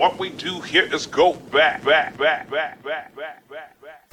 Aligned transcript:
What 0.00 0.18
we 0.18 0.30
do 0.30 0.60
here 0.60 0.88
is 0.94 1.06
go 1.06 1.34
back, 1.34 1.84
back, 1.84 2.16
back, 2.16 2.48
back, 2.50 2.82
back, 2.82 3.14
back, 3.14 3.46
back, 3.50 3.82
back. 3.82 4.06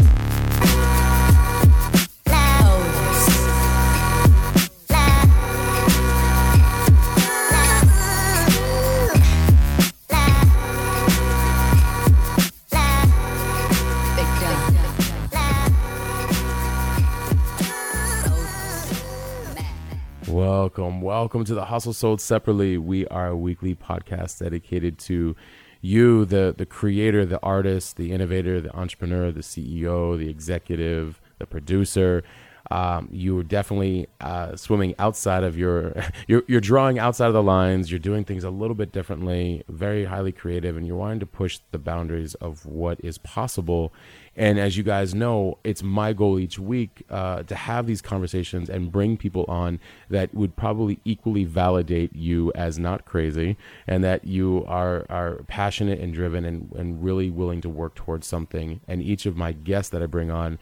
Welcome, 20.27 20.99
welcome 20.99 21.45
to 21.45 21.53
the 21.53 21.63
Hustle 21.63 21.93
Sold 21.93 22.19
Separately. 22.19 22.77
We 22.77 23.07
are 23.07 23.27
a 23.27 23.37
weekly 23.37 23.73
podcast 23.73 24.39
dedicated 24.39 24.99
to 24.99 25.37
you, 25.81 26.25
the 26.25 26.53
the 26.57 26.65
creator, 26.65 27.25
the 27.25 27.41
artist, 27.41 27.97
the 27.97 28.11
innovator, 28.11 28.59
the 28.61 28.75
entrepreneur, 28.75 29.31
the 29.31 29.41
CEO, 29.41 30.17
the 30.17 30.29
executive, 30.29 31.21
the 31.39 31.45
producer. 31.45 32.23
Um, 32.69 33.07
you 33.11 33.39
are 33.39 33.43
definitely 33.43 34.07
uh, 34.19 34.55
swimming 34.55 34.93
outside 34.99 35.43
of 35.43 35.57
your, 35.57 35.93
you're, 36.27 36.43
you're 36.47 36.61
drawing 36.61 36.99
outside 36.99 37.27
of 37.27 37.33
the 37.33 37.43
lines. 37.43 37.91
You're 37.91 37.99
doing 37.99 38.25
things 38.25 38.43
a 38.43 38.49
little 38.49 38.75
bit 38.75 38.91
differently, 38.91 39.63
very 39.69 40.05
highly 40.05 40.31
creative, 40.31 40.75
and 40.75 40.85
you're 40.85 40.97
wanting 40.97 41.21
to 41.21 41.25
push 41.25 41.59
the 41.71 41.77
boundaries 41.77 42.35
of 42.35 42.65
what 42.65 42.99
is 43.03 43.17
possible. 43.19 43.93
And 44.37 44.59
as 44.59 44.77
you 44.77 44.83
guys 44.83 45.15
know, 45.15 45.57
it's 45.63 45.81
my 45.81 46.13
goal 46.13 46.37
each 46.37 46.59
week 46.59 47.03
uh, 47.09 47.41
to 47.43 47.55
have 47.55 47.87
these 47.87 48.03
conversations 48.03 48.69
and 48.69 48.91
bring 48.91 49.17
people 49.17 49.45
on 49.47 49.79
that 50.11 50.33
would 50.35 50.55
probably 50.55 50.99
equally 51.03 51.43
validate 51.43 52.15
you 52.15 52.51
as 52.53 52.77
not 52.77 53.03
crazy 53.03 53.57
and 53.87 54.03
that 54.03 54.25
you 54.25 54.63
are, 54.67 55.07
are 55.09 55.41
passionate 55.47 55.99
and 55.99 56.13
driven 56.13 56.45
and, 56.45 56.71
and 56.73 57.03
really 57.03 57.31
willing 57.31 57.61
to 57.61 57.69
work 57.69 57.95
towards 57.95 58.27
something. 58.27 58.79
And 58.87 59.01
each 59.01 59.25
of 59.25 59.35
my 59.35 59.53
guests 59.53 59.89
that 59.89 60.03
I 60.03 60.05
bring 60.05 60.29
on 60.29 60.59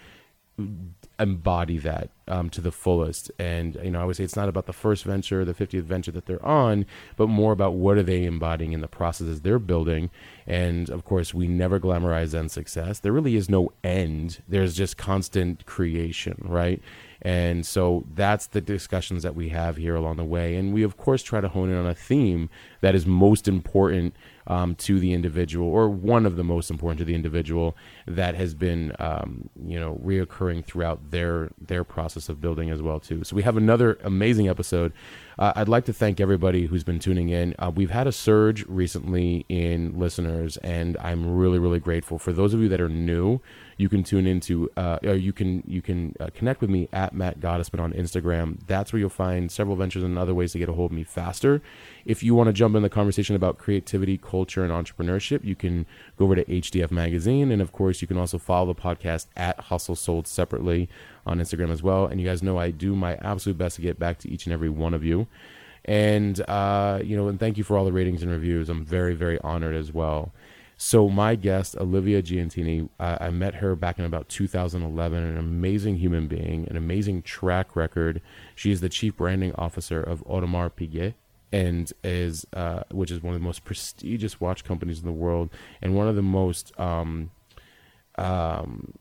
embody 1.20 1.78
that 1.78 2.10
um, 2.28 2.50
to 2.50 2.62
the 2.62 2.72
fullest. 2.72 3.32
And 3.40 3.76
you 3.84 3.92
know, 3.92 4.02
I 4.02 4.06
would 4.06 4.16
say 4.16 4.24
it's 4.24 4.36
not 4.36 4.50
about 4.50 4.66
the 4.66 4.74
first 4.74 5.04
venture, 5.04 5.46
the 5.46 5.54
50th 5.54 5.84
venture 5.84 6.12
that 6.12 6.26
they're 6.26 6.46
on, 6.46 6.86
but 7.16 7.28
more 7.28 7.52
about 7.52 7.76
what 7.76 7.98
are 7.98 8.04
they 8.04 8.24
embodying 8.24 8.74
in 8.74 8.82
the 8.82 8.88
processes 8.88 9.42
they're 9.42 9.60
building. 9.60 10.10
And 10.46 10.90
of 10.90 11.06
course, 11.06 11.34
we 11.34 11.48
never 11.48 11.80
glamorize 11.80 12.34
end 12.34 12.52
success. 12.52 13.00
There 13.00 13.14
really 13.14 13.36
is 13.36 13.50
no 13.50 13.72
end. 13.84 14.42
There's 14.48 14.76
just 14.76 14.98
constant 14.98 15.66
creation, 15.66 16.42
right? 16.44 16.82
And 17.22 17.66
so 17.66 18.06
that's 18.14 18.48
the 18.48 18.62
discussions 18.62 19.24
that 19.24 19.36
we 19.36 19.50
have 19.50 19.78
here 19.78 19.96
along 19.96 20.18
the 20.18 20.24
way. 20.24 20.56
And 20.56 20.74
we, 20.74 20.84
of 20.84 20.98
course, 20.98 21.24
try 21.24 21.42
to 21.42 21.48
hone 21.48 21.70
in 21.70 21.78
on 21.78 21.88
a 21.88 21.96
theme 21.96 22.50
that 22.82 22.94
is 22.94 23.06
most 23.06 23.48
important 23.48 24.16
um, 24.48 24.76
to 24.76 25.00
the 25.00 25.14
individual, 25.14 25.68
or 25.68 25.90
one 25.90 26.26
of 26.26 26.36
the 26.36 26.44
most 26.44 26.70
important 26.70 27.00
to 27.00 27.06
the 27.06 27.16
individual 27.16 27.76
that 28.06 28.36
has 28.36 28.54
been, 28.54 28.94
um, 29.00 29.50
you 29.66 29.80
know, 29.80 30.00
reoccurring 30.04 30.64
throughout 30.64 31.12
their 31.12 31.52
their 31.60 31.84
process 31.84 32.30
of 32.30 32.40
building 32.42 32.70
as 32.70 32.82
well 32.82 33.00
too. 33.00 33.24
So 33.24 33.36
we 33.36 33.44
have 33.44 33.58
another 33.58 33.98
amazing 34.04 34.48
episode. 34.48 34.94
Uh, 35.38 35.52
I'd 35.56 35.68
like 35.68 35.86
to 35.86 35.94
thank 35.94 36.20
everybody 36.20 36.66
who's 36.66 36.84
been 36.84 37.00
tuning 37.00 37.30
in. 37.30 37.56
Uh, 37.60 37.72
we've 37.74 37.92
had 37.92 38.08
a 38.08 38.12
surge 38.12 38.66
recently 38.68 39.46
in 39.50 39.98
listeners, 40.00 40.58
and 40.58 40.96
I'm 40.98 41.36
really, 41.36 41.60
really 41.60 41.80
grateful. 41.80 42.18
For 42.18 42.32
those 42.32 42.54
of 42.54 42.62
you 42.62 42.70
that 42.70 42.80
are 42.80 42.90
new, 42.90 43.42
you 43.78 43.90
can 43.90 44.04
tune 44.04 44.26
into, 44.26 44.70
uh, 44.78 45.00
or 45.04 45.16
you 45.16 45.34
can 45.34 45.62
you 45.68 45.82
can 45.82 46.16
uh, 46.20 46.30
connect 46.34 46.62
with 46.62 46.70
me 46.70 46.88
at 46.94 47.14
Matt 47.14 47.42
Gottesman 47.42 47.82
on 47.82 47.92
Instagram. 47.92 48.60
That's 48.68 48.94
where 48.94 49.02
you'll 49.02 49.10
find 49.10 49.52
several 49.52 49.76
ventures 49.76 50.04
and 50.04 50.18
other 50.18 50.34
ways 50.34 50.54
to 50.54 50.60
get 50.60 50.70
a 50.70 50.74
hold 50.74 50.92
of 50.92 50.96
me 50.96 51.04
faster. 51.04 51.62
If 52.06 52.24
you 52.24 52.34
want 52.34 52.48
to 52.48 52.54
jump 52.54 52.76
in 52.76 52.84
the 52.84 52.90
conversation 52.90 53.36
about 53.36 53.58
creativity, 53.58 54.18
culture, 54.18 54.64
and 54.64 54.72
entrepreneurship, 54.72 55.44
you 55.44 55.56
can 55.56 55.86
go 56.18 56.26
over 56.26 56.36
to 56.36 56.46
HDF 56.46 56.92
Magazine, 56.92 57.52
and 57.52 57.62
of 57.62 57.74
course, 57.74 58.02
you 58.02 58.08
can 58.08 58.18
also 58.18 58.38
follow 58.38 58.74
the 58.74 58.80
podcast 58.80 59.28
at 59.36 59.60
Hustle 59.60 59.96
Sold 59.96 60.28
separately 60.28 60.88
on 61.26 61.40
Instagram 61.40 61.72
as 61.72 61.82
well. 61.82 62.06
And 62.06 62.22
you 62.22 62.28
guys 62.28 62.44
know 62.44 62.58
I 62.58 62.72
do 62.72 62.96
my 62.96 63.16
absolute 63.16 63.58
best 63.58 63.76
to 63.78 63.82
get 63.82 64.00
back 64.00 64.20
to 64.20 64.30
each 64.30 64.46
and 64.46 64.54
every 64.54 64.70
one 64.70 64.94
of 64.94 65.04
you. 65.04 65.25
And 65.86 66.40
uh, 66.50 67.00
you 67.04 67.16
know, 67.16 67.28
and 67.28 67.40
thank 67.40 67.58
you 67.58 67.64
for 67.64 67.78
all 67.78 67.86
the 67.86 67.94
ratings 67.94 68.24
and 68.24 68.32
reviews. 68.32 68.70
I'm 68.70 68.84
very, 68.84 69.14
very 69.16 69.40
honored 69.42 69.76
as 69.76 69.94
well. 69.94 70.32
So 70.78 71.08
my 71.08 71.36
guest, 71.36 71.78
Olivia 71.78 72.22
Giantini, 72.22 72.90
uh, 73.00 73.18
I 73.22 73.30
met 73.30 73.56
her 73.56 73.76
back 73.76 73.98
in 73.98 74.04
about 74.04 74.28
2011. 74.28 75.24
An 75.24 75.38
amazing 75.38 75.98
human 75.98 76.28
being, 76.28 76.68
an 76.70 76.76
amazing 76.76 77.22
track 77.22 77.76
record. 77.76 78.22
She 78.56 78.72
is 78.72 78.82
the 78.82 78.90
chief 78.90 79.16
branding 79.16 79.54
officer 79.56 80.02
of 80.02 80.26
Audemars 80.26 80.72
Piguet, 80.72 81.14
and 81.52 81.94
is 82.04 82.46
uh, 82.54 82.84
which 82.92 83.12
is 83.12 83.24
one 83.24 83.34
of 83.34 83.40
the 83.40 83.46
most 83.46 83.64
prestigious 83.64 84.42
watch 84.42 84.64
companies 84.64 85.00
in 85.00 85.06
the 85.06 85.14
world, 85.14 85.50
and 85.82 85.96
one 85.96 86.08
of 86.08 86.16
the 86.16 86.22
most 86.22 86.78
um, 86.80 87.32
um, 88.18 88.94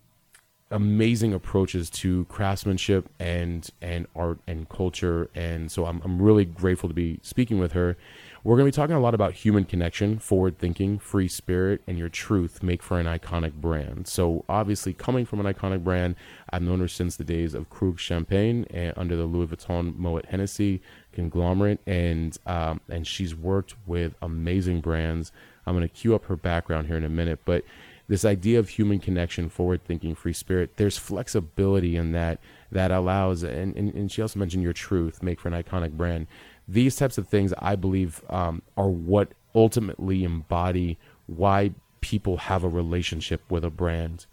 amazing 0.75 1.33
approaches 1.33 1.89
to 1.89 2.25
craftsmanship 2.27 3.09
and 3.19 3.71
and 3.81 4.07
art 4.15 4.41
and 4.47 4.69
culture. 4.69 5.31
And 5.35 5.71
so 5.71 5.87
I'm 5.87 6.03
I'm 6.05 6.21
really 6.21 6.45
grateful 6.45 6.89
to 6.89 6.95
be 6.95 7.21
speaking 7.23 7.59
with 7.59 7.73
her. 7.73 7.97
We're 8.43 8.57
going 8.57 8.71
to 8.71 8.77
be 8.77 8.83
talking 8.83 8.95
a 8.95 9.01
lot 9.01 9.15
about 9.15 9.33
human 9.33 9.65
connection, 9.65 10.19
forward 10.19 10.59
thinking, 10.59 10.99
free 10.99 11.29
spirit, 11.29 11.81
and 11.87 11.97
your 11.97 12.11
truth 12.11 12.63
make 12.63 12.83
for 12.83 13.01
an 13.01 13.07
iconic 13.07 13.55
brand. 13.55 14.07
So, 14.07 14.45
obviously, 14.51 14.93
coming 14.93 15.25
from 15.25 15.41
an 15.41 15.51
iconic 15.51 15.83
brand, 15.83 16.15
I've 16.51 16.61
known 16.61 16.81
her 16.81 16.89
since 16.89 17.17
the 17.17 17.25
days 17.25 17.55
of 17.55 17.71
Krug 17.71 17.99
Champagne 17.99 18.67
and 18.69 18.93
under 18.99 19.17
the 19.17 19.25
Louis 19.25 19.47
Vuitton 19.47 19.97
Moet 19.97 20.27
Hennessy 20.27 20.83
conglomerate, 21.15 21.81
and 21.87 22.37
um, 22.45 22.83
and 22.91 23.07
she's 23.07 23.35
worked 23.35 23.77
with 23.87 24.15
amazing 24.21 24.83
brands. 24.83 25.33
I'm 25.67 25.75
going 25.75 25.89
to 25.89 25.95
cue 25.95 26.15
up 26.15 26.27
her 26.27 26.37
background 26.37 26.89
here 26.89 26.99
in 26.99 27.05
a 27.05 27.09
minute, 27.09 27.41
but 27.47 27.65
this 28.09 28.25
idea 28.25 28.59
of 28.59 28.69
human 28.69 28.99
connection, 28.99 29.49
forward 29.49 29.85
thinking, 29.85 30.15
free 30.15 30.33
spirit, 30.33 30.77
there's 30.77 30.99
flexibility 30.99 31.97
in 31.97 32.13
that 32.13 32.39
that 32.71 32.91
allows, 32.91 33.43
and, 33.43 33.77
and, 33.77 33.95
and 33.95 34.11
she 34.11 34.21
also 34.21 34.39
mentioned 34.39 34.63
your 34.63 34.73
truth, 34.73 35.23
make 35.23 35.41
for 35.41 35.49
an 35.49 35.63
iconic 35.63 35.93
brand. 35.93 36.27
These 36.67 36.97
types 36.97 37.19
of 37.19 37.29
things 37.29 37.53
i 37.59 37.77
believe 37.77 38.23
um, 38.31 38.63
are 38.77 38.89
what 38.89 39.29
ultimately 39.55 40.25
embody 40.25 40.99
why 41.27 41.73
people 42.01 42.37
have 42.37 42.65
a 42.65 42.69
relationship 42.69 43.41
with 43.49 43.65
a 43.65 43.71
brand. 43.71 44.27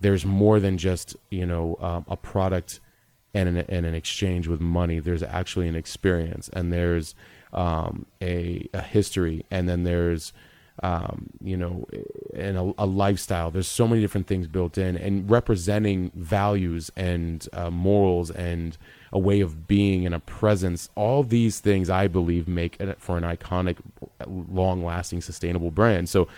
There's 0.00 0.26
more 0.26 0.60
than 0.60 0.76
just 0.76 1.16
you 1.30 1.46
know 1.46 1.78
um, 1.80 2.04
a 2.08 2.16
product 2.16 2.80
and 3.32 3.48
an, 3.48 3.56
and 3.68 3.86
an 3.86 3.94
exchange 3.94 4.46
with 4.46 4.60
money. 4.60 5.00
There's 5.00 5.22
actually 5.22 5.68
an 5.68 5.74
experience 5.74 6.48
and 6.52 6.72
there's 6.72 7.14
um, 7.52 8.06
a, 8.20 8.68
a 8.74 8.82
history 8.82 9.44
and 9.50 9.68
then 9.68 9.84
there's 9.84 10.32
um, 10.82 11.30
you 11.42 11.56
know, 11.56 11.86
and 12.34 12.56
a, 12.56 12.74
a, 12.78 12.86
lifestyle. 12.86 13.50
There's 13.50 13.68
so 13.68 13.86
many 13.86 14.00
different 14.00 14.26
things 14.26 14.46
built 14.48 14.76
in, 14.76 14.96
and 14.96 15.30
representing 15.30 16.10
values 16.14 16.90
and 16.96 17.46
uh, 17.52 17.70
morals 17.70 18.30
and 18.30 18.76
a 19.12 19.18
way 19.18 19.40
of 19.40 19.68
being 19.68 20.04
and 20.04 20.14
a 20.14 20.20
presence. 20.20 20.88
All 20.96 21.22
these 21.22 21.60
things, 21.60 21.88
I 21.88 22.08
believe, 22.08 22.48
make 22.48 22.80
it 22.80 23.00
for 23.00 23.16
an 23.16 23.22
iconic, 23.22 23.76
long-lasting, 24.26 25.20
sustainable 25.20 25.70
brand. 25.70 26.08
So. 26.08 26.28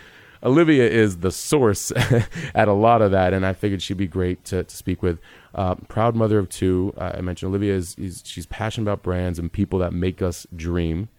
Olivia 0.43 0.87
is 0.87 1.17
the 1.17 1.31
source 1.31 1.91
at 2.53 2.67
a 2.67 2.73
lot 2.73 3.01
of 3.01 3.09
that, 3.09 3.33
and 3.33 3.43
I 3.43 3.53
figured 3.53 3.81
she'd 3.81 3.97
be 3.97 4.05
great 4.05 4.45
to, 4.45 4.63
to 4.63 4.77
speak 4.77 5.01
with. 5.01 5.17
Uh, 5.55 5.73
proud 5.87 6.15
mother 6.15 6.37
of 6.37 6.47
two. 6.47 6.93
Uh, 6.95 7.13
I 7.15 7.21
mentioned 7.21 7.49
Olivia 7.49 7.73
is, 7.73 7.95
is 7.97 8.21
she's 8.23 8.45
passionate 8.45 8.83
about 8.83 9.01
brands 9.01 9.39
and 9.39 9.51
people 9.51 9.79
that 9.79 9.93
make 9.93 10.21
us 10.21 10.45
dream 10.55 11.09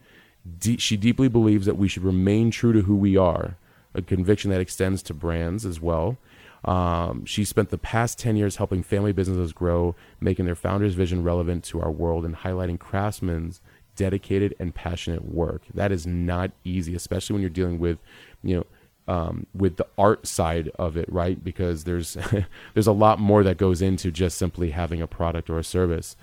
de- 0.58 0.78
she 0.78 0.96
deeply 0.96 1.28
believes 1.28 1.66
that 1.66 1.76
we 1.76 1.88
should 1.88 2.04
remain 2.04 2.50
true 2.50 2.72
to 2.72 2.82
who 2.82 2.96
we 2.96 3.16
are, 3.16 3.56
a 3.94 4.02
conviction 4.02 4.50
that 4.50 4.60
extends 4.60 5.02
to 5.04 5.14
brands 5.14 5.64
as 5.64 5.80
well. 5.80 6.16
Um, 6.64 7.24
she 7.24 7.44
spent 7.44 7.70
the 7.70 7.78
past 7.78 8.18
10 8.18 8.36
years 8.36 8.56
helping 8.56 8.82
family 8.82 9.12
businesses 9.12 9.52
grow, 9.52 9.94
making 10.20 10.44
their 10.46 10.56
founders' 10.56 10.94
vision 10.94 11.22
relevant 11.22 11.64
to 11.64 11.80
our 11.80 11.90
world, 11.90 12.24
and 12.24 12.36
highlighting 12.36 12.78
craftsmen's 12.78 13.60
dedicated 13.96 14.54
and 14.58 14.74
passionate 14.74 15.24
work. 15.24 15.62
That 15.74 15.92
is 15.92 16.06
not 16.06 16.52
easy, 16.64 16.94
especially 16.94 17.34
when 17.34 17.42
you're 17.42 17.50
dealing 17.50 17.78
with, 17.78 17.98
you 18.42 18.56
know, 18.56 18.66
um, 19.12 19.46
with 19.54 19.76
the 19.76 19.86
art 19.96 20.26
side 20.26 20.70
of 20.78 20.96
it, 20.96 21.10
right? 21.10 21.42
Because 21.42 21.84
there's 21.84 22.16
there's 22.74 22.86
a 22.86 22.92
lot 22.92 23.18
more 23.18 23.42
that 23.42 23.56
goes 23.56 23.80
into 23.82 24.10
just 24.10 24.36
simply 24.36 24.70
having 24.70 25.00
a 25.00 25.06
product 25.06 25.48
or 25.48 25.58
a 25.58 25.64
service. 25.64 26.14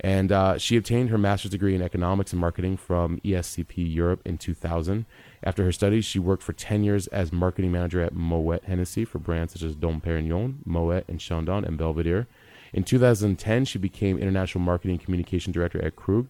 And 0.00 0.30
uh, 0.30 0.58
she 0.58 0.76
obtained 0.76 1.10
her 1.10 1.18
master's 1.18 1.50
degree 1.50 1.74
in 1.74 1.82
economics 1.82 2.32
and 2.32 2.40
marketing 2.40 2.76
from 2.76 3.18
ESCP 3.20 3.72
Europe 3.76 4.22
in 4.24 4.38
2000. 4.38 5.06
After 5.42 5.64
her 5.64 5.72
studies, 5.72 6.04
she 6.04 6.18
worked 6.18 6.42
for 6.42 6.52
10 6.52 6.84
years 6.84 7.08
as 7.08 7.32
marketing 7.32 7.72
manager 7.72 8.00
at 8.02 8.14
Moet 8.14 8.64
Hennessy 8.64 9.04
for 9.04 9.18
brands 9.18 9.54
such 9.54 9.62
as 9.62 9.74
Dom 9.74 10.00
Perignon, 10.00 10.58
Moet, 10.64 11.04
and 11.08 11.18
Chandon 11.18 11.64
and 11.64 11.76
Belvedere. 11.76 12.28
In 12.72 12.84
2010, 12.84 13.64
she 13.64 13.78
became 13.78 14.18
international 14.18 14.62
marketing 14.62 14.98
communication 14.98 15.52
director 15.52 15.84
at 15.84 15.96
Krug. 15.96 16.28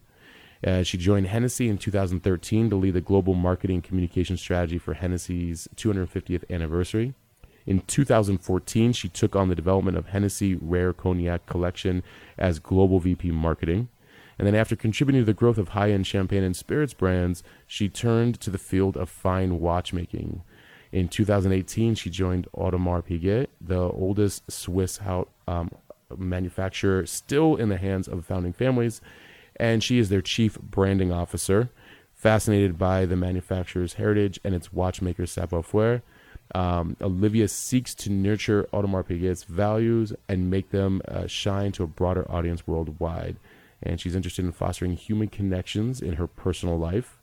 Uh, 0.65 0.83
she 0.83 0.97
joined 0.97 1.27
Hennessy 1.27 1.69
in 1.69 1.77
2013 1.77 2.69
to 2.69 2.75
lead 2.75 2.93
the 2.93 3.01
global 3.01 3.33
marketing 3.33 3.81
communication 3.81 4.35
strategy 4.35 4.77
for 4.77 4.93
Hennessy's 4.93 5.69
250th 5.75 6.43
anniversary. 6.49 7.13
In 7.65 7.81
2014, 7.81 8.93
she 8.93 9.09
took 9.09 9.35
on 9.35 9.49
the 9.49 9.55
development 9.55 9.97
of 9.97 10.07
Hennessy 10.07 10.55
Rare 10.55 10.93
Cognac 10.93 11.45
Collection 11.45 12.03
as 12.37 12.59
Global 12.59 12.99
VP 12.99 13.31
Marketing. 13.31 13.89
And 14.37 14.47
then, 14.47 14.55
after 14.55 14.75
contributing 14.75 15.21
to 15.21 15.25
the 15.25 15.33
growth 15.33 15.57
of 15.57 15.69
high 15.69 15.91
end 15.91 16.07
champagne 16.07 16.43
and 16.43 16.55
spirits 16.55 16.93
brands, 16.93 17.43
she 17.67 17.89
turned 17.89 18.39
to 18.39 18.49
the 18.49 18.57
field 18.57 18.95
of 18.95 19.09
fine 19.09 19.59
watchmaking. 19.59 20.43
In 20.91 21.09
2018, 21.09 21.95
she 21.95 22.09
joined 22.09 22.47
Audemars 22.55 23.05
Piguet, 23.05 23.47
the 23.61 23.79
oldest 23.79 24.49
Swiss 24.49 24.97
house, 24.97 25.27
um, 25.47 25.69
manufacturer 26.17 27.05
still 27.05 27.55
in 27.55 27.69
the 27.69 27.77
hands 27.77 28.07
of 28.07 28.25
founding 28.25 28.53
families, 28.53 29.01
and 29.57 29.83
she 29.83 29.99
is 29.99 30.09
their 30.09 30.21
chief 30.21 30.59
branding 30.59 31.11
officer. 31.11 31.69
Fascinated 32.15 32.77
by 32.77 33.05
the 33.05 33.15
manufacturer's 33.15 33.93
heritage 33.93 34.39
and 34.43 34.53
its 34.53 34.73
watchmaker 34.73 35.25
savoir-faire, 35.25 36.01
um, 36.55 36.97
Olivia 37.01 37.47
seeks 37.47 37.93
to 37.95 38.11
nurture 38.11 38.67
Audemars 38.73 39.07
Piguet's 39.07 39.43
values 39.43 40.13
and 40.27 40.49
make 40.49 40.71
them 40.71 41.01
uh, 41.07 41.27
shine 41.27 41.71
to 41.73 41.83
a 41.83 41.87
broader 41.87 42.29
audience 42.29 42.65
worldwide. 42.65 43.37
And 43.83 44.01
she's 44.01 44.15
interested 44.15 44.43
in 44.45 44.51
fostering 44.51 44.93
human 44.93 45.27
connections 45.27 46.01
in 46.01 46.13
her 46.13 46.27
personal 46.27 46.77
life. 46.77 47.17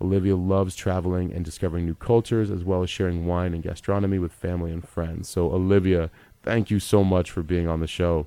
Olivia 0.00 0.36
loves 0.36 0.74
traveling 0.74 1.32
and 1.32 1.44
discovering 1.44 1.86
new 1.86 1.94
cultures, 1.94 2.50
as 2.50 2.64
well 2.64 2.82
as 2.82 2.90
sharing 2.90 3.26
wine 3.26 3.54
and 3.54 3.62
gastronomy 3.62 4.18
with 4.18 4.32
family 4.32 4.72
and 4.72 4.86
friends. 4.86 5.28
So, 5.28 5.52
Olivia, 5.52 6.10
thank 6.42 6.70
you 6.70 6.80
so 6.80 7.04
much 7.04 7.30
for 7.30 7.42
being 7.42 7.68
on 7.68 7.80
the 7.80 7.86
show. 7.86 8.26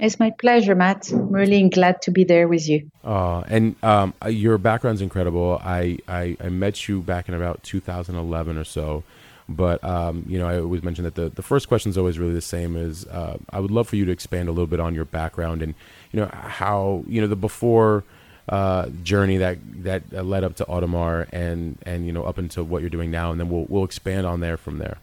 It's 0.00 0.18
my 0.18 0.30
pleasure, 0.30 0.74
Matt. 0.74 1.12
I'm 1.12 1.30
really 1.30 1.68
glad 1.68 2.02
to 2.02 2.10
be 2.10 2.24
there 2.24 2.48
with 2.48 2.68
you. 2.68 2.90
Uh, 3.04 3.40
and 3.46 3.76
um, 3.84 4.12
your 4.28 4.58
background's 4.58 5.00
incredible. 5.00 5.60
I, 5.62 5.98
I, 6.08 6.36
I, 6.42 6.48
met 6.48 6.88
you 6.88 7.00
back 7.00 7.28
in 7.28 7.34
about 7.34 7.62
2011 7.62 8.58
or 8.58 8.64
so. 8.64 9.04
But 9.48 9.84
um, 9.84 10.24
you 10.28 10.38
know, 10.38 10.48
I 10.48 10.58
always 10.58 10.82
mention 10.82 11.04
that 11.04 11.16
the, 11.16 11.28
the 11.28 11.42
first 11.42 11.68
question 11.68 11.90
is 11.90 11.98
always 11.98 12.18
really 12.18 12.32
the 12.32 12.40
same. 12.40 12.76
Is 12.76 13.06
uh, 13.06 13.38
I 13.50 13.60
would 13.60 13.70
love 13.70 13.88
for 13.88 13.96
you 13.96 14.04
to 14.06 14.12
expand 14.12 14.48
a 14.48 14.52
little 14.52 14.66
bit 14.66 14.80
on 14.80 14.94
your 14.94 15.04
background 15.04 15.62
and 15.62 15.74
you 16.12 16.20
know 16.20 16.30
how 16.32 17.04
you 17.06 17.20
know 17.20 17.26
the 17.26 17.36
before 17.36 18.04
uh, 18.48 18.88
journey 19.02 19.38
that 19.38 19.58
that 19.82 20.12
led 20.12 20.44
up 20.44 20.56
to 20.56 20.64
Audemars 20.64 21.28
and 21.32 21.78
and 21.82 22.06
you 22.06 22.12
know 22.12 22.24
up 22.24 22.38
into 22.38 22.64
what 22.64 22.80
you're 22.80 22.90
doing 22.90 23.10
now, 23.10 23.30
and 23.30 23.40
then 23.40 23.50
we'll 23.50 23.66
we'll 23.68 23.84
expand 23.84 24.26
on 24.26 24.40
there 24.40 24.56
from 24.56 24.78
there. 24.78 24.98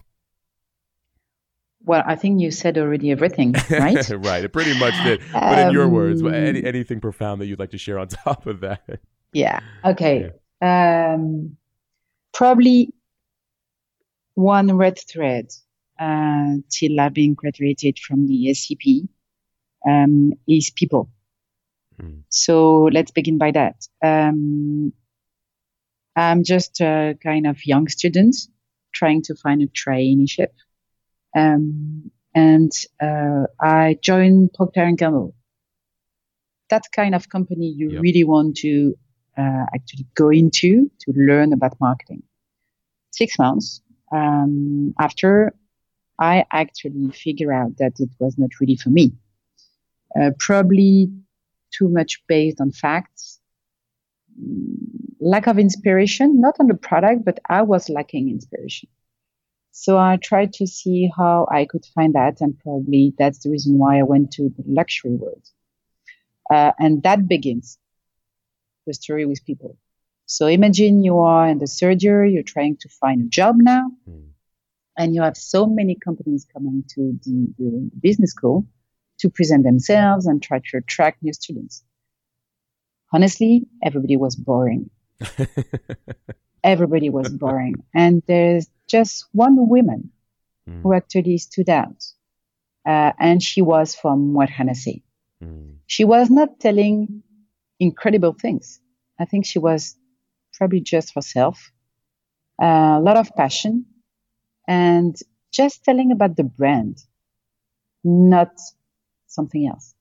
Well, 1.84 2.04
I 2.06 2.16
think 2.16 2.40
you 2.40 2.52
said 2.52 2.78
already 2.78 3.10
everything, 3.12 3.56
right? 3.72 4.10
right, 4.10 4.44
it 4.44 4.54
pretty 4.54 4.78
much 4.78 4.94
did. 5.04 5.22
But 5.34 5.60
um, 5.60 5.68
in 5.68 5.74
your 5.74 5.88
words, 5.88 6.22
any, 6.22 6.60
um, 6.60 6.66
anything 6.66 7.00
profound 7.00 7.42
that 7.42 7.48
you'd 7.48 7.60
like 7.60 7.72
to 7.72 7.80
share 7.80 7.98
on 7.98 8.08
top 8.08 8.46
of 8.46 8.60
that? 8.60 9.00
Yeah. 9.34 9.62
Okay. 9.84 10.32
Yeah. 10.62 11.14
Um, 11.14 11.58
probably 12.34 12.94
one 14.36 14.76
red 14.78 14.98
thread 15.00 15.48
uh, 16.00 16.56
till 16.70 17.00
I've 17.00 17.14
been 17.14 17.34
graduated 17.34 18.00
from 18.00 18.28
the 18.28 18.48
ESCP 18.48 19.08
um, 19.88 20.34
is 20.48 20.72
people. 20.72 21.10
Mm. 22.02 22.24
So 22.30 22.84
let's 22.92 23.12
begin 23.12 23.38
by 23.38 23.52
that. 23.52 23.88
Um, 24.04 24.94
I'm 26.16 26.44
just 26.44 26.82
a 26.82 27.18
kind 27.24 27.48
of 27.48 27.66
young 27.66 27.88
student 27.88 28.36
trying 28.94 29.22
to 29.24 29.36
find 29.36 29.62
a 29.62 29.68
traineeship. 29.68 30.50
Um, 31.36 32.12
and 32.34 32.72
uh, 33.02 33.46
I 33.60 33.98
joined 34.02 34.54
Procter 34.54 34.90
& 34.92 34.98
Gamble. 34.98 35.36
That 36.70 36.84
kind 36.94 37.16
of 37.16 37.30
company 37.30 37.68
you 37.68 37.92
yep. 37.92 38.02
really 38.02 38.24
want 38.24 38.58
to 38.58 38.98
uh, 39.38 39.66
actually 39.74 40.06
go 40.16 40.30
into 40.30 40.90
to 41.02 41.14
learn 41.14 41.54
about 41.54 41.80
marketing. 41.80 42.24
Six 43.12 43.38
months, 43.38 43.82
um, 44.12 44.94
after 45.00 45.54
I 46.20 46.46
actually 46.52 47.12
figure 47.12 47.52
out 47.52 47.78
that 47.78 47.94
it 48.00 48.10
was 48.20 48.38
not 48.38 48.52
really 48.60 48.76
for 48.76 48.90
me. 48.90 49.14
Uh, 50.20 50.32
probably 50.40 51.12
too 51.72 51.88
much 51.88 52.22
based 52.28 52.60
on 52.60 52.72
facts, 52.72 53.40
lack 55.20 55.48
of 55.48 55.58
inspiration, 55.58 56.42
not 56.42 56.56
on 56.60 56.68
the 56.68 56.76
product, 56.76 57.24
but 57.26 57.40
I 57.50 57.62
was 57.62 57.90
lacking 57.90 58.30
inspiration. 58.30 58.90
So 59.72 59.98
I 59.98 60.18
tried 60.18 60.54
to 60.54 60.68
see 60.68 61.10
how 61.16 61.48
I 61.50 61.66
could 61.66 61.86
find 61.96 62.14
that, 62.16 62.42
and 62.42 62.60
probably 62.60 63.14
that's 63.18 63.40
the 63.40 63.50
reason 63.50 63.78
why 63.78 64.00
I 64.00 64.04
went 64.04 64.32
to 64.34 64.50
the 64.50 64.64
luxury 64.68 65.16
world. 65.16 65.48
Uh, 66.50 66.74
and 66.78 67.02
that 67.04 67.28
begins 67.28 67.80
the 68.86 68.94
story 68.94 69.26
with 69.26 69.46
people. 69.46 69.78
So 70.26 70.48
imagine 70.48 71.04
you 71.04 71.20
are 71.20 71.48
in 71.48 71.60
the 71.60 71.68
surgery, 71.68 72.34
you're 72.34 72.44
trying 72.44 72.78
to 72.78 72.90
find 72.90 73.22
a 73.22 73.30
job 73.30 73.56
now, 73.60 73.92
mm. 74.10 74.30
and 74.98 75.14
you 75.14 75.22
have 75.22 75.36
so 75.36 75.66
many 75.66 75.96
companies 75.96 76.48
coming 76.54 76.84
to 76.96 77.20
the, 77.24 77.54
the 77.58 77.92
business 78.02 78.32
school 78.32 78.66
to 79.20 79.30
present 79.30 79.64
themselves 79.64 80.26
and 80.26 80.42
try 80.42 80.60
to 80.60 80.78
attract 80.78 81.22
new 81.22 81.34
students. 81.34 81.84
Honestly, 83.14 83.68
everybody 83.84 84.16
was 84.16 84.36
boring. 84.36 84.90
everybody 86.64 87.10
was 87.10 87.30
boring. 87.44 87.76
And 87.94 88.24
there's 88.28 88.68
just 88.88 89.26
one 89.32 89.68
woman 89.70 90.12
mm. 90.68 90.82
who 90.82 90.94
actually 90.94 91.38
stood 91.38 91.70
out. 91.70 92.04
Uh, 92.86 93.12
and 93.20 93.44
she 93.44 93.62
was 93.62 93.96
from 93.96 94.34
Moët 94.34 94.50
Hennessy. 94.50 95.04
Mm. 95.44 95.76
She 95.86 96.04
was 96.04 96.30
not 96.30 96.60
telling 96.60 97.24
incredible 97.80 98.34
things. 98.34 98.80
I 99.20 99.26
think 99.26 99.46
she 99.46 99.60
was 99.60 99.96
probably 100.62 100.80
just 100.80 101.16
herself, 101.16 101.72
uh, 102.62 103.00
a 103.00 103.02
lot 103.02 103.18
of 103.18 103.36
passion, 103.36 103.84
and 104.68 105.16
just 105.52 105.84
telling 105.84 106.12
about 106.12 106.36
the 106.38 106.44
brand, 106.44 107.00
not 108.04 108.52
something 109.26 109.66
else. 109.66 109.96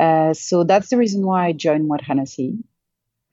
Uh, 0.00 0.32
so 0.32 0.64
that's 0.64 0.88
the 0.88 0.96
reason 0.96 1.26
why 1.26 1.48
I 1.48 1.52
joined 1.52 1.86
Moët 1.86 2.00
Hennessy. 2.00 2.56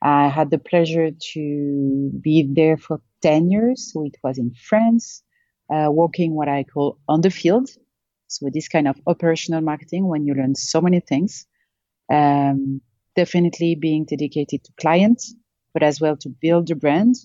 I 0.02 0.28
had 0.28 0.52
the 0.52 0.58
pleasure 0.58 1.12
to 1.12 2.12
be 2.20 2.50
there 2.54 2.76
for 2.76 3.00
10 3.22 3.50
years. 3.50 3.94
So 3.94 4.04
it 4.04 4.18
was 4.22 4.38
in 4.38 4.52
France, 4.52 5.24
uh, 5.74 5.88
working 5.90 6.36
what 6.36 6.50
I 6.50 6.66
call 6.66 7.00
on 7.08 7.22
the 7.22 7.32
field. 7.32 7.70
So 8.28 8.50
this 8.54 8.68
kind 8.68 8.90
of 8.90 9.00
operational 9.08 9.62
marketing 9.62 10.06
when 10.10 10.26
you 10.26 10.34
learn 10.34 10.56
so 10.56 10.82
many 10.82 11.00
things. 11.00 11.48
Um, 12.12 12.82
definitely 13.16 13.76
being 13.76 14.04
dedicated 14.04 14.66
to 14.66 14.74
clients, 14.78 15.34
but 15.74 15.84
as 15.84 16.00
well 16.00 16.16
to 16.18 16.30
build 16.30 16.70
a 16.72 16.76
brand, 16.76 17.16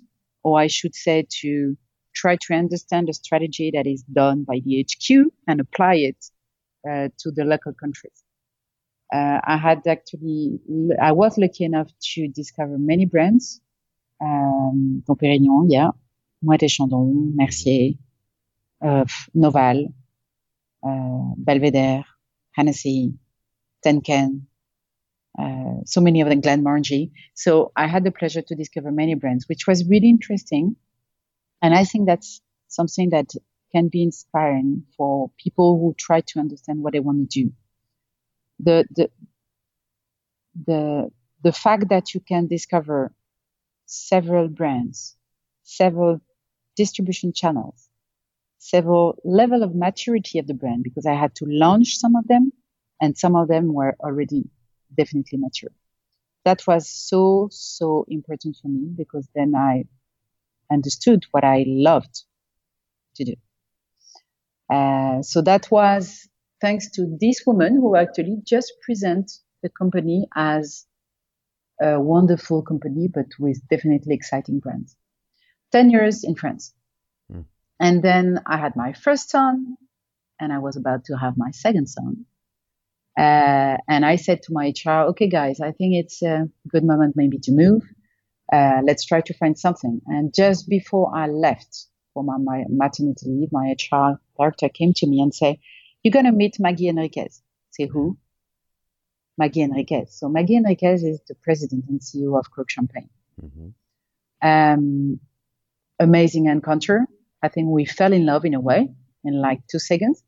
or 0.43 0.59
I 0.59 0.67
should 0.69 0.95
say 0.95 1.27
to 1.41 1.77
try 2.15 2.37
to 2.37 2.55
understand 2.55 3.09
the 3.09 3.15
strategy 3.15 3.71
that 3.75 3.87
is 3.87 4.03
done 4.03 4.45
by 4.45 4.61
the 4.65 4.85
HQ 4.85 5.33
and 5.47 5.61
apply 5.61 5.95
it 5.97 6.25
uh, 6.89 7.09
to 7.19 7.31
the 7.31 7.45
local 7.45 7.73
countries. 7.73 8.23
Uh, 9.13 9.41
I 9.43 9.57
had 9.57 9.87
actually, 9.87 10.61
I 11.01 11.13
was 11.13 11.39
lucky 11.39 11.65
enough 11.65 11.91
to 12.15 12.29
discover 12.29 12.77
many 12.79 13.07
brands. 13.07 13.61
Um, 14.21 15.03
Dom 15.07 15.17
Pérignon, 15.17 15.67
yeah, 15.69 15.91
Moët 16.45 16.63
et 16.65 16.71
Chandon, 16.71 17.35
Mercier, 17.37 17.95
uh, 18.83 19.05
Noval, 19.35 19.89
Belvedere, 21.37 22.05
Hennessy, 22.53 23.15
Ten 23.83 24.01
Cane, 24.01 24.47
uh, 25.39 25.85
so 25.85 26.01
many 26.01 26.21
of 26.21 26.29
them, 26.29 26.43
Glenmorangie. 26.43 27.13
So 27.35 27.71
I 27.77 27.87
had 27.87 28.05
the 28.05 28.11
pleasure 28.11 28.43
to 28.43 28.55
discover 28.57 28.91
many 28.91 29.15
brands, 29.15 29.49
which 29.49 29.67
was 29.67 29.87
really 29.87 30.09
interesting. 30.09 30.77
And 31.63 31.75
I 31.75 31.85
think 31.85 32.07
that's 32.07 32.41
something 32.67 33.11
that 33.11 33.31
can 33.73 33.89
be 33.89 34.03
inspiring 34.03 34.85
for 34.97 35.31
people 35.39 35.79
who 35.79 35.95
try 35.97 36.23
to 36.23 36.41
understand 36.41 36.83
what 36.83 36.93
they 36.93 37.01
want 37.01 37.31
to 37.31 37.45
do. 37.45 37.53
The, 38.61 38.85
the, 38.91 39.11
the, 40.67 41.11
the 41.45 41.53
fact 41.53 41.89
that 41.91 42.15
you 42.15 42.21
can 42.21 42.49
discover 42.49 43.13
several 43.87 44.49
brands, 44.49 45.17
several 45.63 46.21
distribution 46.77 47.33
channels, 47.33 47.89
several 48.59 49.19
level 49.25 49.63
of 49.63 49.75
maturity 49.75 50.41
of 50.41 50.49
the 50.49 50.55
brand, 50.55 50.83
because 50.83 51.07
I 51.07 51.15
had 51.15 51.35
to 51.37 51.45
launch 51.47 51.97
some 51.97 52.17
of 52.17 52.27
them 52.27 52.53
and 53.01 53.17
some 53.17 53.37
of 53.37 53.47
them 53.47 53.73
were 53.73 53.97
already 54.01 54.51
definitely 54.97 55.39
mature. 55.39 55.71
That 56.45 56.67
was 56.67 56.89
so, 56.89 57.49
so 57.51 58.07
important 58.09 58.57
for 58.61 58.69
me 58.69 58.89
because 58.97 59.29
then 59.35 59.55
I 59.55 59.85
understood 60.71 61.25
what 61.31 61.45
I 61.45 61.65
loved 61.67 62.23
to 63.17 63.25
do. 63.25 63.35
Uh, 64.71 65.23
so 65.23 65.41
that 65.43 65.71
was 65.71 66.29
thanks 66.61 66.91
to 66.93 67.17
this 67.21 67.43
woman 67.47 67.77
who 67.77 67.97
actually 67.97 68.39
just 68.45 68.73
present 68.83 69.31
the 69.63 69.69
company 69.69 70.27
as 70.35 70.87
a 71.81 72.01
wonderful 72.01 72.63
company, 72.63 73.09
but 73.09 73.27
with 73.39 73.67
definitely 73.69 74.15
exciting 74.15 74.59
brands. 74.59 74.97
10 75.73 75.91
years 75.91 76.25
in 76.25 76.35
France. 76.35 76.73
Mm. 77.33 77.45
And 77.81 78.03
then 78.03 78.41
I 78.47 78.57
had 78.57 78.75
my 78.75 78.93
first 78.93 79.31
son 79.31 79.77
and 80.41 80.53
I 80.53 80.59
was 80.59 80.77
about 80.77 81.05
to 81.07 81.17
have 81.17 81.37
my 81.37 81.51
second 81.51 81.89
son. 81.89 82.27
Uh, 83.19 83.77
and 83.89 84.07
I 84.07 84.15
said 84.15 84.45
to 84.45 84.53
my 84.53 84.69
HR, 84.69 85.09
okay, 85.11 85.29
guys, 85.29 85.61
I 85.61 85.73
think 85.73 85.95
it's 85.97 86.23
a 86.23 86.49
good 86.69 86.85
moment 86.85 87.17
maybe 87.17 87.39
to 87.41 87.53
move. 87.53 87.83
Uh, 88.53 88.81
let's 88.85 89.05
try 89.05 89.21
to 89.23 89.35
find 89.35 89.59
something. 89.59 90.01
And 90.07 90.33
just 90.33 90.69
before 90.69 91.11
I 91.15 91.27
left 91.27 91.87
for 92.15 92.23
my, 92.23 92.37
my 92.39 92.65
maternity 92.69 93.27
leave, 93.27 93.51
my 93.51 93.75
HR 93.75 94.21
director 94.39 94.69
came 94.69 94.93
to 94.95 95.07
me 95.09 95.21
and 95.21 95.35
said, 95.35 95.57
you're 96.03 96.13
going 96.13 96.27
to 96.27 96.33
meet 96.33 96.61
Maggie 96.61 96.87
Henriquez. 96.87 97.43
Say 97.73 97.87
who? 97.87 98.17
Maggie 99.37 99.63
Henriquez. 99.63 100.15
So 100.17 100.29
Maggie 100.29 100.55
Henriquez 100.55 101.03
is 101.03 101.21
the 101.27 101.35
president 101.35 101.87
and 101.89 102.01
CEO 102.01 102.39
of 102.39 102.51
Krug 102.53 102.71
Champagne. 102.71 103.11
Mm-hmm. 103.43 104.49
Um, 104.49 105.21
amazing 105.99 106.47
encounter. 106.47 107.07
I 107.43 107.49
think 107.49 107.69
we 107.69 107.85
fell 107.85 108.13
in 108.13 108.27
love 108.27 108.45
in 108.45 108.55
a 108.55 108.61
way 108.61 108.91
in 109.25 109.41
like 109.41 109.67
two 109.69 109.81
seconds. 109.81 110.23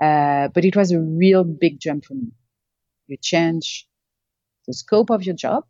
Uh, 0.00 0.48
but 0.54 0.64
it 0.64 0.76
was 0.76 0.92
a 0.92 1.00
real 1.00 1.44
big 1.44 1.78
jump 1.78 2.04
for 2.04 2.14
me. 2.14 2.32
You 3.06 3.16
change 3.20 3.86
the 4.66 4.74
scope 4.74 5.10
of 5.10 5.24
your 5.24 5.34
job 5.34 5.64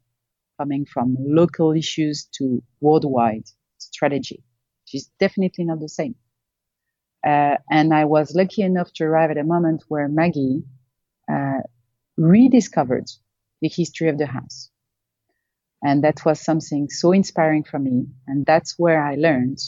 coming 0.58 0.84
from 0.86 1.16
local 1.18 1.72
issues 1.72 2.26
to 2.38 2.62
worldwide 2.80 3.48
strategy, 3.78 4.44
which 4.84 4.94
is 4.94 5.10
definitely 5.18 5.64
not 5.64 5.80
the 5.80 5.88
same. 5.88 6.14
Uh, 7.26 7.56
and 7.70 7.92
I 7.92 8.04
was 8.06 8.34
lucky 8.34 8.62
enough 8.62 8.92
to 8.94 9.04
arrive 9.04 9.30
at 9.30 9.38
a 9.38 9.44
moment 9.44 9.84
where 9.88 10.08
Maggie 10.08 10.62
uh, 11.30 11.60
rediscovered 12.16 13.10
the 13.60 13.68
history 13.68 14.08
of 14.08 14.18
the 14.18 14.26
house. 14.26 14.70
And 15.82 16.04
that 16.04 16.24
was 16.24 16.40
something 16.40 16.88
so 16.90 17.12
inspiring 17.12 17.64
for 17.64 17.78
me. 17.78 18.06
And 18.26 18.44
that's 18.46 18.78
where 18.78 19.02
I 19.02 19.16
learned 19.16 19.58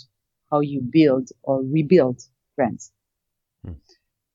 how 0.51 0.61
you 0.61 0.83
build 0.83 1.31
or 1.43 1.63
rebuild 1.63 2.23
brands. 2.57 2.93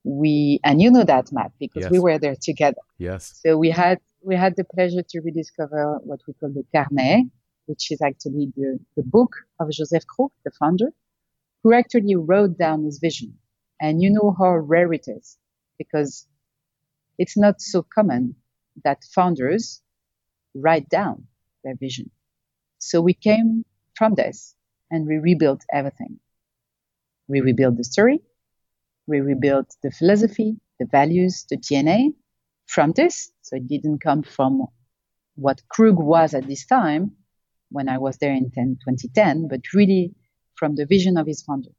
We, 0.10 0.62
and 0.64 0.82
you 0.82 0.90
know 0.90 1.04
that, 1.04 1.34
Matt, 1.34 1.52
because 1.60 1.84
yes. 1.84 1.92
we 1.92 2.00
were 2.00 2.18
there 2.18 2.38
together. 2.42 2.82
Yes. 2.98 3.40
So 3.44 3.58
we 3.58 3.70
had, 3.70 4.00
we 4.24 4.36
had 4.38 4.56
the 4.56 4.64
pleasure 4.64 5.04
to 5.10 5.20
rediscover 5.20 6.00
what 6.02 6.22
we 6.26 6.34
call 6.34 6.50
the 6.50 6.64
Carnet, 6.74 7.26
which 7.66 7.92
is 7.92 8.02
actually 8.02 8.54
the, 8.56 8.80
the 8.96 9.04
book 9.04 9.36
of 9.60 9.70
Joseph 9.70 10.08
Krug, 10.08 10.32
the 10.46 10.52
founder, 10.52 10.94
who 11.62 11.74
actually 11.74 12.16
wrote 12.16 12.58
down 12.58 12.86
his 12.86 13.00
vision. 13.00 13.38
And 13.82 14.02
you 14.02 14.10
know 14.10 14.34
how 14.40 14.56
rare 14.56 14.94
it 14.94 15.08
is 15.08 15.38
because 15.78 16.26
it's 17.18 17.38
not 17.38 17.60
so 17.60 17.84
common 17.84 18.36
that 18.86 19.04
founders 19.14 19.82
write 20.56 20.88
down 20.88 21.26
their 21.64 21.76
vision. 21.76 22.10
So 22.80 23.02
we 23.02 23.14
came 23.14 23.66
from 23.96 24.16
this 24.16 24.56
and 24.90 25.06
we 25.06 25.18
rebuilt 25.18 25.66
everything. 25.72 26.20
We 27.28 27.42
rebuilt 27.42 27.76
the 27.76 27.84
story. 27.84 28.22
We 29.08 29.22
rebuilt 29.22 29.76
the 29.82 29.92
philosophy, 29.92 30.58
the 30.80 30.86
values, 30.86 31.46
the 31.50 31.58
DNA 31.58 32.14
from 32.68 32.92
this. 32.92 33.32
So 33.42 33.56
it 33.56 33.68
didn't 33.68 34.00
come 34.00 34.24
from 34.24 34.68
what 35.36 35.62
Krug 35.70 35.98
was 35.98 36.34
at 36.34 36.48
this 36.48 36.66
time 36.66 37.12
when 37.70 37.90
I 37.90 37.98
was 37.98 38.18
there 38.18 38.34
in 38.34 38.52
10, 38.52 38.80
2010, 38.84 39.48
but 39.48 39.62
really 39.74 40.14
from 40.56 40.76
the 40.76 40.86
vision 40.86 41.18
of 41.18 41.28
his 41.28 41.42
founder. 41.42 41.70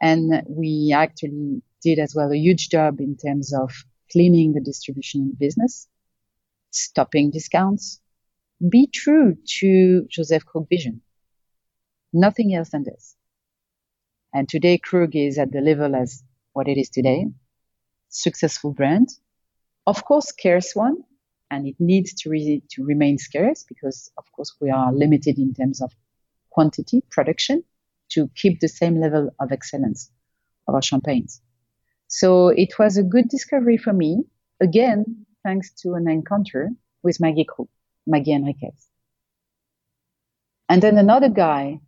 And 0.00 0.42
we 0.48 0.92
actually 0.94 1.62
did 1.82 1.98
as 1.98 2.14
well 2.14 2.32
a 2.32 2.36
huge 2.36 2.68
job 2.68 3.00
in 3.00 3.16
terms 3.16 3.54
of 3.54 3.72
cleaning 4.10 4.52
the 4.52 4.60
distribution 4.60 5.36
business, 5.38 5.88
stopping 6.70 7.30
discounts, 7.30 8.00
be 8.68 8.86
true 8.86 9.36
to 9.60 10.06
Joseph 10.08 10.44
Krug 10.44 10.68
vision. 10.68 11.00
Nothing 12.12 12.54
else 12.54 12.70
than 12.70 12.84
this. 12.84 13.16
And 14.34 14.48
today 14.48 14.78
Krug 14.78 15.14
is 15.14 15.38
at 15.38 15.52
the 15.52 15.60
level 15.60 15.94
as 15.94 16.24
what 16.52 16.66
it 16.66 16.76
is 16.76 16.90
today. 16.90 17.26
Successful 18.08 18.72
brand. 18.72 19.08
Of 19.86 20.04
course, 20.04 20.26
scarce 20.28 20.74
one. 20.74 21.04
And 21.50 21.68
it 21.68 21.76
needs 21.78 22.12
to, 22.14 22.30
re- 22.30 22.62
to 22.72 22.84
remain 22.84 23.16
scarce 23.16 23.64
because, 23.68 24.10
of 24.18 24.24
course, 24.32 24.56
we 24.60 24.70
are 24.70 24.92
limited 24.92 25.38
in 25.38 25.54
terms 25.54 25.80
of 25.80 25.92
quantity, 26.50 27.02
production 27.10 27.62
to 28.10 28.28
keep 28.34 28.58
the 28.58 28.68
same 28.68 29.00
level 29.00 29.30
of 29.38 29.52
excellence 29.52 30.10
of 30.66 30.74
our 30.74 30.82
champagnes. 30.82 31.40
So 32.08 32.48
it 32.48 32.78
was 32.78 32.96
a 32.96 33.02
good 33.02 33.28
discovery 33.28 33.76
for 33.76 33.92
me. 33.92 34.24
Again, 34.60 35.26
thanks 35.44 35.72
to 35.82 35.94
an 35.94 36.08
encounter 36.08 36.70
with 37.02 37.20
Maggie 37.20 37.44
Krug. 37.44 37.68
Maggie 38.06 38.32
Henriquez. 38.32 38.88
And 40.68 40.82
then 40.82 40.98
another 40.98 41.28
guy 41.28 41.80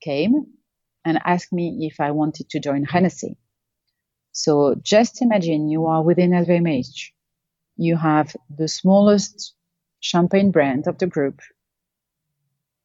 came 0.00 0.46
and 1.04 1.18
asked 1.24 1.52
me 1.52 1.86
if 1.90 2.00
I 2.00 2.10
wanted 2.10 2.48
to 2.50 2.60
join 2.60 2.84
Hennessy. 2.84 3.36
So 4.32 4.74
just 4.82 5.22
imagine 5.22 5.68
you 5.68 5.86
are 5.86 6.02
within 6.02 6.30
LVMH. 6.30 7.12
You 7.76 7.96
have 7.96 8.34
the 8.48 8.68
smallest 8.68 9.54
champagne 10.00 10.50
brand 10.50 10.86
of 10.86 10.98
the 10.98 11.06
group 11.06 11.40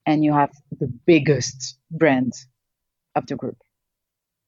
and 0.05 0.23
you 0.23 0.33
have 0.33 0.51
the 0.79 0.87
biggest 1.05 1.77
brand 1.91 2.33
of 3.15 3.27
the 3.27 3.35
group. 3.35 3.57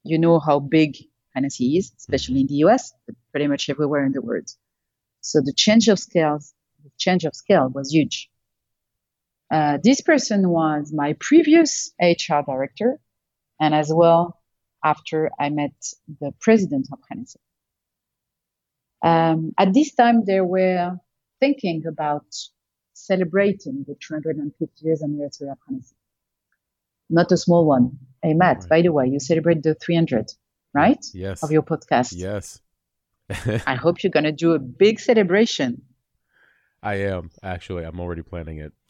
You 0.04 0.18
know 0.18 0.40
how 0.40 0.60
big 0.60 0.98
Hennessy 1.36 1.78
is, 1.78 1.92
especially 1.98 2.42
in 2.42 2.48
the 2.48 2.64
US, 2.66 2.94
but 3.06 3.16
pretty 3.32 3.48
much 3.48 3.70
everywhere 3.70 4.06
in 4.06 4.12
the 4.12 4.22
world. 4.22 4.50
So 5.22 5.42
the 5.42 5.54
change 5.54 5.88
of 5.88 6.00
scales 6.00 6.54
the 6.84 6.92
change 6.98 7.26
of 7.26 7.36
scale 7.36 7.70
was 7.70 7.92
huge. 7.92 8.30
Uh, 9.52 9.78
this 9.84 10.02
person 10.02 10.50
was 10.50 10.92
my 10.94 11.14
previous 11.20 11.94
HR 12.00 12.42
director, 12.46 13.00
and 13.62 13.74
as 13.76 13.94
well 13.94 14.42
after 14.84 15.30
I 15.40 15.50
met 15.50 15.72
the 16.20 16.34
president 16.42 16.88
of 16.92 17.00
Hennessy. 17.08 17.40
Um, 19.04 19.54
at 19.58 19.74
this 19.74 19.94
time, 19.94 20.26
they 20.26 20.42
were 20.42 20.98
thinking 21.40 21.84
about 21.88 22.26
celebrating 22.94 23.86
the 23.88 23.96
250 23.96 24.86
years 24.86 25.04
anniversary 25.04 25.50
of 25.50 25.58
Hennessy. 25.68 25.96
Not 27.10 27.32
a 27.32 27.38
small 27.38 27.66
one. 27.66 28.00
Hey, 28.22 28.34
Matt, 28.34 28.58
right. 28.58 28.70
by 28.70 28.82
the 28.82 28.92
way, 28.92 29.08
you 29.08 29.20
celebrate 29.20 29.64
the 29.64 29.76
300, 29.76 30.32
right? 30.74 31.04
Yes. 31.14 31.44
Of 31.44 31.52
your 31.52 31.64
podcast. 31.64 32.14
Yes. 32.16 32.60
I 33.68 33.76
hope 33.76 34.04
you're 34.04 34.12
going 34.12 34.24
to 34.24 34.32
do 34.32 34.54
a 34.54 34.60
big 34.60 35.00
celebration. 35.00 35.84
I 36.84 36.96
am 36.96 37.30
actually. 37.44 37.84
I'm 37.84 38.00
already 38.00 38.24
planning 38.24 38.58
it. 38.58 38.74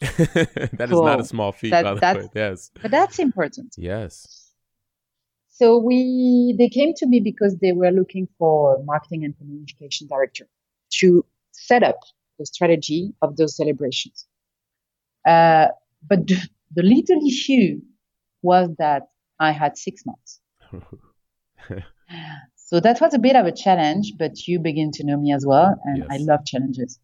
That 0.78 0.88
cool. 0.88 1.06
is 1.06 1.10
not 1.10 1.20
a 1.20 1.24
small 1.24 1.52
feat, 1.52 1.70
that, 1.70 1.84
by 2.00 2.14
the 2.14 2.20
way. 2.20 2.28
Yes, 2.34 2.70
but 2.80 2.90
that's 2.90 3.18
important. 3.18 3.74
Yes. 3.76 4.41
So 5.52 5.76
we 5.76 6.54
they 6.58 6.70
came 6.70 6.94
to 6.94 7.06
me 7.06 7.20
because 7.20 7.58
they 7.58 7.72
were 7.72 7.90
looking 7.90 8.26
for 8.38 8.82
marketing 8.84 9.22
and 9.24 9.36
communication 9.36 10.08
director 10.08 10.46
to 11.00 11.24
set 11.52 11.82
up 11.82 12.00
the 12.38 12.46
strategy 12.46 13.12
of 13.20 13.36
those 13.36 13.54
celebrations. 13.56 14.26
Uh, 15.26 15.68
but 16.08 16.26
the, 16.26 16.36
the 16.74 16.82
little 16.82 17.24
issue 17.26 17.80
was 18.40 18.70
that 18.78 19.02
I 19.38 19.52
had 19.52 19.76
six 19.76 20.04
months. 20.06 20.40
so 22.56 22.80
that 22.80 23.00
was 23.02 23.12
a 23.12 23.18
bit 23.18 23.36
of 23.36 23.44
a 23.44 23.52
challenge, 23.52 24.14
but 24.18 24.48
you 24.48 24.58
begin 24.58 24.90
to 24.92 25.04
know 25.04 25.18
me 25.18 25.32
as 25.34 25.44
well, 25.46 25.78
and 25.84 25.98
yes. 25.98 26.06
I 26.10 26.16
love 26.16 26.46
challenges. 26.46 26.98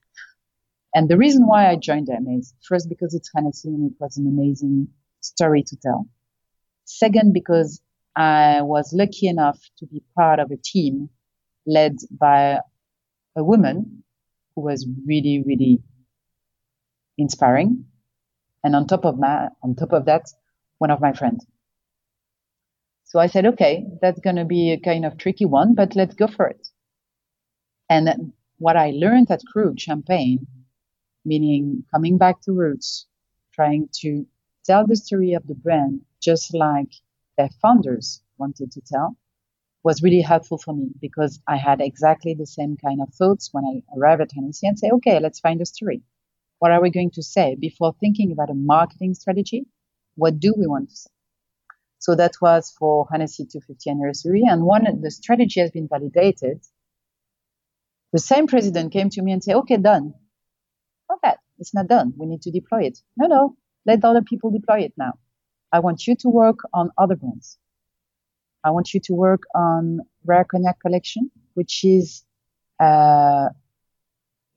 And 0.94 1.10
the 1.10 1.18
reason 1.18 1.46
why 1.46 1.68
I 1.68 1.76
joined 1.76 2.06
them 2.06 2.26
is 2.28 2.54
first 2.66 2.88
because 2.88 3.14
it's 3.14 3.30
Hennessy 3.34 3.68
and 3.68 3.90
it 3.90 3.96
was 4.00 4.16
an 4.16 4.26
amazing 4.26 4.88
story 5.20 5.62
to 5.64 5.76
tell. 5.76 6.08
Second, 6.86 7.34
because 7.34 7.82
I 8.18 8.62
was 8.62 8.92
lucky 8.92 9.28
enough 9.28 9.58
to 9.78 9.86
be 9.86 10.02
part 10.16 10.40
of 10.40 10.50
a 10.50 10.56
team 10.56 11.08
led 11.66 11.96
by 12.10 12.58
a 13.36 13.44
woman 13.44 14.02
who 14.54 14.62
was 14.62 14.86
really, 15.06 15.44
really 15.46 15.80
inspiring. 17.16 17.84
And 18.64 18.74
on 18.74 18.88
top 18.88 19.04
of 19.04 19.20
that, 19.20 19.52
on 19.62 19.76
top 19.76 19.92
of 19.92 20.06
that, 20.06 20.22
one 20.78 20.90
of 20.90 21.00
my 21.00 21.12
friends. 21.12 21.46
So 23.04 23.20
I 23.20 23.28
said, 23.28 23.46
okay, 23.46 23.86
that's 24.02 24.20
going 24.20 24.36
to 24.36 24.44
be 24.44 24.72
a 24.72 24.80
kind 24.80 25.06
of 25.06 25.16
tricky 25.16 25.44
one, 25.44 25.74
but 25.74 25.94
let's 25.94 26.14
go 26.14 26.26
for 26.26 26.48
it. 26.48 26.68
And 27.88 28.32
what 28.58 28.76
I 28.76 28.90
learned 28.90 29.30
at 29.30 29.42
Krug 29.52 29.78
Champagne 29.78 30.46
meaning 31.24 31.84
coming 31.92 32.18
back 32.18 32.40
to 32.42 32.52
roots, 32.52 33.06
trying 33.52 33.88
to 34.00 34.26
tell 34.64 34.86
the 34.86 34.96
story 34.96 35.34
of 35.34 35.46
the 35.46 35.54
brand 35.54 36.00
just 36.20 36.54
like 36.54 36.92
their 37.38 37.50
founders 37.62 38.22
wanted 38.38 38.72
to 38.72 38.82
tell 38.82 39.16
was 39.84 40.02
really 40.02 40.22
helpful 40.22 40.58
for 40.58 40.74
me 40.74 40.90
because 41.00 41.40
I 41.48 41.56
had 41.56 41.80
exactly 41.80 42.34
the 42.34 42.46
same 42.46 42.76
kind 42.76 43.00
of 43.02 43.14
thoughts 43.14 43.50
when 43.52 43.64
I 43.64 43.82
arrived 43.98 44.22
at 44.22 44.32
Hennessy 44.34 44.68
and 44.68 44.78
say, 44.78 44.90
okay, 44.94 45.20
let's 45.20 45.40
find 45.40 45.60
a 45.62 45.66
story. 45.66 46.02
What 46.60 46.72
are 46.72 46.82
we 46.82 46.90
going 46.90 47.12
to 47.12 47.22
say 47.22 47.56
before 47.60 47.94
thinking 48.00 48.32
about 48.32 48.50
a 48.50 48.54
marketing 48.54 49.14
strategy? 49.14 49.66
What 50.16 50.40
do 50.40 50.54
we 50.58 50.66
want 50.66 50.90
to 50.90 50.96
say? 50.96 51.10
So 52.00 52.16
that 52.16 52.32
was 52.42 52.74
for 52.78 53.08
Hennessy 53.12 53.44
250 53.44 53.90
anniversary. 53.90 54.42
And 54.48 54.64
one, 54.64 54.86
the 55.02 55.10
strategy 55.10 55.60
has 55.60 55.70
been 55.72 55.88
validated. 55.88 56.62
The 58.12 58.20
same 58.20 58.46
president 58.48 58.92
came 58.92 59.10
to 59.10 59.22
me 59.22 59.32
and 59.32 59.44
said, 59.44 59.56
okay, 59.56 59.78
done 59.78 60.14
Not 61.10 61.20
that. 61.22 61.38
it's 61.58 61.74
not 61.74 61.88
done. 61.88 62.14
We 62.16 62.26
need 62.26 62.42
to 62.42 62.50
deploy 62.50 62.84
it. 62.84 62.98
No, 63.16 63.26
no, 63.28 63.56
let 63.86 64.04
other 64.04 64.22
people 64.22 64.50
deploy 64.50 64.80
it 64.80 64.94
now. 64.96 65.14
I 65.72 65.80
want 65.80 66.06
you 66.06 66.14
to 66.16 66.28
work 66.28 66.58
on 66.72 66.90
other 66.98 67.16
brands. 67.16 67.58
I 68.64 68.70
want 68.70 68.94
you 68.94 69.00
to 69.00 69.14
work 69.14 69.42
on 69.54 70.00
Rare 70.24 70.44
Cognac 70.44 70.80
Collection, 70.80 71.30
which 71.54 71.84
is, 71.84 72.24
uh, 72.80 73.48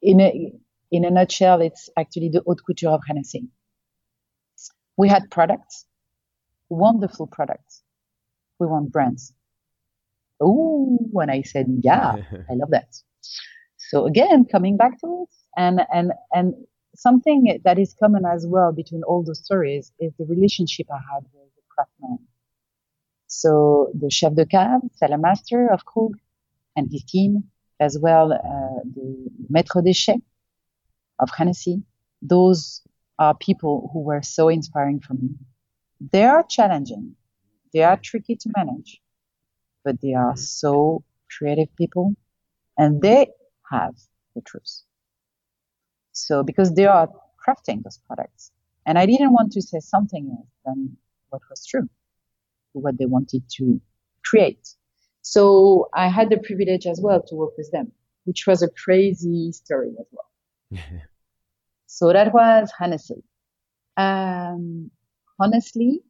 in 0.01 0.19
a, 0.19 0.53
in 0.91 1.05
a 1.05 1.11
nutshell, 1.11 1.61
it's 1.61 1.89
actually 1.97 2.29
the 2.29 2.41
haute 2.45 2.61
couture 2.65 2.91
of 2.91 3.01
Hennessy. 3.07 3.47
We 4.97 5.07
had 5.07 5.29
products, 5.31 5.85
wonderful 6.69 7.27
products. 7.27 7.81
We 8.59 8.67
want 8.67 8.91
brands. 8.91 9.33
Oh, 10.39 10.97
when 11.11 11.29
I 11.29 11.43
said, 11.43 11.67
yeah, 11.81 12.15
I 12.49 12.53
love 12.53 12.71
that. 12.71 12.95
So 13.77 14.05
again, 14.05 14.45
coming 14.45 14.77
back 14.77 14.99
to 15.01 15.23
it, 15.23 15.35
and 15.57 15.81
and 15.93 16.13
and 16.33 16.53
something 17.01 17.59
that 17.63 17.79
is 17.79 17.95
common 18.01 18.25
as 18.25 18.45
well 18.45 18.71
between 18.71 19.03
all 19.03 19.23
those 19.23 19.39
stories 19.39 19.91
is 19.99 20.11
the 20.19 20.25
relationship 20.25 20.87
I 20.91 20.99
had 21.11 21.23
with 21.33 21.49
the 21.55 21.63
craftsmen. 21.73 22.19
So 23.27 23.91
the 24.01 24.11
chef 24.11 24.33
de 24.35 24.45
cave, 24.45 24.81
cellar 24.93 25.17
master 25.17 25.67
of 25.71 25.83
Krug, 25.85 26.13
and 26.75 26.91
his 26.91 27.03
team, 27.03 27.31
as 27.79 27.97
well 27.97 28.31
uh, 28.33 28.81
the 28.95 29.07
maître 29.51 29.81
chais 30.03 30.21
of 31.17 31.29
Hennessy. 31.35 31.81
Those 32.21 32.81
are 33.17 33.33
people 33.35 33.89
who 33.91 33.99
were 34.01 34.21
so 34.21 34.49
inspiring 34.49 34.99
for 34.99 35.15
me. 35.15 35.29
They 36.11 36.25
are 36.25 36.43
challenging. 36.43 37.15
They 37.73 37.83
are 37.83 37.97
tricky 37.97 38.35
to 38.35 38.49
manage, 38.55 39.01
but 39.83 40.01
they 40.01 40.13
are 40.13 40.35
so 40.35 41.03
creative 41.35 41.73
people 41.75 42.13
and 42.77 43.01
they 43.01 43.27
have 43.71 43.95
the 44.35 44.41
truth. 44.41 44.83
So 46.27 46.43
because 46.43 46.73
they 46.75 46.85
are 46.85 47.09
crafting 47.43 47.83
those 47.83 47.99
products 48.07 48.51
and 48.85 48.97
I 48.97 49.05
didn't 49.05 49.33
want 49.33 49.51
to 49.53 49.61
say 49.61 49.79
something 49.79 50.29
else 50.29 50.47
than 50.65 50.97
what 51.29 51.41
was 51.49 51.65
true, 51.65 51.89
what 52.73 52.97
they 52.97 53.05
wanted 53.05 53.43
to 53.57 53.81
create. 54.23 54.67
So 55.23 55.89
I 55.93 56.07
had 56.07 56.29
the 56.29 56.37
privilege 56.37 56.85
as 56.85 56.99
well 57.01 57.21
to 57.27 57.35
work 57.35 57.57
with 57.57 57.71
them, 57.71 57.91
which 58.25 58.45
was 58.47 58.61
a 58.61 58.69
crazy 58.69 59.51
story 59.51 59.93
as 59.99 60.05
well. 60.11 60.79
so 61.87 62.13
that 62.13 62.33
was 62.33 62.71
Hennessy. 62.77 63.23
Um, 63.97 64.91
honestly, 65.39 66.01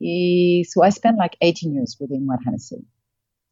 so 0.00 0.82
I 0.82 0.90
spent 0.90 1.18
like 1.18 1.36
18 1.40 1.74
years 1.74 1.96
within 2.00 2.26
Moët 2.26 2.44
Hennessy. 2.44 2.84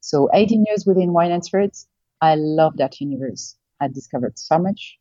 So 0.01 0.29
18 0.33 0.65
years 0.69 0.87
within 0.87 1.13
wine 1.13 1.33
and 1.33 1.45
spirits. 1.45 1.89
I 2.21 2.37
love 2.37 2.77
that 2.77 3.01
universe. 3.01 3.57
I 3.81 3.89
discovered 3.89 4.39
so 4.39 4.59
much 4.59 4.99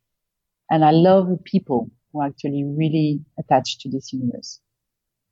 and 0.70 0.84
I 0.84 0.90
love 0.90 1.28
the 1.28 1.38
people 1.38 1.90
who 2.12 2.20
are 2.20 2.26
actually 2.26 2.64
really 2.64 3.20
attached 3.38 3.80
to 3.82 3.90
this 3.90 4.12
universe. 4.12 4.60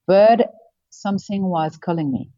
But 0.07 0.53
something 0.91 1.45
was 1.45 1.77
calling 1.77 2.13
me. 2.13 2.31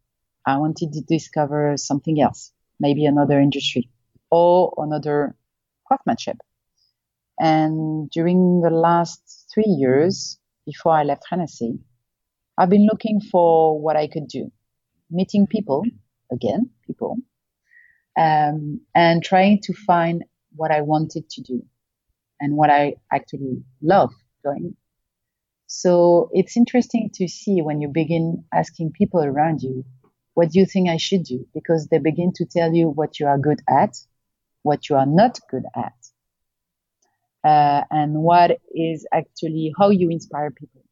I 0.47 0.57
wanted 0.59 0.93
to 0.93 1.01
discover 1.03 1.77
something 1.77 2.21
else, 2.21 2.53
maybe 2.79 3.05
another 3.05 3.41
industry 3.41 3.91
or 4.31 4.73
another 4.79 5.37
craftsmanship. 5.87 6.37
And 7.39 8.09
during 8.11 8.63
the 8.63 8.71
last 8.71 9.49
three 9.53 9.67
years 9.67 10.39
before 10.65 10.93
I 10.93 11.03
left 11.03 11.25
Hennessy, 11.29 11.79
I've 12.57 12.71
been 12.71 12.87
looking 12.87 13.21
for 13.21 13.79
what 13.79 13.97
I 13.97 14.07
could 14.07 14.29
do, 14.29 14.51
meeting 15.11 15.47
people, 15.47 15.85
again, 16.33 16.71
people, 16.87 17.19
um, 18.17 18.81
and 18.95 19.23
trying 19.23 19.61
to 19.65 19.75
find 19.75 20.25
what 20.55 20.71
I 20.71 20.81
wanted 20.81 21.29
to 21.29 21.43
do 21.43 21.63
and 22.41 22.57
what 22.57 22.71
I 22.71 22.95
actually 23.13 23.63
love 23.83 24.13
doing. 24.45 24.77
So 25.67 26.31
it's 26.33 26.57
interesting 26.57 27.11
to 27.15 27.29
see 27.29 27.61
when 27.63 27.81
you 27.81 27.89
begin 27.89 28.45
asking 28.53 28.93
people 28.93 29.23
around 29.23 29.63
you 29.63 29.85
what 30.37 30.51
do 30.51 30.59
you 30.59 30.67
think 30.67 30.91
I 30.91 30.99
should 30.99 31.23
do? 31.23 31.47
Because 31.55 31.89
they 31.89 31.97
begin 31.99 32.31
to 32.35 32.45
tell 32.45 32.71
you 32.75 32.91
what 32.91 33.19
you 33.19 33.27
are 33.27 33.39
good 33.39 33.63
at, 33.67 33.97
what 34.63 34.91
you 34.91 34.97
are 34.97 35.07
not 35.07 35.41
good 35.51 35.65
at, 35.75 35.95
uh, 37.43 37.85
and 37.91 38.17
what 38.17 38.61
is 38.75 39.07
actually 39.11 39.73
how 39.79 39.89
you 39.89 40.11
inspire 40.11 40.51
people. 40.51 40.85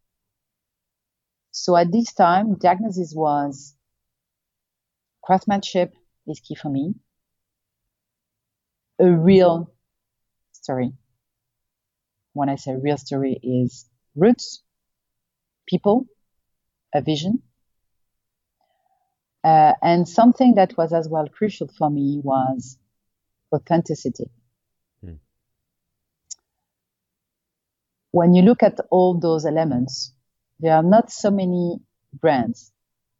So 1.50 1.76
at 1.76 1.92
this 1.92 2.14
time, 2.14 2.54
diagnosis 2.54 3.12
was 3.14 3.74
craftsmanship 5.22 5.92
is 6.26 6.40
key 6.40 6.54
for 6.54 6.70
me. 6.70 6.94
A 8.98 9.10
real 9.10 9.70
story. 10.52 10.94
When 12.34 12.48
I 12.48 12.56
say 12.56 12.74
real 12.74 12.98
story 12.98 13.38
is 13.42 13.88
roots, 14.14 14.62
people, 15.66 16.06
a 16.94 17.00
vision, 17.00 17.42
uh, 19.42 19.74
and 19.82 20.08
something 20.08 20.54
that 20.56 20.76
was 20.76 20.92
as 20.92 21.08
well 21.08 21.28
crucial 21.28 21.68
for 21.68 21.90
me 21.90 22.20
was 22.22 22.78
authenticity. 23.52 24.30
Hmm. 25.00 25.14
When 28.10 28.34
you 28.34 28.42
look 28.42 28.62
at 28.62 28.78
all 28.90 29.18
those 29.18 29.46
elements, 29.46 30.12
there 30.60 30.74
are 30.74 30.82
not 30.82 31.10
so 31.10 31.30
many 31.30 31.78
brands 32.12 32.72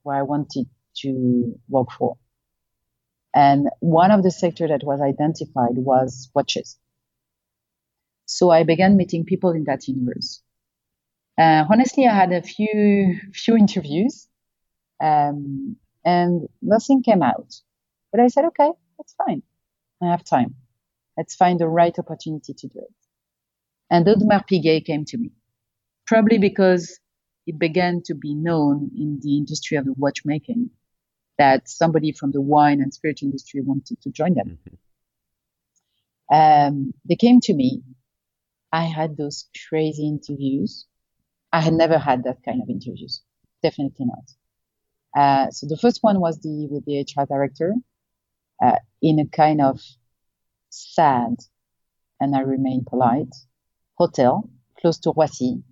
where 0.02 0.16
I 0.16 0.22
wanted 0.22 0.66
to 0.96 1.58
work 1.68 1.90
for. 1.90 2.16
And 3.34 3.68
one 3.80 4.10
of 4.10 4.22
the 4.22 4.30
sector 4.30 4.68
that 4.68 4.84
was 4.84 5.00
identified 5.00 5.76
was 5.76 6.30
watches. 6.34 6.78
So 8.26 8.50
I 8.50 8.62
began 8.64 8.96
meeting 8.96 9.24
people 9.24 9.50
in 9.50 9.64
that 9.64 9.86
universe. 9.86 10.42
Uh, 11.38 11.64
honestly, 11.70 12.06
I 12.06 12.14
had 12.14 12.32
a 12.32 12.42
few 12.42 13.18
few 13.32 13.56
interviews, 13.56 14.28
um, 15.02 15.76
and 16.04 16.48
nothing 16.62 17.02
came 17.02 17.22
out. 17.22 17.54
But 18.12 18.20
I 18.20 18.28
said, 18.28 18.44
okay, 18.46 18.70
that's 18.96 19.14
fine. 19.14 19.42
I 20.00 20.06
have 20.06 20.24
time. 20.24 20.54
Let's 21.16 21.34
find 21.34 21.58
the 21.58 21.68
right 21.68 21.96
opportunity 21.98 22.54
to 22.54 22.68
do 22.68 22.78
it. 22.78 22.94
And 23.90 24.06
Audemars 24.06 24.46
Piguet 24.46 24.84
came 24.84 25.04
to 25.06 25.18
me, 25.18 25.32
probably 26.06 26.38
because 26.38 27.00
it 27.46 27.58
began 27.58 28.02
to 28.06 28.14
be 28.14 28.34
known 28.34 28.90
in 28.96 29.20
the 29.22 29.36
industry 29.36 29.76
of 29.76 29.84
the 29.84 29.92
watchmaking 29.92 30.70
that 31.38 31.68
somebody 31.68 32.12
from 32.12 32.30
the 32.30 32.40
wine 32.40 32.80
and 32.80 32.94
spirit 32.94 33.22
industry 33.22 33.60
wanted 33.60 34.00
to 34.02 34.10
join 34.10 34.34
them. 34.34 34.58
Mm-hmm. 34.68 34.74
Um, 36.34 36.94
they 37.08 37.16
came 37.16 37.40
to 37.40 37.54
me. 37.54 37.82
I 38.74 38.86
had 38.86 39.16
those 39.16 39.48
crazy 39.68 40.08
interviews. 40.08 40.86
I 41.52 41.60
had 41.60 41.74
never 41.74 41.96
had 41.96 42.24
that 42.24 42.42
kind 42.44 42.60
of 42.60 42.68
interviews. 42.68 43.22
Definitely 43.62 44.06
not. 44.06 44.26
Uh, 45.16 45.50
so 45.52 45.68
the 45.68 45.76
first 45.76 46.02
one 46.02 46.18
was 46.18 46.40
the 46.40 46.66
with 46.68 46.84
the 46.84 46.98
HR 46.98 47.24
director 47.24 47.72
uh, 48.60 48.78
in 49.00 49.20
a 49.20 49.26
kind 49.26 49.60
of 49.60 49.80
sad, 50.70 51.36
and 52.20 52.34
I 52.34 52.40
remain 52.40 52.84
polite, 52.84 53.32
hotel 53.94 54.50
close 54.80 54.98
to 55.02 55.12
Roissy, 55.12 55.62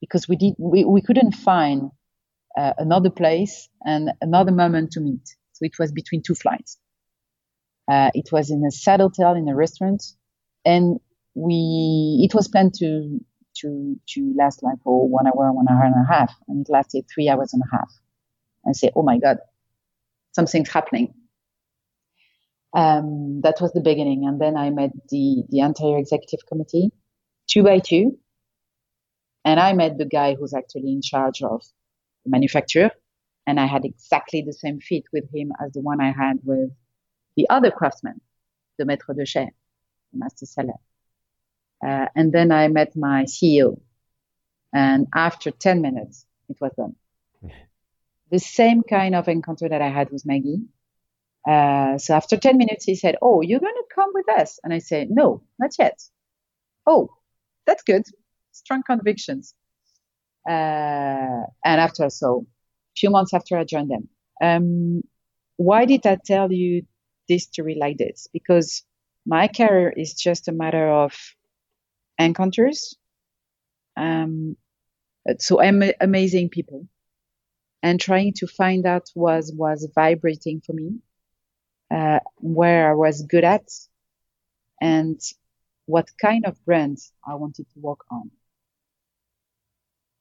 because 0.00 0.26
we 0.28 0.34
did 0.34 0.54
we, 0.58 0.84
we 0.84 1.02
couldn't 1.02 1.36
find 1.36 1.92
uh, 2.58 2.72
another 2.78 3.10
place 3.10 3.68
and 3.84 4.10
another 4.20 4.50
moment 4.50 4.90
to 4.92 5.00
meet. 5.00 5.24
So 5.52 5.66
it 5.66 5.78
was 5.78 5.92
between 5.92 6.22
two 6.22 6.34
flights. 6.34 6.78
Uh, 7.86 8.10
it 8.12 8.32
was 8.32 8.50
in 8.50 8.64
a 8.64 8.72
sad 8.72 8.98
hotel 8.98 9.36
in 9.36 9.48
a 9.48 9.54
restaurant, 9.54 10.02
and 10.64 10.98
we 11.40 12.20
it 12.24 12.34
was 12.34 12.48
planned 12.48 12.74
to 12.74 13.20
to 13.56 13.98
to 14.08 14.34
last 14.36 14.62
like 14.62 14.78
for 14.84 15.08
one 15.08 15.26
hour, 15.26 15.52
one 15.52 15.66
hour 15.68 15.84
and 15.84 15.94
a 15.94 16.12
half, 16.12 16.34
and 16.48 16.66
it 16.66 16.70
lasted 16.70 17.04
three 17.12 17.28
hours 17.28 17.52
and 17.52 17.62
a 17.62 17.76
half 17.76 17.90
I 18.66 18.72
say, 18.72 18.90
oh 18.94 19.02
my 19.02 19.18
God, 19.18 19.38
something's 20.32 20.70
happening. 20.70 21.14
Um, 22.72 23.40
that 23.42 23.60
was 23.60 23.72
the 23.72 23.80
beginning. 23.80 24.26
And 24.26 24.40
then 24.40 24.56
I 24.56 24.70
met 24.70 24.92
the, 25.08 25.44
the 25.48 25.60
entire 25.60 25.98
executive 25.98 26.46
committee, 26.46 26.92
two 27.48 27.62
by 27.62 27.78
two. 27.78 28.18
And 29.44 29.58
I 29.58 29.72
met 29.72 29.98
the 29.98 30.04
guy 30.04 30.34
who's 30.34 30.54
actually 30.54 30.92
in 30.92 31.02
charge 31.02 31.42
of 31.42 31.62
the 32.24 32.30
manufacturer. 32.30 32.90
And 33.46 33.58
I 33.58 33.66
had 33.66 33.84
exactly 33.84 34.42
the 34.42 34.52
same 34.52 34.80
fit 34.80 35.04
with 35.12 35.24
him 35.34 35.52
as 35.64 35.72
the 35.72 35.80
one 35.80 36.00
I 36.00 36.12
had 36.12 36.38
with 36.44 36.70
the 37.36 37.48
other 37.48 37.70
craftsman, 37.70 38.20
the 38.78 38.84
maître 38.84 39.16
de 39.16 39.24
chais, 39.24 39.48
the 40.12 40.18
master 40.18 40.46
cellar. 40.46 40.74
Uh, 41.84 42.06
and 42.14 42.32
then 42.32 42.52
I 42.52 42.68
met 42.68 42.96
my 42.96 43.24
CEO. 43.24 43.80
And 44.72 45.08
after 45.14 45.50
10 45.50 45.80
minutes, 45.80 46.26
it 46.48 46.56
was 46.60 46.72
done 46.76 46.94
the 48.30 48.38
same 48.38 48.82
kind 48.82 49.14
of 49.14 49.28
encounter 49.28 49.68
that 49.68 49.82
I 49.82 49.88
had 49.88 50.10
with 50.10 50.24
Maggie. 50.26 50.62
Uh, 51.46 51.98
so 51.98 52.14
after 52.14 52.36
10 52.36 52.58
minutes, 52.58 52.84
he 52.84 52.94
said, 52.94 53.16
Oh, 53.22 53.40
you're 53.40 53.60
going 53.60 53.74
to 53.74 53.94
come 53.94 54.10
with 54.12 54.28
us? 54.28 54.58
And 54.62 54.72
I 54.72 54.78
said, 54.78 55.08
No, 55.10 55.42
not 55.58 55.70
yet. 55.78 56.00
Oh, 56.86 57.10
that's 57.66 57.82
good. 57.82 58.04
Strong 58.52 58.82
convictions. 58.86 59.54
Uh, 60.48 61.44
and 61.64 61.80
after, 61.80 62.08
so 62.10 62.46
a 62.46 62.96
few 62.96 63.10
months 63.10 63.34
after 63.34 63.58
I 63.58 63.64
joined 63.64 63.90
them, 63.90 64.08
um, 64.42 65.02
why 65.56 65.84
did 65.84 66.06
I 66.06 66.16
tell 66.24 66.50
you 66.50 66.86
this 67.28 67.44
story 67.44 67.76
like 67.78 67.98
this? 67.98 68.28
Because 68.32 68.82
my 69.26 69.48
career 69.48 69.92
is 69.94 70.14
just 70.14 70.48
a 70.48 70.52
matter 70.52 70.88
of 70.90 71.14
encounters. 72.24 72.96
Um, 73.96 74.56
so 75.38 75.60
I'm 75.60 75.82
amazing 76.00 76.48
people 76.48 76.86
and 77.82 78.00
trying 78.00 78.32
to 78.34 78.46
find 78.46 78.86
out 78.86 79.10
was 79.14 79.52
was 79.52 79.88
vibrating 79.94 80.60
for 80.60 80.72
me, 80.72 80.98
uh, 81.90 82.20
where 82.36 82.90
I 82.90 82.94
was 82.94 83.22
good 83.22 83.44
at, 83.44 83.68
and 84.80 85.20
what 85.86 86.10
kind 86.20 86.46
of 86.46 86.62
brands 86.64 87.12
I 87.26 87.34
wanted 87.34 87.66
to 87.72 87.80
work 87.80 88.00
on. 88.10 88.30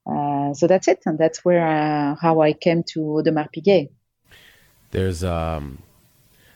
Uh, 0.10 0.54
so 0.54 0.68
that's 0.68 0.88
it, 0.88 1.02
and 1.06 1.18
that's 1.18 1.44
where 1.46 1.68
uh, 1.68 2.16
how 2.20 2.42
I 2.42 2.54
came 2.54 2.84
to 2.94 3.00
Audemars 3.00 3.50
Piguet. 3.54 3.90
There's 4.92 5.24
um, 5.24 5.80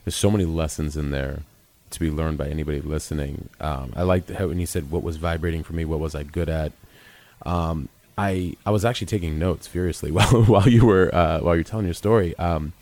there's 0.04 0.16
so 0.16 0.32
many 0.32 0.46
lessons 0.46 0.98
in 0.98 1.12
there 1.12 1.44
to 1.94 2.00
be 2.00 2.12
learned 2.12 2.38
by 2.38 2.48
anybody 2.50 2.82
listening. 2.82 3.50
Um, 3.60 3.94
I 3.96 4.04
liked 4.04 4.30
how 4.30 4.48
when 4.48 4.60
you 4.60 4.66
said 4.66 4.92
what 4.92 5.04
was 5.04 5.18
vibrating 5.18 5.64
for 5.64 5.74
me, 5.74 5.86
what 5.86 6.00
was 6.00 6.16
I 6.16 6.24
good 6.24 6.50
at. 6.50 6.72
Um, 7.46 7.90
I 8.18 8.56
I 8.66 8.72
was 8.72 8.86
actually 8.86 9.08
taking 9.08 9.40
notes 9.40 9.68
furiously 9.68 10.12
while 10.18 10.44
while 10.44 10.68
you 10.68 10.86
were 10.86 11.14
uh, 11.14 11.40
while 11.40 11.56
you're 11.56 11.64
telling 11.64 11.86
your 11.86 11.94
story. 11.94 12.38
Um, 12.38 12.74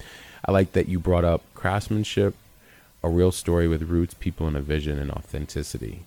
I 0.45 0.51
like 0.51 0.71
that 0.73 0.87
you 0.87 0.99
brought 0.99 1.23
up 1.23 1.43
craftsmanship, 1.53 2.35
a 3.03 3.09
real 3.09 3.31
story 3.31 3.67
with 3.67 3.83
roots, 3.83 4.13
people, 4.13 4.47
and 4.47 4.57
a 4.57 4.61
vision 4.61 4.97
and 4.97 5.11
authenticity. 5.11 6.05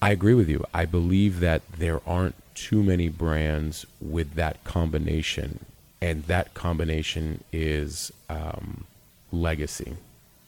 I 0.00 0.10
agree 0.10 0.34
with 0.34 0.48
you. 0.48 0.64
I 0.72 0.84
believe 0.86 1.40
that 1.40 1.62
there 1.72 2.00
aren't 2.06 2.36
too 2.54 2.82
many 2.82 3.08
brands 3.08 3.84
with 4.00 4.34
that 4.34 4.62
combination, 4.64 5.64
and 6.00 6.24
that 6.24 6.54
combination 6.54 7.44
is 7.52 8.12
um, 8.30 8.84
legacy. 9.32 9.96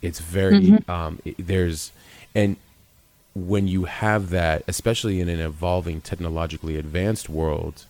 It's 0.01 0.19
very 0.19 0.59
mm-hmm. 0.61 0.91
um, 0.91 1.19
it, 1.25 1.35
there's 1.37 1.91
and 2.33 2.57
when 3.33 3.67
you 3.67 3.85
have 3.85 4.29
that, 4.29 4.63
especially 4.67 5.21
in 5.21 5.29
an 5.29 5.39
evolving, 5.39 6.01
technologically 6.01 6.75
advanced 6.75 7.29
world, 7.29 7.85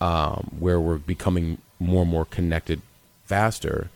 um, 0.00 0.50
where 0.58 0.80
we're 0.80 0.98
becoming 0.98 1.58
more 1.78 2.02
and 2.02 2.10
more 2.10 2.24
connected 2.24 2.80
faster, 3.26 3.90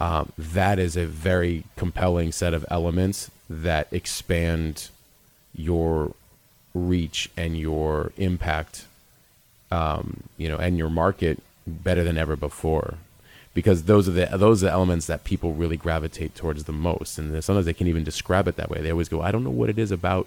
um, 0.00 0.32
that 0.38 0.78
is 0.78 0.96
a 0.96 1.06
very 1.06 1.64
compelling 1.76 2.30
set 2.32 2.54
of 2.54 2.64
elements 2.70 3.30
that 3.50 3.88
expand 3.90 4.90
your 5.54 6.14
reach 6.74 7.28
and 7.36 7.58
your 7.58 8.12
impact, 8.16 8.86
um, 9.70 10.22
you 10.36 10.48
know, 10.48 10.56
and 10.56 10.78
your 10.78 10.88
market 10.88 11.42
better 11.66 12.04
than 12.04 12.16
ever 12.16 12.36
before 12.36 12.96
because 13.54 13.84
those 13.84 14.08
are 14.08 14.12
the 14.12 14.26
those 14.36 14.62
are 14.62 14.66
the 14.66 14.72
elements 14.72 15.06
that 15.06 15.24
people 15.24 15.52
really 15.52 15.76
gravitate 15.76 16.34
towards 16.34 16.64
the 16.64 16.72
most. 16.72 17.18
And 17.18 17.42
sometimes 17.44 17.66
they 17.66 17.74
can't 17.74 17.88
even 17.88 18.04
describe 18.04 18.48
it 18.48 18.56
that 18.56 18.70
way. 18.70 18.80
They 18.80 18.90
always 18.90 19.08
go 19.08 19.22
i 19.22 19.30
don't 19.30 19.44
know 19.44 19.50
what 19.50 19.70
it 19.70 19.78
is 19.78 19.90
about 19.90 20.26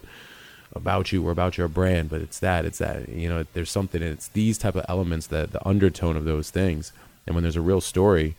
about 0.73 1.11
you 1.11 1.25
or 1.25 1.31
about 1.31 1.57
your 1.57 1.69
brand 1.69 2.09
but 2.09 2.21
it's 2.21 2.39
that 2.39 2.65
it's 2.65 2.79
that 2.79 3.07
you 3.07 3.29
know 3.29 3.45
there's 3.53 3.71
something 3.71 4.01
and 4.01 4.11
it's 4.11 4.27
these 4.29 4.57
type 4.57 4.75
of 4.75 4.83
elements 4.89 5.27
that 5.27 5.51
the 5.51 5.67
undertone 5.67 6.17
of 6.17 6.25
those 6.25 6.49
things. 6.49 6.91
And 7.25 7.35
when 7.35 7.43
there's 7.43 7.55
a 7.55 7.61
real 7.61 7.81
story 7.81 8.35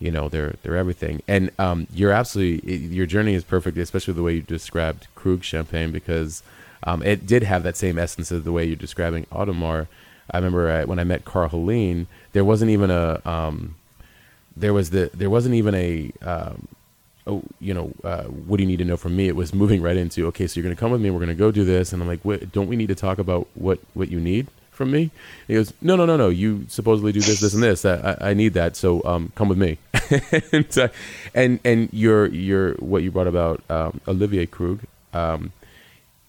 you 0.00 0.10
know 0.10 0.28
they're 0.28 0.54
they're 0.62 0.76
everything. 0.76 1.22
And 1.26 1.50
um, 1.58 1.86
you're 1.92 2.12
absolutely 2.12 2.76
your 2.76 3.06
journey 3.06 3.34
is 3.34 3.44
perfect 3.44 3.78
especially 3.78 4.14
the 4.14 4.22
way 4.22 4.34
you 4.34 4.42
described 4.42 5.06
krug 5.14 5.42
champagne 5.42 5.92
because 5.92 6.42
um, 6.84 7.02
it 7.02 7.26
did 7.26 7.42
have 7.42 7.62
that 7.64 7.76
same 7.76 7.98
essence 7.98 8.30
of 8.30 8.44
the 8.44 8.52
way 8.52 8.64
you're 8.64 8.76
describing 8.76 9.26
Audemars. 9.26 9.88
I 10.30 10.36
remember 10.36 10.70
I, 10.70 10.84
when 10.84 10.98
I 10.98 11.04
met 11.04 11.24
Carl 11.24 11.48
Helene, 11.48 12.06
there 12.32 12.44
wasn't 12.44 12.70
even 12.70 12.90
a 12.90 13.20
um, 13.24 13.74
there 14.58 14.72
was 14.72 14.90
the 14.90 15.10
there 15.14 15.30
wasn't 15.30 15.54
even 15.54 15.74
a 15.74 16.12
um, 16.22 16.68
oh, 17.28 17.42
you 17.60 17.74
know, 17.74 17.92
uh, 18.02 18.24
what 18.24 18.56
do 18.56 18.64
you 18.64 18.68
need 18.68 18.78
to 18.78 18.84
know 18.84 18.96
from 18.96 19.14
me? 19.14 19.28
It 19.28 19.36
was 19.36 19.54
moving 19.62 19.82
right 19.82 19.96
into, 19.96 20.26
okay, 20.28 20.46
so 20.46 20.58
you're 20.58 20.64
going 20.64 20.74
to 20.74 20.80
come 20.80 20.90
with 20.90 21.00
me. 21.00 21.10
We're 21.10 21.18
going 21.18 21.28
to 21.28 21.34
go 21.34 21.52
do 21.52 21.64
this. 21.64 21.92
And 21.92 22.02
I'm 22.02 22.08
like, 22.08 22.24
wait, 22.24 22.50
don't 22.50 22.66
we 22.66 22.76
need 22.76 22.88
to 22.88 22.94
talk 22.94 23.18
about 23.18 23.46
what, 23.54 23.78
what 23.94 24.08
you 24.10 24.18
need 24.18 24.48
from 24.70 24.90
me? 24.90 25.10
He 25.46 25.54
goes, 25.54 25.72
no, 25.80 25.94
no, 25.94 26.06
no, 26.06 26.16
no. 26.16 26.30
You 26.30 26.64
supposedly 26.68 27.12
do 27.12 27.20
this, 27.20 27.40
this, 27.40 27.54
and 27.54 27.62
this. 27.62 27.84
I, 27.84 28.16
I 28.20 28.34
need 28.34 28.54
that. 28.54 28.74
So, 28.74 29.04
um, 29.04 29.32
come 29.34 29.48
with 29.48 29.58
me. 29.58 29.78
and, 30.52 30.78
uh, 30.78 30.88
and, 31.34 31.60
and 31.64 31.88
your, 31.92 32.26
your, 32.26 32.72
what 32.74 33.02
you 33.02 33.10
brought 33.10 33.28
about, 33.28 33.62
um, 33.70 34.00
Olivier 34.08 34.46
Krug, 34.46 34.80
um, 35.12 35.52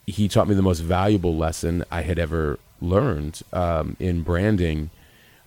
he 0.06 0.28
taught 0.28 0.48
me 0.48 0.56
the 0.56 0.62
most 0.62 0.80
valuable 0.80 1.38
lesson 1.38 1.86
I 1.92 2.02
had 2.02 2.20
ever 2.20 2.60
learned, 2.82 3.42
um, 3.54 3.96
in 4.00 4.24
branding, 4.24 4.90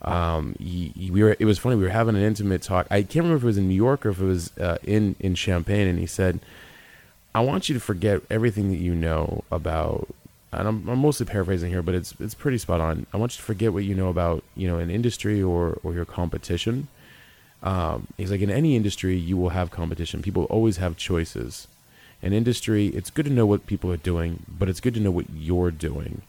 um, 0.03 0.57
we 0.59 1.11
were. 1.23 1.37
It 1.39 1.45
was 1.45 1.59
funny. 1.59 1.77
We 1.77 1.85
were 1.85 1.91
having 1.91 2.17
an 2.17 2.23
intimate 2.23 2.63
talk. 2.63 2.87
I 2.91 3.03
can't 3.03 3.25
remember 3.25 3.37
if 3.37 3.43
it 3.45 3.47
was 3.47 3.59
in 3.59 3.69
New 3.69 3.75
York 3.75 4.05
or 4.05 4.11
if 4.11 4.21
it 4.21 4.25
was 4.25 4.57
uh, 4.59 4.79
in 4.83 5.15
in 5.21 5.35
Champagne. 5.37 5.87
And 5.87 5.99
he 5.99 6.07
said, 6.07 6.41
"I 7.35 7.41
want 7.41 7.69
you 7.69 7.75
to 7.75 7.81
forget 7.81 8.23
everything 8.29 8.71
that 8.71 8.79
you 8.79 8.95
know 8.95 9.45
about." 9.51 10.09
And 10.55 10.69
I'm, 10.69 10.87
I'm 10.89 10.99
mostly 10.99 11.25
paraphrasing 11.25 11.71
here, 11.71 11.83
but 11.83 11.95
it's 11.95 12.15
it's 12.19 12.35
pretty 12.35 12.59
spot 12.59 12.81
on. 12.81 13.07
I 13.15 13.17
want 13.17 13.35
you 13.35 13.37
to 13.37 13.43
forget 13.43 13.73
what 13.73 13.85
you 13.85 13.95
know 13.95 14.09
about 14.09 14.43
you 14.57 14.67
know 14.67 14.79
an 14.79 14.91
industry 14.91 15.41
or 15.41 15.79
or 15.85 15.95
your 15.95 16.05
competition. 16.05 16.89
Um, 17.63 18.09
he's 18.17 18.33
like 18.33 18.41
in 18.41 18.51
any 18.51 18.75
industry 18.75 19.17
you 19.17 19.37
will 19.37 19.51
have 19.51 19.71
competition. 19.71 20.21
People 20.21 20.45
always 20.45 20.79
have 20.79 20.97
choices. 20.97 21.69
In 22.21 22.33
industry, 22.33 22.89
it's 22.89 23.11
good 23.11 23.25
to 23.27 23.33
know 23.33 23.47
what 23.47 23.67
people 23.67 23.91
are 23.93 23.97
doing, 23.97 24.45
but 24.49 24.69
it's 24.69 24.81
good 24.81 24.95
to 24.95 25.01
know 25.01 25.11
what 25.11 25.27
you're 25.33 25.71
doing. 25.71 26.23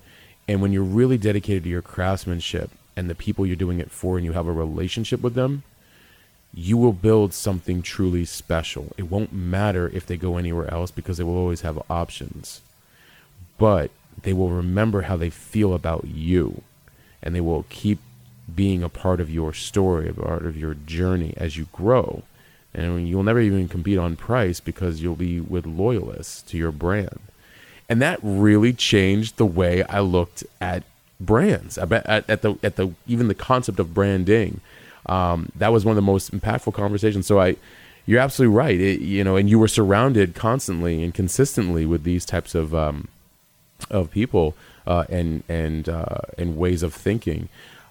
And 0.47 0.61
when 0.61 0.73
you're 0.73 0.83
really 0.83 1.17
dedicated 1.17 1.63
to 1.63 1.69
your 1.69 1.83
craftsmanship 1.83 2.71
and 2.95 3.09
the 3.09 3.15
people 3.15 3.45
you're 3.45 3.55
doing 3.55 3.79
it 3.79 3.91
for 3.91 4.17
and 4.17 4.25
you 4.25 4.33
have 4.33 4.47
a 4.47 4.51
relationship 4.51 5.21
with 5.21 5.33
them, 5.33 5.63
you 6.53 6.77
will 6.77 6.93
build 6.93 7.33
something 7.33 7.81
truly 7.81 8.25
special. 8.25 8.93
It 8.97 9.09
won't 9.09 9.33
matter 9.33 9.89
if 9.89 10.05
they 10.05 10.17
go 10.17 10.37
anywhere 10.37 10.71
else 10.71 10.91
because 10.91 11.17
they 11.17 11.23
will 11.23 11.37
always 11.37 11.61
have 11.61 11.81
options. 11.89 12.61
But 13.57 13.89
they 14.21 14.33
will 14.33 14.49
remember 14.49 15.03
how 15.03 15.17
they 15.17 15.29
feel 15.31 15.73
about 15.73 16.05
you 16.05 16.61
and 17.21 17.33
they 17.33 17.41
will 17.41 17.65
keep 17.69 17.99
being 18.53 18.83
a 18.83 18.89
part 18.89 19.19
of 19.19 19.31
your 19.31 19.53
story, 19.53 20.09
a 20.09 20.13
part 20.13 20.45
of 20.45 20.57
your 20.57 20.73
journey 20.73 21.33
as 21.37 21.57
you 21.57 21.67
grow. 21.71 22.23
And 22.73 23.07
you'll 23.07 23.23
never 23.23 23.39
even 23.39 23.69
compete 23.69 23.97
on 23.97 24.15
price 24.15 24.59
because 24.59 25.01
you'll 25.01 25.15
be 25.15 25.39
with 25.39 25.65
loyalists 25.65 26.41
to 26.43 26.57
your 26.57 26.71
brand. 26.71 27.19
And 27.87 28.01
that 28.01 28.19
really 28.21 28.73
changed 28.73 29.37
the 29.37 29.45
way 29.45 29.83
I 29.83 29.99
looked 29.99 30.43
at 30.59 30.83
brands. 31.25 31.77
At, 31.77 31.91
at, 32.29 32.41
the 32.41 32.57
at 32.63 32.75
the 32.75 32.93
even 33.07 33.27
the 33.27 33.35
concept 33.35 33.79
of 33.79 33.93
branding. 33.93 34.61
Um, 35.05 35.51
that 35.55 35.73
was 35.73 35.83
one 35.83 35.91
of 35.91 35.95
the 35.97 36.01
most 36.01 36.31
impactful 36.31 36.73
conversations. 36.73 37.27
So 37.27 37.39
I, 37.39 37.57
you're 38.05 38.21
absolutely 38.21 38.55
right. 38.55 38.79
It, 38.79 39.01
you 39.01 39.23
know, 39.23 39.35
and 39.35 39.49
you 39.49 39.59
were 39.59 39.67
surrounded 39.67 40.35
constantly 40.35 41.03
and 41.03 41.13
consistently 41.13 41.85
with 41.85 42.03
these 42.03 42.25
types 42.25 42.55
of 42.55 42.73
um, 42.73 43.07
of 43.89 44.11
people 44.11 44.55
uh, 44.87 45.05
and 45.09 45.43
and 45.49 45.89
uh, 45.89 46.19
and 46.37 46.57
ways 46.57 46.83
of 46.83 46.93
thinking. 46.93 47.49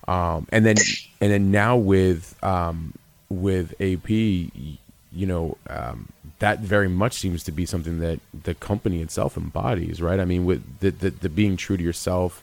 Um, 0.08 0.46
and 0.50 0.66
then 0.66 0.76
and 1.20 1.30
then 1.30 1.50
now 1.50 1.76
with 1.76 2.34
um, 2.42 2.94
with 3.28 3.72
AP, 3.80 4.10
you 4.10 4.78
know, 5.12 5.56
um, 5.68 6.08
that 6.38 6.60
very 6.60 6.88
much 6.88 7.14
seems 7.14 7.44
to 7.44 7.52
be 7.52 7.66
something 7.66 8.00
that 8.00 8.20
the 8.34 8.54
company 8.54 9.00
itself 9.00 9.36
embodies, 9.36 10.02
right? 10.02 10.18
I 10.18 10.24
mean, 10.24 10.44
with 10.44 10.80
the, 10.80 10.90
the, 10.90 11.10
the 11.10 11.28
being 11.28 11.56
true 11.56 11.76
to 11.76 11.82
yourself 11.82 12.42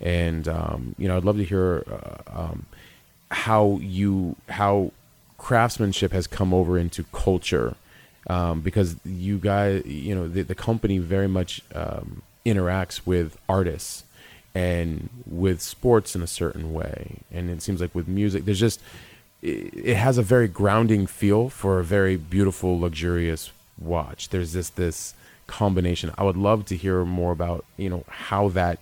and 0.00 0.46
um, 0.48 0.94
you 0.98 1.08
know, 1.08 1.16
I'd 1.16 1.24
love 1.24 1.36
to 1.36 1.44
hear 1.44 1.84
uh, 1.90 2.40
um, 2.40 2.66
how 3.30 3.78
you 3.82 4.36
how 4.48 4.92
craftsmanship 5.38 6.12
has 6.12 6.26
come 6.26 6.52
over 6.54 6.78
into 6.78 7.04
culture 7.12 7.76
um, 8.28 8.60
because 8.60 8.96
you 9.04 9.38
guys, 9.38 9.84
you 9.86 10.14
know, 10.14 10.28
the, 10.28 10.42
the 10.42 10.54
company 10.54 10.98
very 10.98 11.28
much 11.28 11.62
um, 11.74 12.22
interacts 12.44 13.06
with 13.06 13.38
artists 13.48 14.04
and 14.54 15.08
with 15.26 15.60
sports 15.60 16.16
in 16.16 16.22
a 16.22 16.26
certain 16.26 16.72
way, 16.72 17.18
and 17.30 17.50
it 17.50 17.62
seems 17.62 17.80
like 17.80 17.94
with 17.94 18.08
music, 18.08 18.44
there's 18.44 18.60
just 18.60 18.80
it, 19.42 19.72
it 19.74 19.96
has 19.96 20.18
a 20.18 20.22
very 20.22 20.48
grounding 20.48 21.06
feel 21.06 21.48
for 21.48 21.78
a 21.78 21.84
very 21.84 22.16
beautiful, 22.16 22.78
luxurious 22.80 23.50
watch. 23.78 24.30
There's 24.30 24.52
this 24.52 24.70
this 24.70 25.14
combination. 25.46 26.10
I 26.18 26.24
would 26.24 26.36
love 26.36 26.64
to 26.66 26.76
hear 26.76 27.04
more 27.04 27.32
about 27.32 27.64
you 27.76 27.88
know 27.88 28.04
how 28.08 28.48
that 28.50 28.78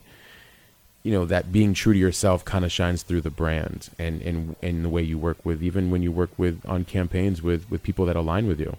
you 1.04 1.12
know 1.12 1.26
that 1.26 1.52
being 1.52 1.74
true 1.74 1.92
to 1.92 1.98
yourself 1.98 2.44
kind 2.44 2.64
of 2.64 2.72
shines 2.72 3.02
through 3.02 3.20
the 3.20 3.30
brand 3.30 3.90
and 3.98 4.22
and 4.22 4.56
in 4.62 4.82
the 4.82 4.88
way 4.88 5.02
you 5.02 5.18
work 5.18 5.44
with 5.44 5.62
even 5.62 5.90
when 5.90 6.02
you 6.02 6.10
work 6.10 6.30
with 6.38 6.60
on 6.66 6.84
campaigns 6.84 7.42
with 7.42 7.70
with 7.70 7.82
people 7.82 8.06
that 8.06 8.16
align 8.16 8.48
with 8.48 8.58
you. 8.58 8.76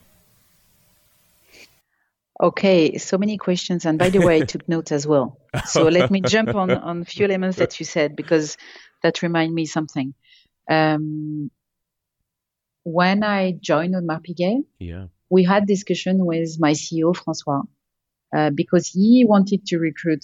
Okay 2.41 2.97
so 2.97 3.17
many 3.17 3.37
questions 3.37 3.85
and 3.85 3.97
by 3.97 4.09
the 4.09 4.19
way 4.19 4.41
i 4.41 4.45
took 4.45 4.67
notes 4.75 4.91
as 4.91 5.07
well. 5.07 5.37
So 5.65 5.83
let 5.83 6.11
me 6.11 6.19
jump 6.21 6.53
on 6.55 6.71
on 6.71 7.03
a 7.03 7.05
few 7.05 7.25
elements 7.25 7.57
that 7.57 7.79
you 7.79 7.85
said 7.85 8.15
because 8.15 8.57
that 9.03 9.21
remind 9.21 9.53
me 9.53 9.65
something. 9.67 10.13
Um, 10.69 11.51
when 12.85 13.23
i 13.23 13.51
joined 13.51 13.95
Audemars 13.95 14.21
Piguet 14.25 14.63
yeah. 14.79 15.05
we 15.29 15.43
had 15.43 15.65
discussion 15.65 16.23
with 16.23 16.59
my 16.59 16.71
ceo 16.71 17.15
francois 17.15 17.63
uh, 18.35 18.51
because 18.51 18.87
he 18.87 19.25
wanted 19.27 19.65
to 19.65 19.77
recruit 19.79 20.23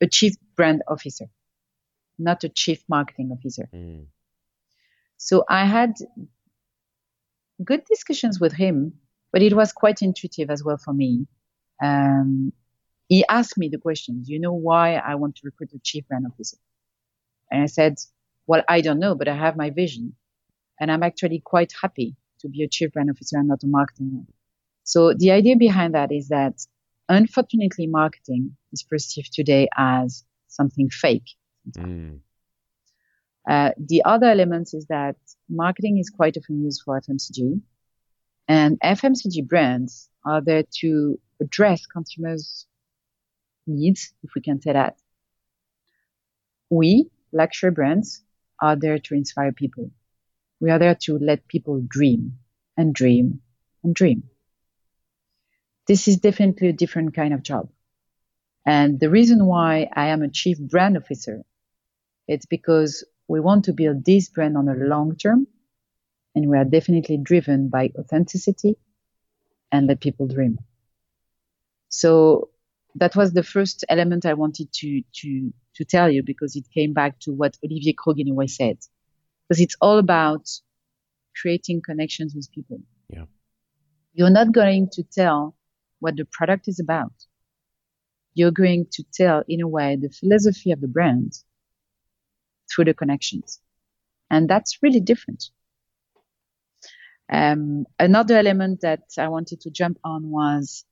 a 0.00 0.06
chief 0.06 0.34
brand 0.56 0.82
officer, 0.88 1.26
not 2.18 2.44
a 2.44 2.48
chief 2.48 2.82
marketing 2.88 3.30
officer. 3.32 3.68
Mm. 3.74 4.06
So 5.16 5.44
I 5.48 5.64
had 5.64 5.94
good 7.64 7.84
discussions 7.86 8.38
with 8.38 8.52
him, 8.52 8.92
but 9.32 9.42
it 9.42 9.54
was 9.54 9.72
quite 9.72 10.02
intuitive 10.02 10.50
as 10.50 10.62
well 10.62 10.76
for 10.76 10.92
me. 10.92 11.26
Um, 11.82 12.52
he 13.08 13.24
asked 13.28 13.56
me 13.56 13.68
the 13.68 13.78
question, 13.78 14.22
do 14.22 14.32
you 14.32 14.40
know 14.40 14.52
why 14.52 14.96
I 14.96 15.14
want 15.14 15.36
to 15.36 15.42
recruit 15.44 15.72
a 15.74 15.78
chief 15.78 16.06
brand 16.08 16.26
officer? 16.26 16.58
And 17.50 17.62
I 17.62 17.66
said, 17.66 17.94
well, 18.46 18.62
I 18.68 18.80
don't 18.80 18.98
know, 18.98 19.14
but 19.14 19.28
I 19.28 19.36
have 19.36 19.56
my 19.56 19.70
vision 19.70 20.14
and 20.80 20.90
I'm 20.90 21.02
actually 21.02 21.40
quite 21.40 21.72
happy 21.80 22.16
to 22.40 22.48
be 22.48 22.62
a 22.62 22.68
chief 22.68 22.92
brand 22.92 23.10
officer 23.10 23.38
and 23.38 23.48
not 23.48 23.62
a 23.62 23.66
marketing 23.66 24.12
one. 24.12 24.26
So 24.84 25.14
the 25.14 25.30
idea 25.32 25.56
behind 25.56 25.94
that 25.94 26.12
is 26.12 26.28
that 26.28 26.64
unfortunately 27.08 27.86
marketing 27.86 28.56
is 28.72 28.82
perceived 28.82 29.32
today 29.32 29.68
as 29.76 30.24
something 30.48 30.90
fake. 30.90 31.30
Mm. 31.72 32.20
Uh, 33.48 33.70
the 33.78 34.02
other 34.04 34.26
element 34.26 34.70
is 34.72 34.86
that 34.86 35.16
marketing 35.48 35.98
is 35.98 36.10
quite 36.10 36.36
often 36.36 36.62
used 36.64 36.82
for 36.84 37.00
FMCG, 37.00 37.60
and 38.48 38.78
FMCG 38.80 39.46
brands 39.46 40.08
are 40.24 40.40
there 40.40 40.64
to 40.80 41.20
address 41.40 41.86
consumers' 41.86 42.66
needs, 43.66 44.12
if 44.22 44.30
we 44.34 44.40
can 44.40 44.60
say 44.60 44.72
that. 44.72 44.96
We, 46.70 47.10
luxury 47.32 47.70
brands 47.70 48.24
are 48.60 48.74
there 48.76 48.98
to 48.98 49.14
inspire 49.14 49.52
people. 49.52 49.90
We 50.60 50.70
are 50.70 50.78
there 50.78 50.96
to 51.02 51.18
let 51.18 51.46
people 51.46 51.82
dream 51.86 52.38
and 52.76 52.94
dream 52.94 53.40
and 53.84 53.94
dream. 53.94 54.24
This 55.86 56.08
is 56.08 56.18
definitely 56.18 56.68
a 56.68 56.72
different 56.72 57.14
kind 57.14 57.32
of 57.32 57.42
job. 57.42 57.68
And 58.64 58.98
the 58.98 59.10
reason 59.10 59.46
why 59.46 59.88
I 59.94 60.08
am 60.08 60.22
a 60.22 60.28
chief 60.28 60.58
brand 60.58 60.96
officer, 60.96 61.42
it's 62.26 62.46
because 62.46 63.04
we 63.28 63.40
want 63.40 63.64
to 63.64 63.72
build 63.72 64.04
this 64.04 64.28
brand 64.28 64.56
on 64.56 64.68
a 64.68 64.74
long 64.74 65.16
term. 65.16 65.46
And 66.34 66.50
we 66.50 66.58
are 66.58 66.64
definitely 66.64 67.16
driven 67.16 67.68
by 67.68 67.90
authenticity 67.98 68.76
and 69.72 69.86
let 69.86 70.00
people 70.00 70.26
dream. 70.26 70.58
So 71.88 72.50
that 72.96 73.16
was 73.16 73.32
the 73.32 73.42
first 73.42 73.84
element 73.88 74.26
I 74.26 74.34
wanted 74.34 74.72
to, 74.72 75.02
to, 75.20 75.52
to 75.76 75.84
tell 75.84 76.10
you 76.10 76.22
because 76.22 76.56
it 76.56 76.64
came 76.74 76.92
back 76.92 77.18
to 77.20 77.32
what 77.32 77.56
Olivier 77.64 77.94
Krug 77.94 78.20
in 78.20 78.28
a 78.28 78.34
way 78.34 78.48
said. 78.48 78.78
Because 79.48 79.60
it's 79.60 79.76
all 79.80 79.98
about 79.98 80.48
creating 81.40 81.82
connections 81.82 82.34
with 82.34 82.50
people. 82.52 82.80
Yeah. 83.08 83.24
You're 84.12 84.30
not 84.30 84.52
going 84.52 84.88
to 84.92 85.02
tell 85.02 85.55
what 86.00 86.16
the 86.16 86.24
product 86.24 86.68
is 86.68 86.80
about. 86.80 87.12
You're 88.34 88.50
going 88.50 88.86
to 88.92 89.04
tell 89.14 89.42
in 89.48 89.62
a 89.62 89.68
way 89.68 89.96
the 89.96 90.10
philosophy 90.10 90.72
of 90.72 90.80
the 90.80 90.88
brand 90.88 91.32
through 92.70 92.84
the 92.84 92.94
connections. 92.94 93.60
And 94.30 94.48
that's 94.48 94.82
really 94.82 95.00
different. 95.00 95.44
Um, 97.32 97.86
another 97.98 98.36
element 98.36 98.82
that 98.82 99.02
I 99.18 99.28
wanted 99.28 99.60
to 99.62 99.70
jump 99.70 99.98
on 100.04 100.30
was, 100.30 100.84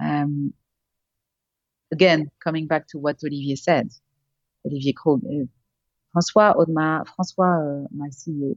um, 0.00 0.54
again, 1.92 2.30
coming 2.42 2.66
back 2.66 2.88
to 2.88 2.98
what 2.98 3.18
Olivier 3.22 3.56
said, 3.56 3.90
Olivier 4.66 4.92
Krug, 4.92 5.22
uh, 5.24 5.44
François 6.14 6.56
Audemars, 6.56 7.06
François, 7.08 7.84
uh, 7.84 7.88
my 7.90 8.08
CEO, 8.08 8.56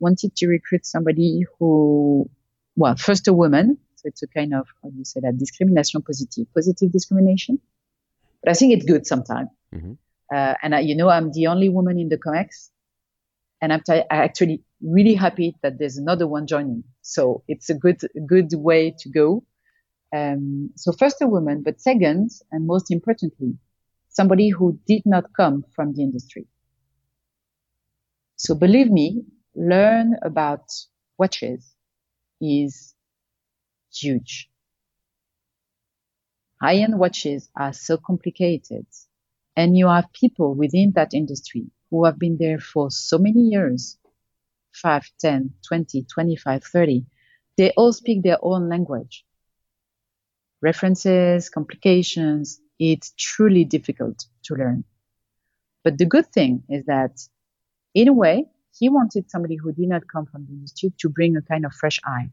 wanted 0.00 0.34
to 0.36 0.46
recruit 0.46 0.86
somebody 0.86 1.44
who, 1.58 2.30
well, 2.76 2.96
first 2.96 3.28
a 3.28 3.32
woman. 3.32 3.78
It's 4.08 4.22
a 4.22 4.26
kind 4.26 4.52
of, 4.54 4.66
how 4.82 4.90
do 4.90 4.98
you 4.98 5.04
say 5.04 5.20
that, 5.20 5.38
discrimination 5.38 6.02
positive, 6.02 6.46
positive 6.54 6.90
discrimination. 6.90 7.60
But 8.42 8.50
I 8.52 8.54
think 8.54 8.72
it's 8.74 8.84
good 8.84 9.06
sometimes. 9.06 9.50
Mm-hmm. 9.74 9.92
Uh, 10.34 10.54
and 10.62 10.74
I, 10.74 10.80
you 10.80 10.96
know, 10.96 11.08
I'm 11.08 11.32
the 11.32 11.46
only 11.46 11.68
woman 11.68 11.98
in 11.98 12.08
the 12.08 12.18
COMEX. 12.18 12.70
And 13.60 13.72
I'm 13.72 13.82
t- 13.82 14.02
actually 14.10 14.62
really 14.80 15.14
happy 15.14 15.56
that 15.62 15.78
there's 15.78 15.98
another 15.98 16.26
one 16.26 16.46
joining. 16.46 16.84
So 17.02 17.42
it's 17.48 17.68
a 17.70 17.74
good, 17.74 18.00
good 18.26 18.50
way 18.54 18.94
to 19.00 19.08
go. 19.08 19.44
Um, 20.14 20.70
so 20.76 20.92
first 20.92 21.20
a 21.20 21.26
woman, 21.26 21.62
but 21.64 21.80
second, 21.80 22.30
and 22.52 22.66
most 22.66 22.90
importantly, 22.90 23.56
somebody 24.08 24.48
who 24.48 24.78
did 24.86 25.02
not 25.04 25.24
come 25.34 25.64
from 25.74 25.94
the 25.94 26.02
industry. 26.02 26.46
So 28.36 28.54
believe 28.54 28.90
me, 28.90 29.24
learn 29.54 30.14
about 30.22 30.64
watches 31.18 31.74
is 32.40 32.94
huge. 33.92 34.50
High-end 36.60 36.98
watches 36.98 37.48
are 37.56 37.72
so 37.72 37.96
complicated 37.96 38.86
and 39.56 39.76
you 39.76 39.88
have 39.88 40.12
people 40.12 40.54
within 40.54 40.92
that 40.92 41.14
industry 41.14 41.66
who 41.90 42.04
have 42.04 42.18
been 42.18 42.36
there 42.38 42.58
for 42.58 42.90
so 42.90 43.18
many 43.18 43.40
years, 43.40 43.98
5, 44.72 45.10
10, 45.20 45.54
20, 45.66 46.04
25, 46.04 46.64
30. 46.64 47.06
They 47.56 47.70
all 47.72 47.92
speak 47.92 48.22
their 48.22 48.38
own 48.40 48.68
language. 48.68 49.24
References, 50.60 51.48
complications, 51.48 52.60
it's 52.78 53.12
truly 53.16 53.64
difficult 53.64 54.26
to 54.44 54.54
learn. 54.54 54.84
But 55.82 55.98
the 55.98 56.06
good 56.06 56.26
thing 56.26 56.62
is 56.68 56.84
that 56.86 57.20
in 57.94 58.08
a 58.08 58.12
way, 58.12 58.46
he 58.78 58.88
wanted 58.88 59.30
somebody 59.30 59.56
who 59.56 59.72
did 59.72 59.88
not 59.88 60.02
come 60.06 60.26
from 60.26 60.46
the 60.46 60.52
industry 60.52 60.92
to 60.98 61.08
bring 61.08 61.36
a 61.36 61.42
kind 61.42 61.64
of 61.64 61.72
fresh 61.72 61.98
eye. 62.04 62.30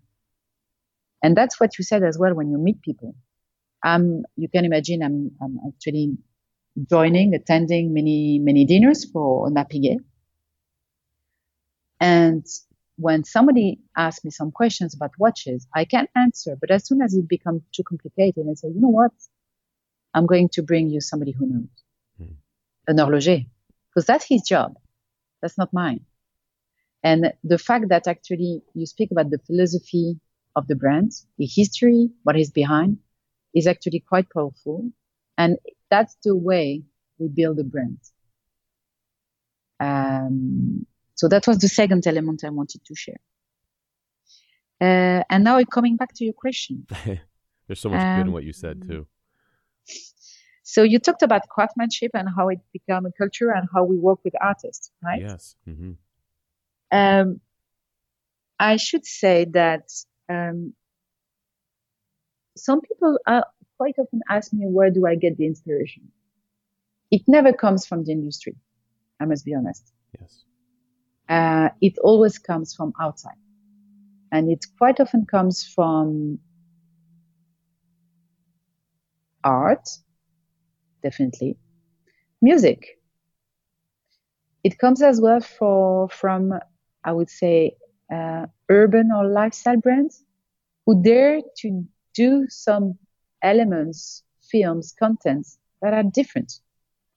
And 1.23 1.35
that's 1.35 1.59
what 1.59 1.77
you 1.77 1.83
said 1.83 2.03
as 2.03 2.17
well 2.17 2.33
when 2.33 2.49
you 2.49 2.57
meet 2.57 2.81
people. 2.81 3.15
Um, 3.83 4.23
you 4.35 4.49
can 4.49 4.65
imagine 4.65 5.03
I'm, 5.03 5.31
I'm 5.41 5.59
actually 5.67 6.17
joining, 6.89 7.33
attending 7.33 7.93
many, 7.93 8.39
many 8.39 8.65
dinners 8.65 9.05
for 9.05 9.49
Piguet. 9.49 9.99
And 11.99 12.45
when 12.97 13.23
somebody 13.23 13.79
asks 13.95 14.23
me 14.23 14.31
some 14.31 14.51
questions 14.51 14.93
about 14.93 15.11
watches, 15.17 15.67
I 15.73 15.85
can 15.85 16.07
answer, 16.15 16.55
but 16.59 16.71
as 16.71 16.85
soon 16.87 17.01
as 17.01 17.13
it 17.13 17.27
becomes 17.27 17.61
too 17.73 17.83
complicated, 17.83 18.45
I 18.49 18.53
say, 18.53 18.69
you 18.69 18.81
know 18.81 18.89
what? 18.89 19.11
I'm 20.13 20.25
going 20.25 20.49
to 20.49 20.63
bring 20.63 20.89
you 20.89 21.01
somebody 21.01 21.31
who 21.31 21.45
knows. 21.47 21.67
Hmm. 22.17 22.33
An 22.87 22.97
horloger. 22.97 23.45
Because 23.89 24.05
that's 24.05 24.25
his 24.27 24.43
job. 24.43 24.75
That's 25.41 25.57
not 25.57 25.73
mine. 25.73 26.05
And 27.03 27.33
the 27.43 27.57
fact 27.57 27.89
that 27.89 28.07
actually 28.07 28.63
you 28.73 28.85
speak 28.85 29.11
about 29.11 29.29
the 29.29 29.39
philosophy 29.39 30.19
of 30.55 30.67
the 30.67 30.75
brand, 30.75 31.11
the 31.37 31.45
history, 31.45 32.09
what 32.23 32.37
is 32.37 32.51
behind, 32.51 32.97
is 33.53 33.67
actually 33.67 33.99
quite 33.99 34.27
powerful. 34.29 34.89
And 35.37 35.57
that's 35.89 36.15
the 36.23 36.35
way 36.35 36.83
we 37.17 37.27
build 37.27 37.59
a 37.59 37.63
brand. 37.63 37.99
Um, 39.79 40.85
so 41.15 41.27
that 41.27 41.47
was 41.47 41.59
the 41.59 41.67
second 41.67 42.07
element 42.07 42.43
I 42.43 42.49
wanted 42.49 42.83
to 42.85 42.95
share. 42.95 43.19
Uh, 44.81 45.23
and 45.29 45.43
now 45.43 45.61
coming 45.63 45.95
back 45.95 46.13
to 46.15 46.25
your 46.25 46.33
question. 46.33 46.85
There's 47.67 47.79
so 47.79 47.89
much 47.89 48.01
um, 48.01 48.15
good 48.15 48.27
in 48.27 48.33
what 48.33 48.43
you 48.43 48.53
said 48.53 48.81
too. 48.87 49.07
So 50.63 50.83
you 50.83 50.99
talked 50.99 51.21
about 51.21 51.47
craftsmanship 51.47 52.11
and 52.13 52.27
how 52.35 52.49
it 52.49 52.59
become 52.73 53.05
a 53.05 53.11
culture 53.11 53.51
and 53.51 53.67
how 53.73 53.83
we 53.83 53.97
work 53.97 54.19
with 54.23 54.33
artists, 54.41 54.91
right? 55.03 55.21
Yes. 55.21 55.55
Mm-hmm. 55.69 55.91
Um, 56.91 57.39
I 58.59 58.77
should 58.77 59.05
say 59.05 59.45
that 59.53 59.89
um, 60.29 60.73
some 62.57 62.81
people 62.81 63.19
are, 63.27 63.45
quite 63.77 63.95
often 63.99 64.21
ask 64.29 64.53
me 64.53 64.65
where 64.65 64.89
do 64.89 65.05
I 65.05 65.15
get 65.15 65.37
the 65.37 65.45
inspiration. 65.45 66.09
It 67.11 67.21
never 67.27 67.51
comes 67.51 67.85
from 67.85 68.03
the 68.05 68.11
industry. 68.11 68.55
I 69.19 69.25
must 69.25 69.45
be 69.45 69.53
honest. 69.53 69.91
Yes. 70.19 70.43
Uh, 71.27 71.69
it 71.81 71.97
always 71.99 72.37
comes 72.37 72.73
from 72.73 72.93
outside, 72.99 73.37
and 74.31 74.49
it 74.49 74.65
quite 74.77 74.99
often 74.99 75.25
comes 75.25 75.63
from 75.63 76.39
art, 79.43 79.87
definitely, 81.03 81.57
music. 82.41 82.99
It 84.63 84.77
comes 84.79 85.01
as 85.01 85.21
well 85.21 85.41
for 85.41 86.09
from 86.09 86.53
I 87.03 87.11
would 87.11 87.29
say 87.29 87.75
uh, 88.11 88.47
urban 88.69 89.11
or 89.11 89.27
lifestyle 89.27 89.77
brands 89.77 90.23
who 90.85 91.01
dare 91.01 91.41
to 91.57 91.85
do 92.13 92.47
some 92.49 92.97
elements, 93.41 94.23
films, 94.41 94.93
contents 94.97 95.57
that 95.81 95.93
are 95.93 96.03
different. 96.03 96.59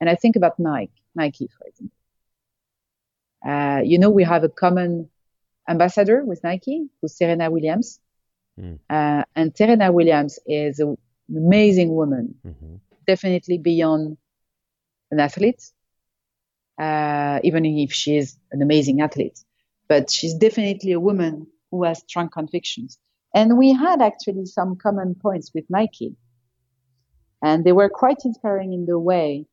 And 0.01 0.09
I 0.09 0.15
think 0.15 0.37
about 0.37 0.59
Nike, 0.59 0.93
Nike, 1.15 1.49
for 1.59 1.67
example. 1.67 1.95
Uh, 3.47 3.81
you 3.85 3.99
know, 3.99 4.11
we 4.11 4.25
have 4.25 4.45
a 4.45 4.49
common 4.49 5.09
ambassador 5.69 6.25
with 6.25 6.43
Nike, 6.43 6.89
who's 7.01 7.17
Serena 7.17 7.51
Williams. 7.51 8.01
Mm. 8.59 8.79
Uh, 8.91 9.25
and 9.37 9.57
Serena 9.57 9.93
Williams 9.93 10.39
is 10.47 10.81
an 10.81 10.97
amazing 11.31 11.95
woman, 11.95 12.35
mm-hmm. 12.45 12.77
definitely 13.07 13.59
beyond 13.59 14.17
an 15.11 15.21
athlete, 15.21 15.71
uh, 16.79 17.39
even 17.45 17.65
if 17.65 17.93
she 17.93 18.17
is 18.17 18.37
an 18.51 18.63
amazing 18.63 19.01
athlete. 19.01 19.39
But 19.89 20.11
she's 20.11 20.35
definitely 20.35 20.93
a 20.93 21.01
woman 21.01 21.47
who 21.71 21.85
has 21.85 22.01
strong 22.01 22.29
convictions. 22.29 22.99
And 23.35 23.59
we 23.59 23.73
had 23.73 24.03
actually 24.03 24.47
some 24.47 24.77
common 24.77 25.15
points 25.15 25.53
with 25.55 25.65
Nike. 25.69 26.17
And 27.43 27.65
they 27.65 27.73
were 27.73 27.89
quite 27.89 28.25
inspiring 28.25 28.73
in 28.73 28.87
the 28.87 28.99
way 28.99 29.47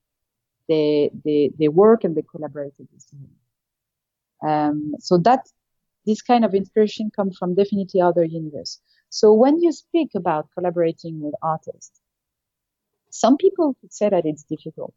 they, 0.68 1.12
they, 1.24 1.52
they 1.58 1.68
work 1.68 2.04
and 2.04 2.16
they 2.16 2.24
collaborated 2.24 2.88
with 2.94 3.06
me. 3.14 3.30
Um, 4.48 4.96
so 5.00 5.18
that, 5.20 5.42
this 6.06 6.22
kind 6.22 6.46
of 6.46 6.54
inspiration 6.54 7.12
comes 7.16 7.38
from 7.38 7.56
definitely 7.56 8.02
other 8.02 8.24
universe. 8.24 8.80
So 9.10 9.34
when 9.34 9.62
you 9.62 9.72
speak 9.72 10.10
about 10.16 10.50
collaborating 10.54 11.22
with 11.22 11.34
artists, 11.42 12.00
some 13.10 13.38
people 13.38 13.76
could 13.80 13.94
say 13.94 14.10
that 14.10 14.26
it's 14.26 14.44
difficult. 14.44 14.94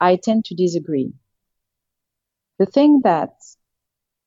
I 0.00 0.16
tend 0.16 0.44
to 0.46 0.54
disagree. 0.54 1.12
The 2.58 2.66
thing 2.66 3.00
that 3.04 3.34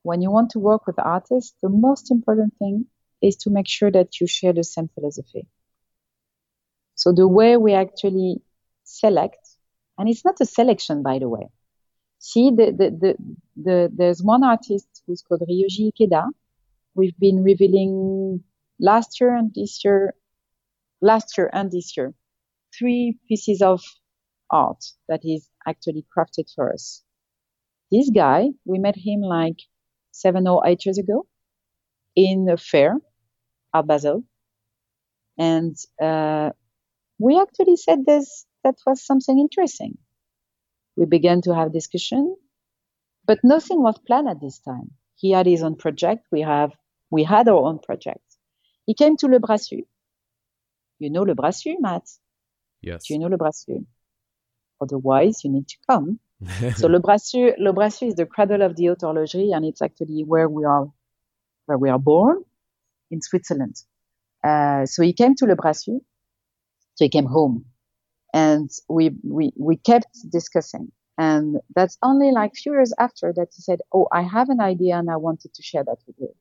when 0.03 0.21
you 0.21 0.31
want 0.31 0.51
to 0.51 0.59
work 0.59 0.87
with 0.87 0.99
artists, 0.99 1.55
the 1.61 1.69
most 1.69 2.11
important 2.11 2.53
thing 2.57 2.85
is 3.21 3.35
to 3.37 3.49
make 3.49 3.67
sure 3.67 3.91
that 3.91 4.19
you 4.19 4.27
share 4.27 4.53
the 4.53 4.63
same 4.63 4.89
philosophy. 4.93 5.47
So 6.95 7.11
the 7.11 7.27
way 7.27 7.57
we 7.57 7.73
actually 7.73 8.41
select, 8.83 9.47
and 9.97 10.09
it's 10.09 10.23
not 10.23 10.41
a 10.41 10.45
selection, 10.45 11.03
by 11.03 11.19
the 11.19 11.29
way. 11.29 11.47
See, 12.19 12.49
the, 12.49 12.71
the, 12.71 12.89
the, 12.91 13.15
the 13.55 13.91
there's 13.93 14.21
one 14.21 14.43
artist 14.43 14.87
who's 15.07 15.21
called 15.21 15.41
Ryoji 15.41 15.91
Ikeda. 15.91 16.27
We've 16.95 17.17
been 17.17 17.43
revealing 17.43 18.43
last 18.79 19.19
year 19.19 19.35
and 19.35 19.53
this 19.53 19.83
year, 19.83 20.13
last 21.01 21.37
year 21.37 21.49
and 21.51 21.71
this 21.71 21.95
year, 21.95 22.13
three 22.77 23.17
pieces 23.27 23.61
of 23.61 23.81
art 24.49 24.83
that 25.07 25.21
is 25.23 25.49
actually 25.65 26.05
crafted 26.15 26.53
for 26.53 26.73
us. 26.73 27.03
This 27.91 28.09
guy, 28.09 28.49
we 28.65 28.77
met 28.79 28.95
him 28.95 29.21
like 29.21 29.59
seven 30.11 30.47
or 30.47 30.65
eight 30.67 30.85
years 30.85 30.97
ago 30.97 31.25
in 32.15 32.47
a 32.49 32.57
fair 32.57 32.97
at 33.73 33.87
Basel. 33.87 34.23
And 35.37 35.75
uh, 36.01 36.51
we 37.17 37.39
actually 37.39 37.77
said 37.77 38.05
this, 38.05 38.45
that 38.63 38.75
was 38.85 39.05
something 39.05 39.39
interesting. 39.39 39.97
We 40.95 41.05
began 41.05 41.41
to 41.43 41.55
have 41.55 41.71
discussion, 41.71 42.35
but 43.25 43.39
nothing 43.43 43.81
was 43.81 43.97
planned 44.05 44.27
at 44.27 44.41
this 44.41 44.59
time. 44.59 44.91
He 45.15 45.31
had 45.31 45.45
his 45.45 45.63
own 45.63 45.75
project. 45.75 46.27
We 46.31 46.41
have, 46.41 46.71
we 47.09 47.23
had 47.23 47.47
our 47.47 47.63
own 47.63 47.79
project. 47.79 48.23
He 48.85 48.93
came 48.93 49.15
to 49.17 49.27
Le 49.27 49.39
Brassus. 49.39 49.85
You 50.99 51.09
know 51.09 51.23
Le 51.23 51.35
Brassus, 51.35 51.75
Matt? 51.79 52.03
Yes. 52.81 53.07
Do 53.07 53.13
you 53.13 53.19
know 53.19 53.27
Le 53.27 53.37
Brassus? 53.37 53.85
Otherwise, 54.81 55.43
you 55.43 55.51
need 55.51 55.67
to 55.67 55.77
come. 55.89 56.19
so 56.77 56.87
Le 56.87 56.99
Brassus, 56.99 57.53
Le 57.57 57.73
Brassus 57.73 58.07
is 58.09 58.15
the 58.15 58.25
cradle 58.25 58.61
of 58.61 58.75
the 58.75 58.85
haute 58.85 59.01
horlogerie, 59.01 59.53
and 59.53 59.65
it's 59.65 59.81
actually 59.81 60.23
where 60.23 60.47
we 60.47 60.63
are, 60.63 60.89
where 61.65 61.77
we 61.77 61.89
are 61.89 61.99
born 61.99 62.43
in 63.11 63.21
Switzerland. 63.21 63.75
Uh, 64.43 64.85
so 64.85 65.03
he 65.03 65.11
came 65.11 65.35
to 65.35 65.45
Le 65.45 65.55
Brassus. 65.55 65.99
So 66.95 67.05
he 67.05 67.09
came 67.09 67.25
home, 67.25 67.65
and 68.33 68.69
we 68.87 69.11
we 69.23 69.51
we 69.57 69.77
kept 69.77 70.07
discussing. 70.29 70.91
And 71.17 71.57
that's 71.75 71.97
only 72.01 72.31
like 72.31 72.55
few 72.55 72.71
years 72.71 72.93
after 72.97 73.33
that 73.33 73.49
he 73.53 73.61
said, 73.61 73.81
"Oh, 73.93 74.07
I 74.11 74.21
have 74.21 74.49
an 74.49 74.61
idea, 74.61 74.97
and 74.97 75.09
I 75.09 75.17
wanted 75.17 75.53
to 75.53 75.61
share 75.61 75.83
that 75.83 75.97
with 76.07 76.15
you." 76.19 76.33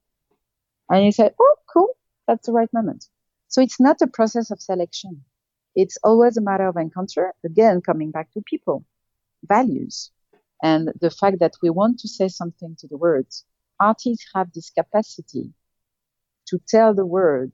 And 0.89 1.05
he 1.05 1.11
said, 1.11 1.35
"Oh, 1.41 1.57
cool, 1.73 1.97
that's 2.29 2.47
the 2.47 2.53
right 2.53 2.73
moment." 2.73 3.07
So 3.49 3.61
it's 3.61 3.81
not 3.81 4.01
a 4.01 4.07
process 4.07 4.51
of 4.53 4.61
selection. 4.61 5.25
It's 5.75 5.97
always 6.05 6.37
a 6.37 6.41
matter 6.41 6.69
of 6.69 6.77
encounter. 6.77 7.35
Again, 7.45 7.81
coming 7.81 8.11
back 8.13 8.31
to 8.33 8.43
people 8.43 8.85
values 9.42 10.11
and 10.62 10.92
the 11.01 11.11
fact 11.11 11.38
that 11.40 11.55
we 11.62 11.70
want 11.70 11.98
to 12.01 12.09
say 12.09 12.29
something 12.29 12.77
to 12.79 12.88
the 12.88 12.96
world. 12.96 13.27
Artists 13.81 14.27
have 14.35 14.53
this 14.53 14.70
capacity 14.70 15.53
to 16.46 16.61
tell 16.66 16.94
the 16.94 17.07
world 17.07 17.53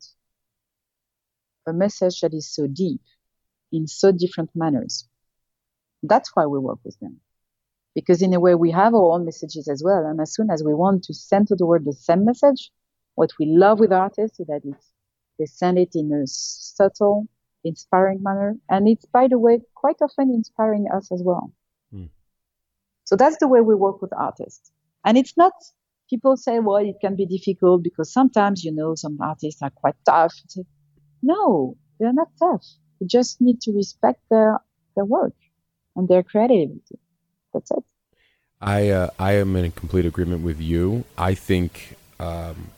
a 1.66 1.72
message 1.72 2.20
that 2.20 2.32
is 2.32 2.48
so 2.48 2.66
deep 2.66 3.00
in 3.72 3.86
so 3.86 4.12
different 4.12 4.50
manners. 4.54 5.08
That's 6.02 6.30
why 6.34 6.46
we 6.46 6.58
work 6.58 6.78
with 6.84 6.98
them. 7.00 7.20
Because 7.94 8.22
in 8.22 8.34
a 8.34 8.40
way, 8.40 8.54
we 8.54 8.70
have 8.70 8.94
our 8.94 9.12
own 9.12 9.24
messages 9.24 9.68
as 9.68 9.82
well. 9.84 10.04
And 10.04 10.20
as 10.20 10.34
soon 10.34 10.50
as 10.50 10.62
we 10.64 10.74
want 10.74 11.04
to 11.04 11.14
send 11.14 11.48
to 11.48 11.56
the 11.56 11.66
world 11.66 11.84
the 11.84 11.92
same 11.92 12.24
message, 12.24 12.70
what 13.14 13.30
we 13.38 13.46
love 13.46 13.78
with 13.78 13.92
artists 13.92 14.40
is 14.40 14.46
that 14.46 14.62
it's, 14.64 14.90
they 15.38 15.46
send 15.46 15.78
it 15.78 15.90
in 15.94 16.12
a 16.12 16.26
subtle, 16.26 17.28
inspiring 17.62 18.22
manner. 18.22 18.56
And 18.68 18.88
it's, 18.88 19.06
by 19.06 19.28
the 19.28 19.38
way, 19.38 19.60
quite 19.74 19.96
often 20.00 20.30
inspiring 20.30 20.86
us 20.92 21.12
as 21.12 21.22
well. 21.22 21.52
So 23.04 23.16
that's 23.16 23.36
the 23.38 23.48
way 23.48 23.60
we 23.60 23.74
work 23.74 24.02
with 24.02 24.12
artists. 24.16 24.70
And 25.04 25.18
it's 25.18 25.36
not, 25.36 25.52
people 26.08 26.36
say, 26.36 26.58
well, 26.58 26.76
it 26.76 26.96
can 27.00 27.16
be 27.16 27.26
difficult 27.26 27.82
because 27.82 28.12
sometimes, 28.12 28.64
you 28.64 28.72
know, 28.72 28.94
some 28.94 29.18
artists 29.20 29.62
are 29.62 29.70
quite 29.70 29.94
tough. 30.06 30.34
No, 31.22 31.76
they're 31.98 32.12
not 32.12 32.28
tough. 32.38 32.64
You 33.00 33.06
just 33.06 33.40
need 33.40 33.60
to 33.62 33.72
respect 33.72 34.20
their, 34.30 34.58
their 34.94 35.04
work 35.04 35.34
and 35.96 36.08
their 36.08 36.22
creativity. 36.22 36.98
That's 37.52 37.70
it. 37.70 37.84
I, 38.60 38.88
uh, 38.88 39.10
I 39.18 39.32
am 39.32 39.54
in 39.56 39.70
complete 39.72 40.06
agreement 40.06 40.42
with 40.42 40.60
you. 40.60 41.04
I 41.18 41.34
think, 41.34 41.96
um, 42.18 42.68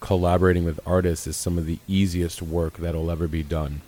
collaborating 0.00 0.64
with 0.64 0.80
artists 0.84 1.28
is 1.28 1.36
some 1.36 1.56
of 1.56 1.64
the 1.64 1.78
easiest 1.86 2.42
work 2.42 2.78
that'll 2.78 3.08
ever 3.08 3.28
be 3.28 3.44
done. 3.44 3.82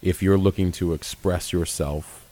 If 0.00 0.22
you're 0.22 0.38
looking 0.38 0.70
to 0.72 0.92
express 0.92 1.52
yourself 1.52 2.24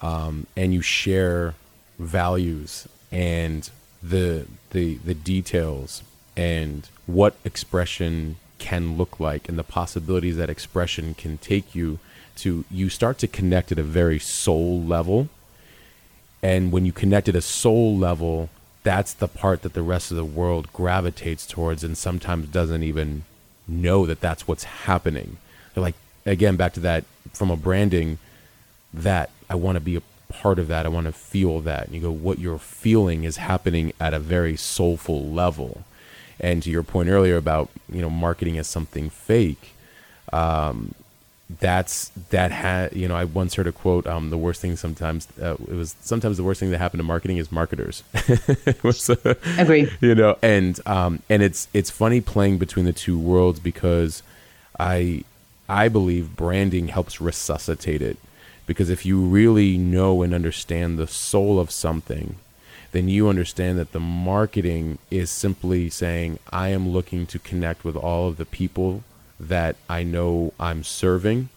um, 0.00 0.46
and 0.56 0.72
you 0.72 0.80
share 0.80 1.54
values 2.00 2.88
and 3.12 3.70
the 4.02 4.46
the 4.70 4.96
the 4.96 5.14
details 5.14 6.02
and 6.36 6.88
what 7.06 7.36
expression 7.44 8.36
can 8.58 8.96
look 8.96 9.20
like 9.20 9.48
and 9.48 9.58
the 9.58 9.64
possibilities 9.64 10.36
that 10.36 10.48
expression 10.48 11.14
can 11.14 11.38
take 11.38 11.74
you 11.74 11.98
to 12.36 12.64
you 12.70 12.88
start 12.88 13.18
to 13.18 13.26
connect 13.26 13.70
at 13.70 13.78
a 13.78 13.82
very 13.82 14.18
soul 14.18 14.82
level. 14.82 15.28
And 16.42 16.72
when 16.72 16.86
you 16.86 16.92
connect 16.92 17.28
at 17.28 17.34
a 17.34 17.42
soul 17.42 17.96
level 17.96 18.48
that's 18.82 19.12
the 19.12 19.28
part 19.28 19.60
that 19.60 19.74
the 19.74 19.82
rest 19.82 20.10
of 20.10 20.16
the 20.16 20.24
world 20.24 20.72
gravitates 20.72 21.46
towards 21.46 21.84
and 21.84 21.98
sometimes 21.98 22.48
doesn't 22.48 22.82
even 22.82 23.24
know 23.68 24.06
that 24.06 24.20
that's 24.20 24.48
what's 24.48 24.64
happening. 24.64 25.36
They're 25.74 25.82
like 25.82 25.96
again 26.24 26.56
back 26.56 26.72
to 26.74 26.80
that 26.80 27.04
from 27.32 27.50
a 27.50 27.56
branding 27.56 28.18
that 28.92 29.30
i 29.48 29.54
want 29.54 29.76
to 29.76 29.80
be 29.80 29.96
a 29.96 30.02
part 30.30 30.58
of 30.58 30.68
that. 30.68 30.86
I 30.86 30.88
want 30.88 31.06
to 31.06 31.12
feel 31.12 31.60
that. 31.60 31.86
And 31.86 31.94
you 31.94 32.00
go, 32.00 32.10
what 32.10 32.38
you're 32.38 32.58
feeling 32.58 33.24
is 33.24 33.36
happening 33.36 33.92
at 34.00 34.14
a 34.14 34.18
very 34.18 34.56
soulful 34.56 35.28
level. 35.28 35.84
And 36.38 36.62
to 36.62 36.70
your 36.70 36.82
point 36.82 37.10
earlier 37.10 37.36
about 37.36 37.68
you 37.92 38.00
know 38.00 38.08
marketing 38.08 38.56
as 38.56 38.66
something 38.66 39.10
fake, 39.10 39.74
um, 40.32 40.94
that's 41.58 42.10
that 42.30 42.50
had 42.50 42.94
you 42.94 43.08
know 43.08 43.14
I 43.14 43.24
once 43.24 43.56
heard 43.56 43.66
a 43.66 43.72
quote. 43.72 44.06
Um, 44.06 44.30
the 44.30 44.38
worst 44.38 44.62
thing 44.62 44.76
sometimes 44.76 45.28
uh, 45.42 45.56
it 45.68 45.74
was 45.74 45.96
sometimes 46.00 46.38
the 46.38 46.44
worst 46.44 46.60
thing 46.60 46.70
that 46.70 46.78
happened 46.78 47.00
to 47.00 47.04
marketing 47.04 47.36
is 47.36 47.52
marketers. 47.52 48.02
was, 48.82 49.10
uh, 49.10 49.34
Agree. 49.58 49.90
You 50.00 50.14
know, 50.14 50.38
and 50.40 50.80
um, 50.86 51.22
and 51.28 51.42
it's 51.42 51.68
it's 51.74 51.90
funny 51.90 52.22
playing 52.22 52.56
between 52.56 52.86
the 52.86 52.92
two 52.94 53.18
worlds 53.18 53.60
because 53.60 54.22
I 54.78 55.24
I 55.68 55.88
believe 55.88 56.36
branding 56.36 56.88
helps 56.88 57.20
resuscitate 57.20 58.00
it 58.00 58.16
because 58.70 58.88
if 58.88 59.04
you 59.04 59.20
really 59.20 59.76
know 59.76 60.22
and 60.22 60.32
understand 60.32 60.96
the 60.96 61.08
soul 61.08 61.58
of 61.58 61.72
something, 61.72 62.36
then 62.92 63.08
you 63.08 63.26
understand 63.26 63.76
that 63.76 63.90
the 63.90 63.98
marketing 63.98 64.96
is 65.10 65.28
simply 65.28 65.90
saying, 65.90 66.38
I 66.52 66.68
am 66.68 66.90
looking 66.90 67.26
to 67.26 67.40
connect 67.40 67.82
with 67.82 67.96
all 67.96 68.28
of 68.28 68.36
the 68.36 68.44
people 68.44 69.02
that 69.40 69.74
I 69.88 70.04
know 70.04 70.52
I'm 70.60 70.84
serving 70.84 71.48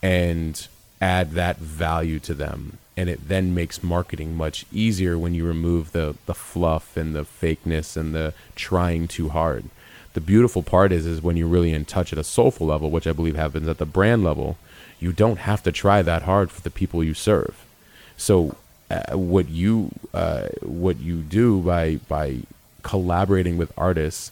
and 0.00 0.68
add 1.00 1.32
that 1.32 1.56
value 1.56 2.20
to 2.20 2.34
them. 2.34 2.78
And 2.96 3.10
it 3.10 3.26
then 3.26 3.52
makes 3.52 3.82
marketing 3.82 4.36
much 4.36 4.64
easier 4.70 5.18
when 5.18 5.34
you 5.34 5.44
remove 5.44 5.90
the, 5.90 6.14
the 6.26 6.34
fluff 6.34 6.96
and 6.96 7.16
the 7.16 7.24
fakeness 7.24 7.96
and 7.96 8.14
the 8.14 8.32
trying 8.54 9.08
too 9.08 9.30
hard. 9.30 9.64
The 10.14 10.20
beautiful 10.20 10.62
part 10.62 10.92
is 10.92 11.06
is 11.06 11.22
when 11.22 11.36
you're 11.36 11.48
really 11.48 11.72
in 11.72 11.84
touch 11.84 12.12
at 12.12 12.18
a 12.18 12.24
soulful 12.24 12.66
level, 12.66 12.90
which 12.90 13.06
I 13.06 13.12
believe 13.12 13.36
happens 13.36 13.68
at 13.68 13.78
the 13.78 13.86
brand 13.86 14.24
level, 14.24 14.56
you 14.98 15.12
don't 15.12 15.38
have 15.38 15.62
to 15.64 15.72
try 15.72 16.02
that 16.02 16.22
hard 16.22 16.50
for 16.50 16.60
the 16.62 16.70
people 16.70 17.04
you 17.04 17.14
serve. 17.14 17.64
So 18.16 18.56
uh, 18.90 19.16
what 19.16 19.48
you 19.48 19.90
uh, 20.12 20.48
what 20.62 20.98
you 20.98 21.20
do 21.20 21.60
by 21.60 21.96
by 22.08 22.38
collaborating 22.82 23.56
with 23.56 23.72
artists 23.76 24.30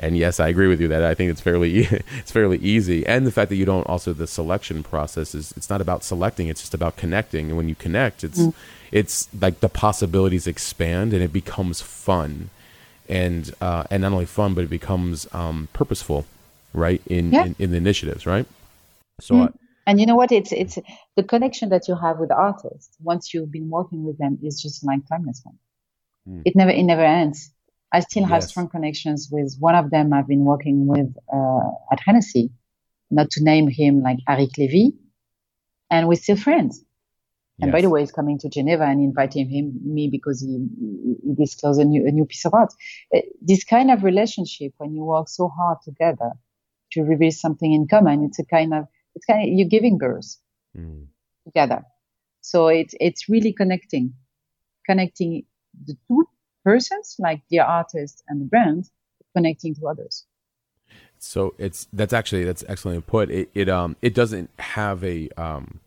and 0.00 0.16
yes, 0.16 0.40
I 0.40 0.48
agree 0.48 0.66
with 0.66 0.80
you 0.80 0.88
that 0.88 1.04
I 1.04 1.14
think 1.14 1.30
it's 1.30 1.42
fairly 1.42 1.80
it's 2.18 2.32
fairly 2.32 2.58
easy, 2.58 3.06
and 3.06 3.26
the 3.26 3.30
fact 3.30 3.50
that 3.50 3.56
you 3.56 3.66
don't 3.66 3.86
also 3.86 4.12
the 4.12 4.26
selection 4.26 4.82
process 4.82 5.34
is 5.34 5.52
it's 5.56 5.68
not 5.68 5.82
about 5.82 6.02
selecting; 6.02 6.48
it's 6.48 6.62
just 6.62 6.74
about 6.74 6.96
connecting. 6.96 7.48
And 7.48 7.56
when 7.56 7.68
you 7.68 7.74
connect, 7.74 8.24
it's 8.24 8.40
mm. 8.40 8.54
it's 8.90 9.28
like 9.38 9.60
the 9.60 9.68
possibilities 9.68 10.46
expand 10.46 11.12
and 11.12 11.22
it 11.22 11.34
becomes 11.34 11.82
fun, 11.82 12.48
and 13.10 13.52
uh, 13.60 13.84
and 13.90 14.02
not 14.02 14.12
only 14.12 14.26
fun, 14.26 14.54
but 14.54 14.64
it 14.64 14.70
becomes 14.70 15.26
um, 15.34 15.68
purposeful, 15.72 16.24
right? 16.72 17.02
In, 17.06 17.32
yeah. 17.32 17.44
in, 17.44 17.56
in 17.58 17.70
the 17.72 17.76
initiatives, 17.76 18.26
right? 18.26 18.46
So 19.20 19.34
mm. 19.34 19.54
And 19.86 19.98
you 19.98 20.06
know 20.06 20.14
what? 20.14 20.30
It's 20.30 20.52
it's 20.52 20.78
the 21.16 21.24
connection 21.24 21.70
that 21.70 21.88
you 21.88 21.96
have 21.96 22.18
with 22.18 22.30
artists 22.30 22.96
once 23.02 23.34
you've 23.34 23.50
been 23.50 23.70
working 23.70 24.04
with 24.04 24.18
them 24.18 24.38
is 24.42 24.62
just 24.62 24.84
like 24.84 25.00
timeless 25.08 25.40
one. 25.42 25.58
Mm. 26.28 26.42
It 26.44 26.54
never 26.54 26.70
it 26.70 26.84
never 26.84 27.02
ends. 27.02 27.50
I 27.92 28.00
still 28.00 28.22
have 28.24 28.42
yes. 28.42 28.50
strong 28.50 28.68
connections 28.68 29.28
with 29.32 29.56
one 29.58 29.74
of 29.74 29.90
them. 29.90 30.12
I've 30.12 30.28
been 30.28 30.44
working 30.44 30.86
with 30.86 31.12
uh, 31.32 31.70
at 31.90 31.98
Hennessy, 32.06 32.50
not 33.10 33.30
to 33.32 33.42
name 33.42 33.66
him 33.68 34.02
like 34.02 34.18
Arik 34.28 34.56
Levy, 34.58 34.92
and 35.90 36.06
we're 36.06 36.14
still 36.14 36.36
friends. 36.36 36.84
And 37.62 37.68
yes. 37.68 37.72
by 37.72 37.80
the 37.82 37.90
way, 37.90 38.00
he's 38.00 38.12
coming 38.12 38.38
to 38.38 38.48
Geneva 38.48 38.84
and 38.84 39.00
inviting 39.00 39.48
him 39.48 39.78
me 39.84 40.08
because 40.08 40.40
he, 40.40 40.66
he 41.22 41.34
disclosed 41.34 41.80
a 41.80 41.84
new, 41.84 42.06
a 42.06 42.10
new 42.10 42.24
piece 42.24 42.44
of 42.44 42.54
art. 42.54 42.72
Uh, 43.14 43.20
this 43.40 43.64
kind 43.64 43.90
of 43.90 44.02
relationship, 44.02 44.72
when 44.78 44.94
you 44.94 45.04
work 45.04 45.28
so 45.28 45.48
hard 45.48 45.78
together 45.84 46.32
to 46.92 47.02
reveal 47.02 47.30
something 47.30 47.72
in 47.72 47.86
common, 47.86 48.24
it's 48.24 48.38
a 48.38 48.44
kind 48.44 48.74
of 48.74 48.86
it's 49.14 49.24
kind 49.24 49.42
of 49.42 49.48
you're 49.56 49.68
giving 49.68 49.98
birth 49.98 50.36
mm. 50.76 51.06
together. 51.44 51.82
So 52.40 52.68
it's 52.68 52.94
it's 53.00 53.28
really 53.28 53.52
connecting, 53.52 54.14
connecting 54.86 55.44
the 55.86 55.96
two 56.08 56.26
persons, 56.64 57.16
like 57.18 57.42
the 57.50 57.60
artist 57.60 58.22
and 58.28 58.40
the 58.40 58.46
brand, 58.46 58.88
connecting 59.36 59.74
to 59.76 59.86
others. 59.86 60.26
So 61.18 61.54
it's 61.58 61.86
that's 61.92 62.12
actually 62.12 62.44
that's 62.44 62.64
excellently 62.68 63.02
put. 63.06 63.30
It 63.30 63.50
it 63.54 63.68
um 63.68 63.96
it 64.00 64.14
doesn't 64.14 64.50
have 64.58 65.04
a 65.04 65.28
um 65.36 65.80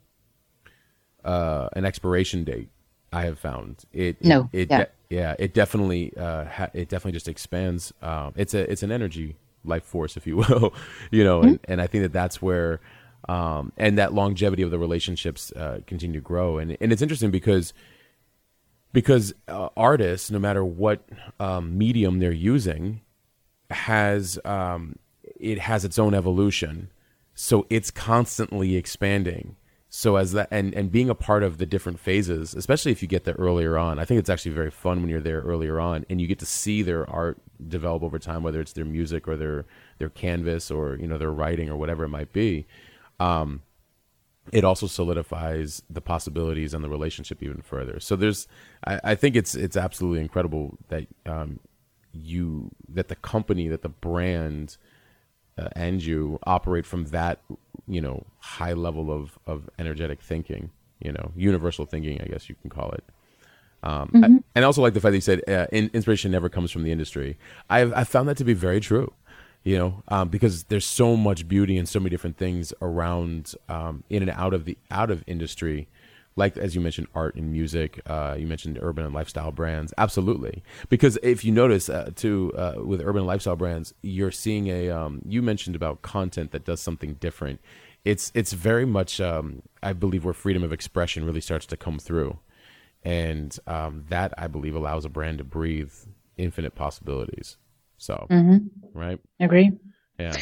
uh 1.24 1.70
an 1.74 1.86
expiration 1.86 2.44
date. 2.44 2.70
I 3.12 3.26
have 3.26 3.38
found 3.38 3.84
it. 3.94 4.24
No, 4.24 4.50
it, 4.52 4.62
it 4.62 4.72
yeah. 4.72 4.78
De- 4.78 4.90
yeah, 5.10 5.36
it 5.38 5.54
definitely 5.54 6.16
uh 6.18 6.46
ha- 6.46 6.72
it 6.74 6.90
definitely 6.90 7.14
just 7.14 7.28
expands. 7.28 7.94
Um, 8.02 8.34
it's 8.36 8.54
a 8.54 8.70
it's 8.72 8.84
an 8.84 8.92
energy 8.92 9.36
life 9.66 9.84
force, 9.84 10.18
if 10.18 10.28
you 10.28 10.38
will, 10.50 10.74
you 11.12 11.24
know, 11.24 11.40
mm-hmm. 11.40 11.48
and, 11.50 11.60
and 11.68 11.82
I 11.82 11.88
think 11.88 12.04
that 12.04 12.14
that's 12.14 12.42
where 12.42 12.82
um, 13.30 13.72
and 13.78 13.98
that 13.98 14.14
longevity 14.14 14.64
of 14.64 14.72
the 14.72 14.80
relationships 14.80 15.52
uh, 15.54 15.80
continue 15.88 16.20
to 16.20 16.24
grow. 16.24 16.58
And 16.58 16.78
and 16.82 16.92
it's 16.92 17.02
interesting 17.02 17.32
because 17.32 17.74
because 18.92 19.34
uh, 19.48 19.70
artists, 19.76 20.30
no 20.30 20.40
matter 20.40 20.64
what 20.64 21.04
um, 21.40 21.78
medium 21.78 22.20
they're 22.20 22.32
using, 22.32 23.02
has 23.70 24.40
um, 24.46 24.98
it 25.40 25.60
has 25.60 25.86
its 25.86 25.98
own 25.98 26.14
evolution, 26.14 26.90
so 27.34 27.66
it's 27.70 27.92
constantly 27.92 28.76
expanding. 28.76 29.56
So 29.96 30.16
as 30.16 30.32
that 30.32 30.48
and 30.50 30.74
and 30.74 30.92
being 30.92 31.12
a 31.12 31.14
part 31.14 31.44
of 31.44 31.60
the 31.60 31.68
different 31.68 32.00
phases, 32.00 32.56
especially 32.56 32.92
if 32.92 33.04
you 33.04 33.08
get 33.08 33.26
there 33.26 33.36
earlier 33.36 33.78
on, 33.78 34.00
I 34.00 34.06
think 34.06 34.18
it's 34.18 34.30
actually 34.30 34.54
very 34.54 34.72
fun 34.72 35.02
when 35.02 35.10
you're 35.12 35.22
there 35.22 35.42
earlier 35.42 35.80
on 35.80 36.04
and 36.10 36.20
you 36.20 36.26
get 36.26 36.40
to 36.40 36.48
see 36.48 36.82
their 36.82 37.08
art 37.08 37.38
develop 37.68 38.02
over 38.02 38.18
time, 38.18 38.42
whether 38.42 38.60
it's 38.60 38.74
their 38.74 38.86
music 38.86 39.28
or 39.28 39.38
their 39.38 39.66
their 40.00 40.10
canvas 40.10 40.72
or 40.72 40.96
you 40.96 41.06
know 41.06 41.20
their 41.20 41.32
writing 41.32 41.70
or 41.70 41.78
whatever 41.78 42.06
it 42.06 42.10
might 42.10 42.34
be. 42.34 42.66
Um, 43.20 43.62
it 44.52 44.64
also 44.64 44.88
solidifies 44.88 45.84
the 45.92 46.02
possibilities 46.02 46.74
and 46.74 46.84
the 46.84 46.90
relationship 46.90 47.44
even 47.44 47.62
further. 47.62 48.00
So 48.00 48.16
there's, 48.16 48.48
I, 48.88 49.00
I 49.04 49.16
think 49.16 49.36
it's 49.36 49.54
it's 49.54 49.78
absolutely 49.78 50.22
incredible 50.22 50.76
that 50.88 51.06
um, 51.28 51.60
you 52.12 52.72
that 52.90 53.10
the 53.10 53.16
company 53.16 53.68
that 53.68 53.84
the 53.84 53.90
brand 53.90 54.76
uh, 55.56 55.70
and 55.74 56.02
you 56.02 56.40
operate 56.48 56.88
from 56.88 57.06
that 57.06 57.42
you 57.88 58.02
know 58.02 58.24
high 58.40 58.74
level 58.74 59.12
of 59.12 59.38
of 59.46 59.70
energetic 59.80 60.22
thinking 60.22 60.70
you 61.00 61.12
know 61.12 61.32
universal 61.36 61.86
thinking 61.86 62.22
i 62.22 62.26
guess 62.26 62.50
you 62.50 62.56
can 62.62 62.70
call 62.70 62.92
it 62.92 63.04
um, 63.86 64.08
mm-hmm. 64.10 64.24
I, 64.24 64.28
and 64.28 64.44
I 64.56 64.62
also 64.64 64.82
like 64.82 64.94
the 64.94 65.02
fact 65.02 65.12
that 65.12 65.18
you 65.18 65.22
said 65.22 65.42
uh, 65.50 65.68
in, 65.74 65.90
inspiration 65.94 66.32
never 66.32 66.48
comes 66.48 66.72
from 66.72 66.84
the 66.84 66.92
industry 66.92 67.38
i've 67.70 67.94
i 67.94 68.04
found 68.04 68.28
that 68.30 68.38
to 68.38 68.44
be 68.44 68.54
very 68.54 68.80
true 68.80 69.12
you 69.64 69.78
know 69.78 70.04
um, 70.10 70.30
because 70.30 70.66
there's 70.66 70.86
so 70.86 71.16
much 71.16 71.48
beauty 71.48 71.78
and 71.78 71.88
so 71.88 72.00
many 72.00 72.10
different 72.10 72.38
things 72.38 72.74
around 72.82 73.56
um, 73.70 74.04
in 74.10 74.22
and 74.22 74.32
out 74.32 74.54
of 74.54 74.66
the 74.66 74.78
out 74.92 75.12
of 75.12 75.24
industry 75.28 75.88
like 76.36 76.58
as 76.58 76.76
you 76.76 76.82
mentioned 76.82 77.08
art 77.14 77.36
and 77.36 77.52
music 77.52 78.02
uh, 78.08 78.36
you 78.38 78.48
mentioned 78.48 78.80
urban 78.82 79.06
and 79.06 79.14
lifestyle 79.14 79.52
brands. 79.52 79.94
Absolutely. 79.98 80.64
Because 80.90 81.18
if 81.24 81.44
you 81.44 81.52
notice 81.52 81.90
uh, 81.90 82.12
too 82.16 82.52
uh, 82.58 82.76
with 82.84 83.02
urban 83.02 83.18
and 83.20 83.28
lifestyle 83.28 83.56
brands 83.56 83.94
you're 84.02 84.32
seeing 84.32 84.68
a 84.68 84.90
um, 84.90 85.22
you 85.26 85.42
mentioned 85.42 85.76
about 85.76 86.02
content 86.02 86.52
that 86.52 86.66
does 86.66 86.82
something 86.82 87.16
different. 87.16 87.60
It's 88.06 88.32
it's 88.34 88.54
very 88.54 88.86
much 88.86 89.22
um, 89.22 89.62
i 89.82 89.94
believe 89.94 90.26
where 90.26 90.34
freedom 90.34 90.64
of 90.64 90.74
expression 90.74 91.26
really 91.26 91.42
starts 91.42 91.66
to 91.68 91.78
come 91.78 92.00
through. 92.00 92.40
And 93.04 93.58
um, 93.68 94.06
that 94.10 94.34
i 94.38 94.48
believe 94.48 94.76
allows 94.76 95.06
a 95.06 95.10
brand 95.10 95.38
to 95.40 95.44
breathe 95.44 95.94
infinite 96.38 96.76
possibilities. 96.76 97.58
So 97.98 98.28
mm-hmm. 98.30 98.58
right? 98.94 99.20
Agree. 99.40 99.72
Yeah. 100.20 100.36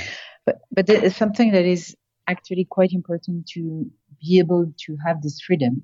But 0.45 0.61
but 0.71 0.89
it's 0.89 1.15
something 1.15 1.51
that 1.51 1.65
is 1.65 1.95
actually 2.27 2.65
quite 2.65 2.93
important 2.93 3.47
to 3.47 3.89
be 4.21 4.39
able 4.39 4.73
to 4.85 4.97
have 5.05 5.21
this 5.21 5.41
freedom 5.41 5.83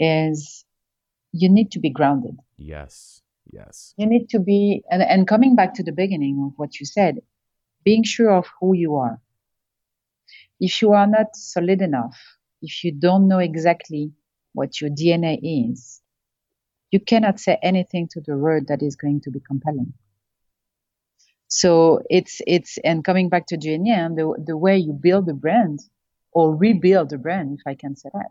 is 0.00 0.64
you 1.32 1.48
need 1.48 1.70
to 1.72 1.80
be 1.80 1.90
grounded. 1.90 2.36
Yes. 2.56 3.22
Yes. 3.50 3.94
You 3.96 4.06
need 4.06 4.28
to 4.30 4.38
be, 4.38 4.82
and, 4.90 5.02
and 5.02 5.26
coming 5.26 5.56
back 5.56 5.74
to 5.74 5.82
the 5.82 5.92
beginning 5.92 6.42
of 6.46 6.58
what 6.58 6.78
you 6.78 6.86
said, 6.86 7.20
being 7.84 8.04
sure 8.04 8.30
of 8.30 8.46
who 8.60 8.74
you 8.74 8.96
are. 8.96 9.20
If 10.60 10.80
you 10.80 10.92
are 10.92 11.06
not 11.06 11.34
solid 11.34 11.82
enough, 11.82 12.16
if 12.60 12.84
you 12.84 12.92
don't 12.92 13.26
know 13.26 13.38
exactly 13.38 14.12
what 14.52 14.80
your 14.80 14.90
DNA 14.90 15.38
is, 15.42 16.00
you 16.90 17.00
cannot 17.00 17.40
say 17.40 17.58
anything 17.62 18.08
to 18.12 18.20
the 18.20 18.36
world 18.36 18.68
that 18.68 18.82
is 18.82 18.96
going 18.96 19.22
to 19.22 19.30
be 19.30 19.40
compelling. 19.40 19.92
So 21.48 22.02
it's, 22.08 22.40
it's, 22.46 22.78
and 22.84 23.04
coming 23.04 23.28
back 23.28 23.46
to 23.48 23.58
GNN, 23.58 24.16
the, 24.16 24.42
the 24.42 24.56
way 24.56 24.78
you 24.78 24.92
build 24.92 25.28
a 25.28 25.34
brand 25.34 25.80
or 26.32 26.56
rebuild 26.56 27.10
the 27.10 27.18
brand, 27.18 27.58
if 27.58 27.66
I 27.66 27.74
can 27.74 27.96
say 27.96 28.10
that, 28.12 28.30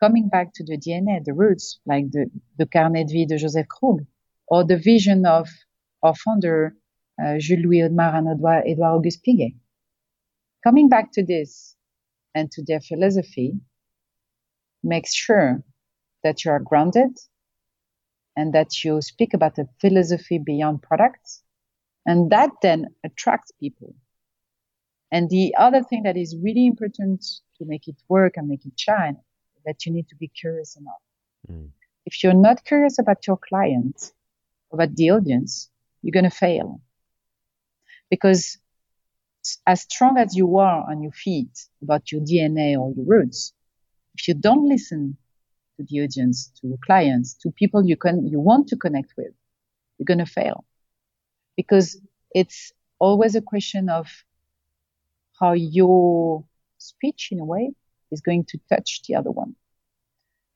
coming 0.00 0.28
back 0.28 0.52
to 0.54 0.64
the 0.64 0.76
DNA, 0.76 1.24
the 1.24 1.32
roots, 1.32 1.78
like 1.86 2.10
the, 2.10 2.30
the 2.58 2.66
carnet 2.66 3.08
de 3.08 3.14
vie 3.14 3.26
de 3.26 3.38
Joseph 3.38 3.68
Krug, 3.68 4.04
or 4.48 4.64
the 4.64 4.76
vision 4.76 5.24
of 5.24 5.48
our 6.02 6.14
founder, 6.14 6.76
uh, 7.22 7.38
Jules-Louis 7.38 7.82
Audemars 7.88 8.18
and 8.18 8.28
Edouard 8.28 8.80
Auguste 8.80 9.24
Piguet. 9.24 9.54
Coming 10.62 10.88
back 10.88 11.12
to 11.12 11.24
this 11.24 11.76
and 12.34 12.50
to 12.52 12.62
their 12.64 12.80
philosophy 12.80 13.54
make 14.84 15.06
sure 15.08 15.62
that 16.22 16.44
you 16.44 16.50
are 16.50 16.60
grounded 16.60 17.16
and 18.36 18.52
that 18.52 18.84
you 18.84 19.00
speak 19.00 19.34
about 19.34 19.58
a 19.58 19.66
philosophy 19.80 20.38
beyond 20.38 20.82
products 20.82 21.42
and 22.06 22.30
that 22.30 22.50
then 22.62 22.86
attracts 23.02 23.50
people. 23.58 23.94
And 25.14 25.30
the 25.30 25.54
other 25.56 25.80
thing 25.80 26.02
that 26.02 26.16
is 26.16 26.36
really 26.36 26.66
important 26.66 27.24
to 27.58 27.64
make 27.64 27.86
it 27.86 27.94
work 28.08 28.36
and 28.36 28.48
make 28.48 28.66
it 28.66 28.72
shine, 28.76 29.16
that 29.64 29.86
you 29.86 29.92
need 29.92 30.08
to 30.08 30.16
be 30.16 30.26
curious 30.26 30.76
enough. 30.76 31.04
Mm. 31.48 31.68
If 32.04 32.24
you're 32.24 32.40
not 32.48 32.64
curious 32.64 32.98
about 32.98 33.24
your 33.28 33.36
client, 33.36 34.10
about 34.72 34.96
the 34.96 35.12
audience, 35.12 35.70
you're 36.02 36.18
going 36.18 36.30
to 36.32 36.36
fail. 36.36 36.80
Because 38.10 38.58
as 39.68 39.82
strong 39.82 40.18
as 40.18 40.34
you 40.34 40.58
are 40.58 40.84
on 40.90 41.00
your 41.00 41.12
feet 41.12 41.68
about 41.80 42.10
your 42.10 42.20
DNA 42.20 42.76
or 42.76 42.92
your 42.96 43.06
roots, 43.06 43.52
if 44.16 44.26
you 44.26 44.34
don't 44.34 44.68
listen 44.68 45.16
to 45.76 45.86
the 45.88 46.02
audience, 46.02 46.50
to 46.60 46.66
your 46.66 46.78
clients, 46.84 47.34
to 47.34 47.52
people 47.52 47.86
you 47.86 47.96
can, 47.96 48.26
you 48.26 48.40
want 48.40 48.66
to 48.66 48.76
connect 48.76 49.14
with, 49.16 49.32
you're 49.96 50.12
going 50.12 50.26
to 50.26 50.26
fail 50.40 50.64
because 51.56 52.00
it's 52.34 52.72
always 52.98 53.36
a 53.36 53.40
question 53.40 53.88
of 53.88 54.08
how 55.44 55.52
your 55.52 56.44
speech 56.78 57.28
in 57.30 57.38
a 57.38 57.44
way 57.44 57.72
is 58.10 58.20
going 58.20 58.44
to 58.46 58.58
touch 58.70 59.02
the 59.06 59.14
other 59.14 59.30
one. 59.30 59.54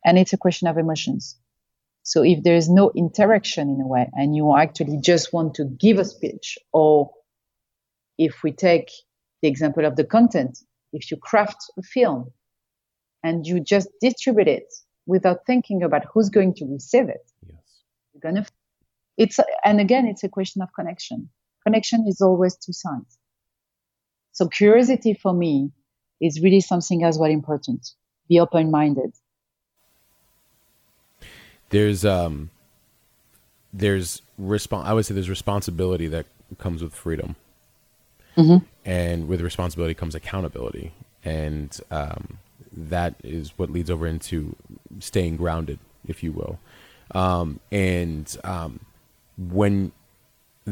And 0.04 0.18
it's 0.18 0.32
a 0.32 0.38
question 0.38 0.68
of 0.68 0.78
emotions. 0.78 1.36
So 2.02 2.22
if 2.22 2.42
there 2.42 2.54
is 2.56 2.70
no 2.70 2.90
interaction 2.94 3.68
in 3.68 3.80
a 3.82 3.86
way 3.86 4.08
and 4.14 4.34
you 4.34 4.56
actually 4.56 4.98
just 5.00 5.32
want 5.32 5.54
to 5.54 5.64
give 5.64 5.98
a 5.98 6.04
speech 6.04 6.58
or 6.72 7.10
if 8.16 8.42
we 8.42 8.52
take 8.52 8.90
the 9.42 9.48
example 9.48 9.84
of 9.84 9.96
the 9.96 10.04
content, 10.04 10.58
if 10.92 11.10
you 11.10 11.18
craft 11.18 11.70
a 11.78 11.82
film 11.82 12.32
and 13.22 13.46
you 13.46 13.60
just 13.60 13.88
distribute 14.00 14.48
it 14.48 14.72
without 15.06 15.44
thinking 15.46 15.82
about 15.82 16.06
who's 16.12 16.30
going 16.30 16.54
to 16.54 16.64
receive 16.64 17.08
it, 17.08 17.30
yes. 17.46 17.58
you're 18.12 18.20
gonna, 18.20 18.46
it's, 19.18 19.38
and 19.64 19.80
again, 19.80 20.06
it's 20.06 20.24
a 20.24 20.28
question 20.28 20.62
of 20.62 20.68
connection 20.74 21.28
connection 21.68 22.06
is 22.08 22.20
always 22.22 22.56
two 22.56 22.72
sides. 22.72 23.17
So 24.38 24.46
curiosity 24.46 25.14
for 25.14 25.34
me 25.34 25.72
is 26.20 26.40
really 26.40 26.60
something 26.60 27.02
as 27.02 27.18
well 27.18 27.28
important. 27.28 27.90
Be 28.28 28.38
open 28.38 28.70
minded. 28.70 29.12
There's 31.70 32.04
um 32.04 32.50
there's 33.72 34.22
respon- 34.40 34.84
I 34.84 34.92
would 34.92 35.06
say 35.06 35.14
there's 35.14 35.28
responsibility 35.28 36.06
that 36.06 36.26
comes 36.58 36.84
with 36.84 36.94
freedom. 36.94 37.34
Mm-hmm. 38.36 38.64
And 38.84 39.26
with 39.26 39.40
responsibility 39.40 39.94
comes 39.94 40.14
accountability. 40.14 40.92
And 41.24 41.76
um, 41.90 42.38
that 42.72 43.16
is 43.24 43.58
what 43.58 43.70
leads 43.72 43.90
over 43.90 44.06
into 44.06 44.54
staying 45.00 45.36
grounded, 45.36 45.80
if 46.06 46.22
you 46.22 46.30
will. 46.30 46.60
Um, 47.12 47.58
and 47.72 48.36
um, 48.44 48.78
when 49.36 49.90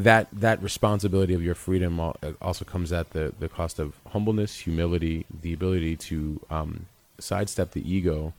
that 0.03 0.27
that 0.31 0.61
responsibility 0.61 1.33
of 1.33 1.41
your 1.41 1.55
freedom 1.55 1.99
also 2.41 2.65
comes 2.65 2.93
at 2.93 3.11
the 3.11 3.33
the 3.39 3.49
cost 3.49 3.79
of 3.79 3.93
humbleness, 4.07 4.59
humility, 4.59 5.25
the 5.41 5.53
ability 5.53 5.95
to 5.95 6.39
um, 6.49 6.85
sidestep 7.19 7.71
the 7.71 7.91
ego, 7.91 8.33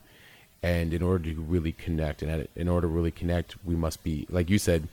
and 0.63 0.95
in 0.95 1.03
order 1.03 1.33
to 1.33 1.41
really 1.41 1.73
connect, 1.73 2.23
and 2.23 2.47
in 2.55 2.69
order 2.69 2.87
to 2.87 2.93
really 2.93 3.11
connect, 3.11 3.57
we 3.65 3.75
must 3.75 4.05
be, 4.05 4.27
like 4.31 4.49
you 4.49 4.59
said, 4.59 4.89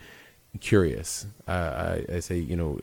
curious. 0.60 1.28
Uh, 1.48 1.52
I, 2.10 2.16
I, 2.16 2.20
say, 2.20 2.38
you 2.38 2.56
know, 2.56 2.80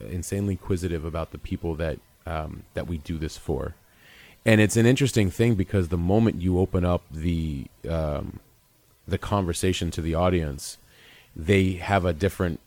insanely 0.00 0.54
inquisitive 0.54 1.04
about 1.04 1.30
the 1.30 1.38
people 1.38 1.76
that 1.76 1.98
um, 2.26 2.64
that 2.74 2.88
we 2.88 2.98
do 2.98 3.16
this 3.16 3.36
for, 3.36 3.74
and 4.44 4.60
it's 4.60 4.76
an 4.76 4.86
interesting 4.86 5.30
thing 5.30 5.54
because 5.54 5.88
the 5.88 5.98
moment 5.98 6.42
you 6.42 6.58
open 6.58 6.84
up 6.84 7.02
the 7.12 7.66
um, 7.88 8.40
the 9.06 9.18
conversation 9.18 9.92
to 9.92 10.02
the 10.02 10.16
audience, 10.16 10.78
they 11.36 11.74
have 11.74 12.04
a 12.04 12.12
different 12.12 12.58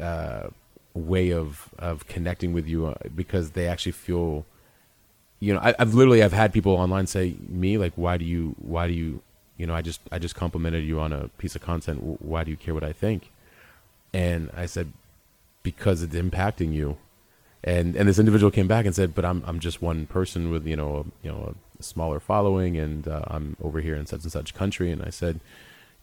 uh, 0.00 0.48
way 0.94 1.32
of 1.32 1.70
of 1.78 2.06
connecting 2.06 2.52
with 2.52 2.66
you 2.66 2.86
uh, 2.86 2.94
because 3.14 3.52
they 3.52 3.66
actually 3.66 3.92
feel 3.92 4.44
you 5.38 5.54
know 5.54 5.60
I, 5.60 5.74
have 5.78 5.94
literally 5.94 6.22
i've 6.22 6.32
had 6.32 6.52
people 6.52 6.72
online 6.72 7.06
say 7.06 7.36
me 7.48 7.78
like 7.78 7.92
why 7.96 8.16
do 8.16 8.24
you 8.24 8.54
why 8.58 8.86
do 8.86 8.92
you 8.92 9.22
you 9.56 9.66
know 9.66 9.74
i 9.74 9.82
just 9.82 10.00
i 10.10 10.18
just 10.18 10.34
complimented 10.34 10.84
you 10.84 11.00
on 11.00 11.12
a 11.12 11.28
piece 11.38 11.54
of 11.54 11.62
content. 11.62 12.22
Why 12.22 12.44
do 12.44 12.50
you 12.50 12.56
care 12.56 12.74
what 12.74 12.84
i 12.84 12.92
think? 12.92 13.30
And 14.12 14.50
i 14.56 14.66
said 14.66 14.92
because 15.62 16.02
it's 16.02 16.14
impacting 16.14 16.72
you. 16.72 16.96
And 17.62 17.94
and 17.94 18.08
this 18.08 18.18
individual 18.18 18.50
came 18.50 18.66
back 18.66 18.86
and 18.86 18.94
said 18.94 19.14
but 19.14 19.24
i'm 19.24 19.42
i'm 19.46 19.60
just 19.60 19.82
one 19.82 20.06
person 20.06 20.50
with 20.50 20.66
you 20.66 20.76
know 20.76 20.96
a, 20.96 21.26
you 21.26 21.32
know 21.32 21.54
a 21.54 21.82
smaller 21.82 22.20
following 22.20 22.76
and 22.76 23.06
uh, 23.06 23.22
i'm 23.28 23.56
over 23.62 23.80
here 23.80 23.96
in 23.96 24.06
such 24.06 24.22
and 24.22 24.32
such 24.32 24.54
country. 24.54 24.90
And 24.90 25.02
i 25.02 25.10
said 25.10 25.40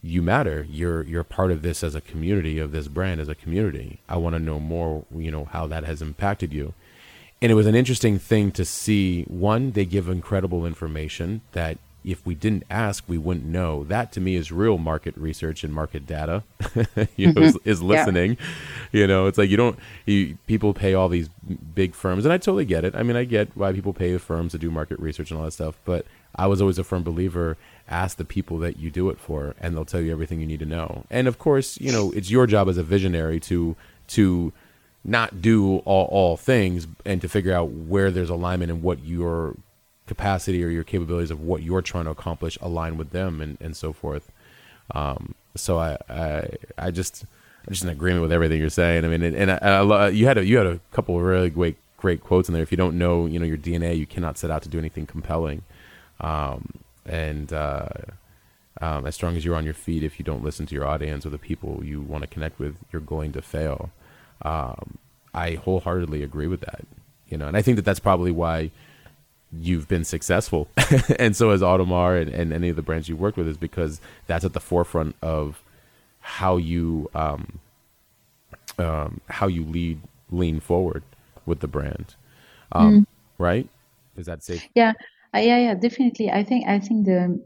you 0.02 0.22
matter. 0.22 0.66
You're 0.68 1.02
you're 1.02 1.24
part 1.24 1.50
of 1.50 1.62
this 1.62 1.82
as 1.82 1.94
a 1.94 2.00
community 2.00 2.58
of 2.58 2.72
this 2.72 2.88
brand 2.88 3.20
as 3.20 3.28
a 3.28 3.34
community. 3.34 4.00
I 4.08 4.16
want 4.16 4.34
to 4.34 4.38
know 4.38 4.60
more. 4.60 5.04
You 5.14 5.30
know 5.30 5.44
how 5.44 5.66
that 5.66 5.84
has 5.84 6.00
impacted 6.02 6.52
you, 6.52 6.74
and 7.42 7.50
it 7.50 7.54
was 7.54 7.66
an 7.66 7.74
interesting 7.74 8.18
thing 8.18 8.52
to 8.52 8.64
see. 8.64 9.24
One, 9.24 9.72
they 9.72 9.84
give 9.84 10.08
incredible 10.08 10.64
information 10.66 11.40
that 11.52 11.78
if 12.04 12.24
we 12.24 12.34
didn't 12.34 12.64
ask, 12.70 13.04
we 13.06 13.18
wouldn't 13.18 13.44
know. 13.44 13.84
That 13.84 14.12
to 14.12 14.20
me 14.20 14.36
is 14.36 14.52
real 14.52 14.78
market 14.78 15.16
research 15.16 15.64
and 15.64 15.74
market 15.74 16.06
data. 16.06 16.44
you 17.16 17.32
know, 17.32 17.42
is, 17.42 17.54
mm-hmm. 17.54 17.68
is, 17.68 17.82
listening. 17.82 18.38
Yeah. 18.92 19.00
You 19.00 19.06
know, 19.06 19.26
it's 19.26 19.36
like 19.36 19.50
you 19.50 19.56
don't. 19.56 19.78
You, 20.06 20.38
people 20.46 20.72
pay 20.72 20.94
all 20.94 21.08
these 21.08 21.28
big 21.74 21.94
firms, 21.94 22.24
and 22.24 22.32
I 22.32 22.38
totally 22.38 22.64
get 22.64 22.84
it. 22.84 22.94
I 22.94 23.02
mean, 23.02 23.16
I 23.16 23.24
get 23.24 23.54
why 23.56 23.72
people 23.72 23.92
pay 23.92 24.16
firms 24.18 24.52
to 24.52 24.58
do 24.58 24.70
market 24.70 24.98
research 25.00 25.30
and 25.30 25.38
all 25.38 25.44
that 25.44 25.52
stuff. 25.52 25.76
But 25.84 26.06
I 26.34 26.46
was 26.46 26.60
always 26.60 26.78
a 26.78 26.84
firm 26.84 27.02
believer. 27.02 27.56
Ask 27.88 28.16
the 28.16 28.24
people 28.24 28.58
that 28.58 28.78
you 28.78 28.90
do 28.90 29.08
it 29.10 29.18
for, 29.18 29.54
and 29.60 29.74
they'll 29.74 29.84
tell 29.84 30.00
you 30.00 30.12
everything 30.12 30.40
you 30.40 30.46
need 30.46 30.60
to 30.60 30.66
know. 30.66 31.04
And 31.10 31.26
of 31.26 31.38
course, 31.38 31.80
you 31.80 31.90
know, 31.90 32.10
it's 32.12 32.30
your 32.30 32.46
job 32.46 32.68
as 32.68 32.76
a 32.76 32.82
visionary 32.82 33.40
to 33.40 33.76
to 34.08 34.52
not 35.04 35.40
do 35.40 35.78
all, 35.78 36.06
all 36.06 36.36
things 36.36 36.86
and 37.04 37.20
to 37.20 37.28
figure 37.28 37.52
out 37.52 37.70
where 37.70 38.10
there's 38.10 38.30
alignment 38.30 38.70
and 38.70 38.82
what 38.82 39.02
your 39.04 39.56
capacity 40.06 40.64
or 40.64 40.68
your 40.68 40.84
capabilities 40.84 41.30
of 41.30 41.40
what 41.40 41.62
you're 41.62 41.82
trying 41.82 42.04
to 42.04 42.10
accomplish 42.10 42.58
align 42.60 42.96
with 42.96 43.10
them 43.10 43.40
and, 43.40 43.56
and 43.60 43.76
so 43.76 43.92
forth. 43.92 44.30
Um, 44.94 45.34
so 45.54 45.78
I, 45.78 45.98
I, 46.08 46.48
I 46.76 46.90
just, 46.90 47.24
I'm 47.66 47.72
just 47.72 47.84
in 47.84 47.90
agreement 47.90 48.22
with 48.22 48.32
everything 48.32 48.58
you're 48.58 48.70
saying. 48.70 49.04
I 49.04 49.08
mean, 49.08 49.22
and, 49.22 49.36
and 49.36 49.50
I, 49.50 49.80
I, 49.80 50.08
you 50.08 50.26
had 50.26 50.38
a, 50.38 50.44
you 50.44 50.56
had 50.56 50.66
a 50.66 50.80
couple 50.92 51.16
of 51.16 51.22
really 51.22 51.50
great, 51.50 51.76
great 51.96 52.22
quotes 52.22 52.48
in 52.48 52.52
there. 52.54 52.62
If 52.62 52.70
you 52.70 52.76
don't 52.76 52.98
know, 52.98 53.26
you 53.26 53.38
know, 53.38 53.46
your 53.46 53.58
DNA, 53.58 53.96
you 53.96 54.06
cannot 54.06 54.38
set 54.38 54.50
out 54.50 54.62
to 54.62 54.68
do 54.68 54.78
anything 54.78 55.06
compelling. 55.06 55.62
Um, 56.20 56.72
and, 57.08 57.52
uh, 57.52 57.88
um, 58.80 59.06
as 59.06 59.14
strong 59.14 59.36
as 59.36 59.44
you're 59.44 59.56
on 59.56 59.64
your 59.64 59.74
feet, 59.74 60.04
if 60.04 60.18
you 60.18 60.24
don't 60.24 60.44
listen 60.44 60.66
to 60.66 60.74
your 60.74 60.86
audience 60.86 61.26
or 61.26 61.30
the 61.30 61.38
people 61.38 61.82
you 61.84 62.00
want 62.00 62.22
to 62.22 62.28
connect 62.28 62.58
with, 62.58 62.76
you're 62.92 63.02
going 63.02 63.32
to 63.32 63.42
fail. 63.42 63.90
Um, 64.42 64.98
I 65.34 65.54
wholeheartedly 65.54 66.22
agree 66.22 66.46
with 66.46 66.60
that. 66.60 66.84
You 67.28 67.36
know, 67.36 67.48
and 67.48 67.56
I 67.56 67.62
think 67.62 67.76
that 67.76 67.84
that's 67.84 68.00
probably 68.00 68.30
why 68.30 68.70
you've 69.52 69.88
been 69.88 70.04
successful, 70.04 70.68
and 71.18 71.36
so 71.36 71.50
has 71.50 71.60
Audemars 71.60 72.22
and, 72.22 72.30
and 72.30 72.52
any 72.52 72.68
of 72.68 72.76
the 72.76 72.82
brands 72.82 73.08
you've 73.08 73.20
worked 73.20 73.36
with, 73.36 73.48
is 73.48 73.56
because 73.56 74.00
that's 74.26 74.44
at 74.44 74.52
the 74.52 74.60
forefront 74.60 75.16
of 75.20 75.62
how 76.20 76.56
you 76.56 77.10
um, 77.14 77.58
um, 78.78 79.20
how 79.28 79.46
you 79.46 79.64
lead 79.64 80.00
lean 80.30 80.60
forward 80.60 81.02
with 81.46 81.60
the 81.60 81.68
brand, 81.68 82.14
um, 82.72 83.00
mm. 83.00 83.06
right? 83.38 83.68
Is 84.16 84.26
that 84.26 84.42
safe? 84.42 84.66
Yeah, 84.74 84.92
uh, 85.34 85.38
yeah, 85.38 85.58
yeah, 85.58 85.74
definitely. 85.74 86.30
I 86.30 86.44
think 86.44 86.66
I 86.66 86.78
think 86.78 87.06
the 87.06 87.40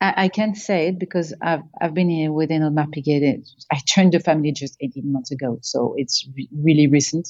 I, 0.00 0.24
I, 0.24 0.28
can't 0.28 0.56
say 0.56 0.88
it 0.88 0.98
because 0.98 1.34
I've 1.40 1.62
I've 1.80 1.94
been 1.94 2.10
here 2.10 2.32
within 2.32 2.62
Audemars 2.62 2.92
Piguet. 2.92 3.46
I 3.72 3.80
joined 3.86 4.12
the 4.12 4.20
family 4.20 4.52
just 4.52 4.76
18 4.80 5.12
months 5.12 5.30
ago, 5.30 5.58
so 5.62 5.94
it's 5.96 6.28
re- 6.36 6.48
really 6.52 6.86
recent. 6.86 7.28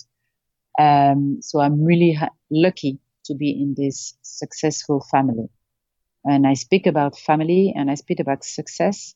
Um, 0.78 1.38
so 1.40 1.60
I'm 1.60 1.84
really 1.84 2.12
ha- 2.12 2.34
lucky 2.50 2.98
to 3.26 3.34
be 3.34 3.50
in 3.50 3.74
this 3.76 4.16
successful 4.22 5.06
family. 5.10 5.48
And 6.24 6.46
I 6.46 6.54
speak 6.54 6.86
about 6.86 7.18
family 7.18 7.74
and 7.76 7.90
I 7.90 7.94
speak 7.94 8.18
about 8.20 8.44
success, 8.44 9.14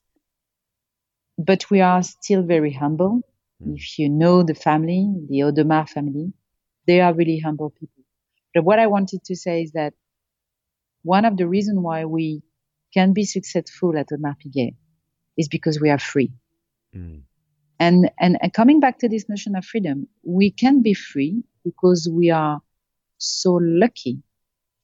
but 1.39 1.71
we 1.71 1.81
are 1.81 2.03
still 2.03 2.43
very 2.43 2.73
humble. 2.73 3.23
Mm. 3.63 3.77
If 3.77 3.99
you 3.99 4.09
know 4.09 4.43
the 4.43 4.55
family, 4.55 5.13
the 5.29 5.41
Audemars 5.41 5.89
family, 5.89 6.33
they 6.87 7.01
are 7.01 7.15
really 7.15 7.39
humble 7.39 7.71
people. 7.71 8.05
But 8.55 8.65
what 8.65 8.79
I 8.79 8.87
wanted 8.87 9.25
to 9.25 9.37
say 9.37 9.63
is 9.63 9.73
that 9.73 9.95
one 11.03 11.25
of 11.25 11.37
the 11.37 11.49
reasons 11.49 11.79
why 11.79 12.05
we 12.05 12.43
can 12.93 13.13
be 13.13 13.25
successful 13.25 13.97
at 13.97 14.09
Audemars 14.09 14.37
Piguet 14.45 14.75
is 15.37 15.49
because 15.49 15.81
we 15.81 15.91
are 15.91 15.99
free. 15.99 16.33
Mm. 16.95 17.23
And, 17.81 18.11
and, 18.19 18.39
and 18.41 18.53
coming 18.53 18.81
back 18.81 18.99
to 19.01 19.09
this 19.09 19.29
notion 19.29 19.55
of 19.55 19.65
freedom, 19.65 20.09
we 20.25 20.51
can 20.51 20.83
be 20.83 20.95
free 20.95 21.45
because 21.65 22.09
we 22.11 22.31
are 22.31 22.61
so 23.19 23.53
lucky 23.63 24.23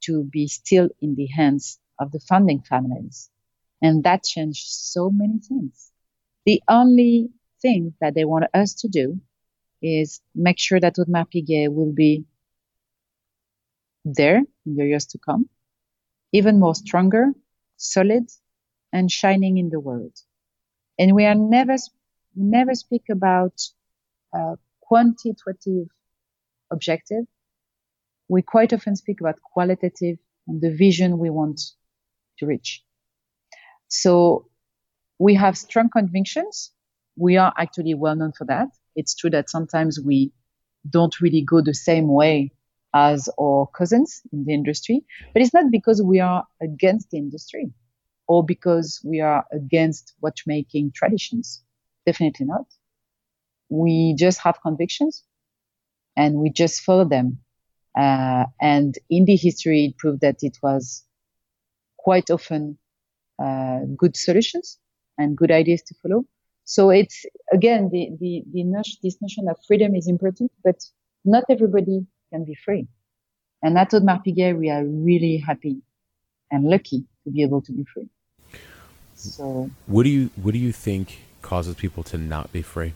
to 0.03 0.23
be 0.25 0.47
still 0.47 0.89
in 1.01 1.15
the 1.15 1.27
hands 1.27 1.81
of 1.99 2.13
the 2.13 2.21
founding 2.21 2.61
families. 2.61 3.31
And 3.83 4.05
that 4.05 4.23
changed 4.25 4.67
so 4.67 5.11
many 5.11 5.41
things. 5.41 5.91
The 6.47 6.63
only 6.69 7.31
thing 7.61 7.95
that 8.01 8.15
they 8.15 8.25
want 8.25 8.45
us 8.55 8.75
to 8.75 8.89
do 8.89 9.21
is 9.83 10.21
make 10.35 10.59
sure 10.59 10.81
that 10.81 10.97
Audemars 10.97 11.27
Piguet 11.33 11.73
will 11.73 11.93
be 11.93 12.25
there 14.05 14.43
in 14.67 14.77
the 14.77 14.87
years 14.87 15.07
to 15.07 15.19
come, 15.19 15.49
even 16.35 16.61
more 16.61 16.75
stronger, 16.75 17.33
solid, 17.79 18.31
and 18.93 19.11
shining 19.11 19.59
in 19.59 19.71
the 19.71 19.81
world. 19.81 20.15
And 20.99 21.15
we 21.15 21.27
are 21.27 21.35
never, 21.37 21.77
never 22.37 22.75
speak 22.75 23.05
about 23.11 23.55
uh, 24.37 24.57
quantitative 24.83 25.89
objective 26.71 27.25
we 28.29 28.43
quite 28.43 28.73
often 28.73 28.97
speak 28.97 29.21
about 29.21 29.41
qualitative 29.43 30.19
and 30.49 30.61
the 30.61 30.75
vision 30.75 31.19
we 31.19 31.31
want 31.31 31.61
to 32.39 32.47
reach. 32.47 32.83
So 33.89 34.49
we 35.19 35.35
have 35.35 35.57
strong 35.57 35.91
convictions. 35.91 36.73
We 37.17 37.37
are 37.37 37.53
actually 37.57 37.95
well 37.95 38.17
known 38.17 38.33
for 38.33 38.47
that. 38.47 38.69
It's 38.97 39.15
true 39.15 39.31
that 39.31 39.51
sometimes 39.51 40.01
we 40.01 40.33
don't 40.89 41.21
really 41.21 41.43
go 41.43 41.61
the 41.63 41.75
same 41.75 42.09
way 42.09 42.53
as 42.95 43.29
our 43.41 43.67
cousins 43.77 44.23
in 44.33 44.45
the 44.45 44.55
industry, 44.55 45.05
but 45.33 45.43
it's 45.43 45.55
not 45.55 45.71
because 45.71 46.03
we 46.03 46.21
are 46.21 46.47
against 46.63 47.11
the 47.11 47.19
industry 47.19 47.71
or 48.29 48.45
because 48.45 49.01
we 49.05 49.21
are 49.21 49.45
against 49.53 50.15
watchmaking 50.23 50.93
traditions. 50.95 51.63
Definitely 52.07 52.47
not. 52.47 52.67
We 53.69 54.15
just 54.19 54.41
have 54.41 54.61
convictions 54.63 55.25
and 56.17 56.37
we 56.37 56.51
just 56.51 56.83
follow 56.83 57.05
them 57.05 57.39
uh, 57.97 58.45
and 58.61 58.99
in 59.11 59.25
the 59.25 59.37
history, 59.37 59.87
it 59.87 59.99
proved 59.99 60.21
that 60.23 60.43
it 60.43 60.59
was 60.63 61.05
quite 61.99 62.31
often 62.31 62.79
uh, 63.43 63.81
good 63.97 64.17
solutions 64.17 64.79
and 65.19 65.37
good 65.37 65.51
ideas 65.51 65.83
to 65.83 65.95
follow. 66.03 66.25
So 66.65 66.91
it's 66.91 67.25
again 67.53 67.91
the 67.93 68.11
the, 68.21 68.45
the 68.53 68.65
notion, 68.65 68.99
this 69.03 69.21
notion 69.21 69.49
of 69.49 69.57
freedom 69.67 69.95
is 69.95 70.09
important, 70.09 70.51
but 70.65 70.83
not 71.25 71.45
everybody 71.51 72.07
can 72.35 72.45
be 72.45 72.55
free. 72.55 72.87
And 73.63 73.79
at 73.79 73.91
Audemars 73.93 74.25
Piguet, 74.25 74.59
we 74.59 74.69
are 74.71 74.85
really 74.85 75.39
happy 75.39 75.77
and 76.51 76.65
lucky 76.65 77.05
to 77.25 77.31
be 77.31 77.43
able 77.43 77.63
to 77.63 77.73
be 77.73 77.85
free. 77.85 78.09
So, 79.15 79.71
what 79.87 80.03
do 80.03 80.11
you 80.11 80.31
what 80.37 80.53
do 80.53 80.59
you 80.59 80.73
think 80.73 81.21
causes 81.41 81.75
people 81.77 82.03
to 82.05 82.19
not 82.19 82.53
be 82.53 82.63
free? 82.63 82.93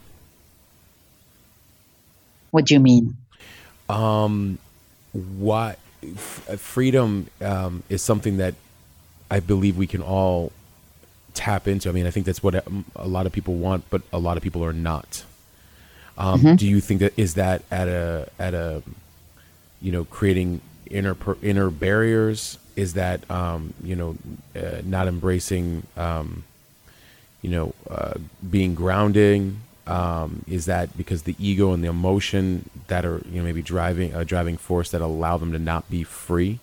What 2.50 2.66
do 2.66 2.74
you 2.74 2.80
mean? 2.80 3.16
Um, 3.88 4.58
what 5.22 5.78
freedom 6.56 7.28
um, 7.40 7.82
is 7.88 8.02
something 8.02 8.38
that 8.38 8.54
I 9.30 9.40
believe 9.40 9.76
we 9.76 9.86
can 9.86 10.02
all 10.02 10.52
tap 11.34 11.68
into. 11.68 11.88
I 11.88 11.92
mean, 11.92 12.06
I 12.06 12.10
think 12.10 12.26
that's 12.26 12.42
what 12.42 12.54
a 12.96 13.08
lot 13.08 13.26
of 13.26 13.32
people 13.32 13.54
want, 13.54 13.84
but 13.90 14.02
a 14.12 14.18
lot 14.18 14.36
of 14.36 14.42
people 14.42 14.64
are 14.64 14.72
not. 14.72 15.24
Um, 16.18 16.40
mm-hmm. 16.40 16.56
Do 16.56 16.66
you 16.66 16.80
think 16.80 17.00
that 17.00 17.12
is 17.16 17.34
that 17.34 17.62
at 17.70 17.88
a 17.88 18.28
at 18.38 18.52
a 18.52 18.82
you 19.80 19.92
know 19.92 20.04
creating 20.04 20.60
inner 20.90 21.16
inner 21.42 21.70
barriers? 21.70 22.58
Is 22.76 22.94
that 22.94 23.28
um, 23.30 23.74
you 23.82 23.96
know 23.96 24.16
uh, 24.56 24.82
not 24.84 25.08
embracing 25.08 25.84
um, 25.96 26.44
you 27.42 27.50
know 27.50 27.74
uh, 27.90 28.14
being 28.48 28.74
grounding? 28.74 29.60
Um, 29.86 30.44
is 30.46 30.66
that 30.66 30.96
because 30.98 31.22
the 31.22 31.34
ego 31.38 31.72
and 31.72 31.82
the 31.82 31.88
emotion 31.88 32.68
that 32.88 33.06
are 33.06 33.22
you 33.30 33.38
know 33.38 33.44
maybe 33.44 33.62
driving 33.62 34.14
a 34.14 34.24
driving 34.24 34.56
force 34.56 34.90
that 34.90 35.00
allow 35.00 35.38
them 35.38 35.52
to 35.52 35.58
not 35.58 35.90
be 35.90 36.04
free 36.04 36.60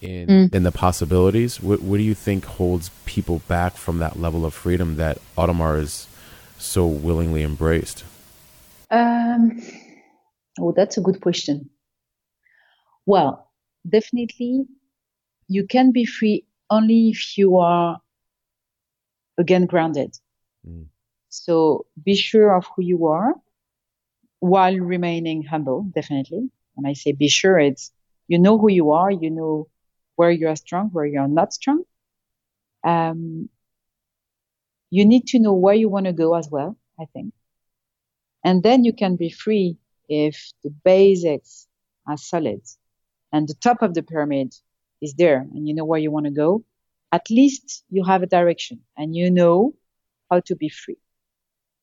in 0.00 0.26
mm. 0.26 0.54
in 0.54 0.62
the 0.62 0.72
possibilities? 0.72 1.62
What, 1.62 1.82
what 1.82 1.98
do 1.98 2.02
you 2.02 2.14
think 2.14 2.44
holds 2.44 2.90
people 3.06 3.40
back 3.46 3.74
from 3.76 3.98
that 3.98 4.18
level 4.18 4.44
of 4.44 4.54
freedom 4.54 4.96
that 4.96 5.18
Audemars 5.36 5.82
is 5.82 6.06
so 6.58 6.86
willingly 6.86 7.42
embraced? 7.42 8.04
Um, 8.90 9.62
oh, 10.60 10.72
that's 10.72 10.98
a 10.98 11.00
good 11.00 11.20
question. 11.20 11.70
Well, 13.06 13.50
definitely, 13.88 14.66
you 15.48 15.66
can 15.66 15.92
be 15.92 16.04
free 16.04 16.46
only 16.70 17.10
if 17.10 17.36
you 17.36 17.58
are 17.58 18.00
again 19.38 19.66
grounded. 19.66 20.16
Mm. 20.66 20.86
So 21.28 21.86
be 22.02 22.14
sure 22.14 22.54
of 22.54 22.66
who 22.74 22.82
you 22.82 23.06
are 23.06 23.34
while 24.40 24.76
remaining 24.76 25.42
humble, 25.42 25.84
definitely. 25.94 26.50
When 26.74 26.86
I 26.86 26.94
say 26.94 27.12
be 27.12 27.28
sure, 27.28 27.58
it's 27.58 27.92
you 28.28 28.38
know 28.38 28.58
who 28.58 28.70
you 28.70 28.92
are, 28.92 29.10
you 29.10 29.30
know 29.30 29.68
where 30.16 30.30
you 30.30 30.48
are 30.48 30.56
strong, 30.56 30.88
where 30.90 31.06
you 31.06 31.20
are 31.20 31.28
not 31.28 31.52
strong. 31.52 31.84
Um, 32.84 33.48
you 34.90 35.04
need 35.06 35.26
to 35.28 35.38
know 35.38 35.54
where 35.54 35.74
you 35.74 35.88
want 35.88 36.06
to 36.06 36.12
go 36.12 36.34
as 36.34 36.48
well, 36.50 36.76
I 37.00 37.06
think. 37.06 37.32
And 38.44 38.62
then 38.62 38.84
you 38.84 38.92
can 38.92 39.16
be 39.16 39.30
free 39.30 39.78
if 40.08 40.52
the 40.62 40.70
basics 40.70 41.66
are 42.06 42.16
solid 42.16 42.62
and 43.32 43.48
the 43.48 43.54
top 43.54 43.82
of 43.82 43.94
the 43.94 44.02
pyramid 44.02 44.54
is 45.00 45.14
there 45.14 45.46
and 45.54 45.66
you 45.66 45.74
know 45.74 45.84
where 45.84 46.00
you 46.00 46.10
want 46.10 46.26
to 46.26 46.32
go. 46.32 46.64
At 47.10 47.28
least 47.30 47.84
you 47.90 48.04
have 48.04 48.22
a 48.22 48.26
direction 48.26 48.80
and 48.96 49.14
you 49.14 49.30
know 49.30 49.74
how 50.30 50.40
to 50.40 50.56
be 50.56 50.68
free. 50.68 50.98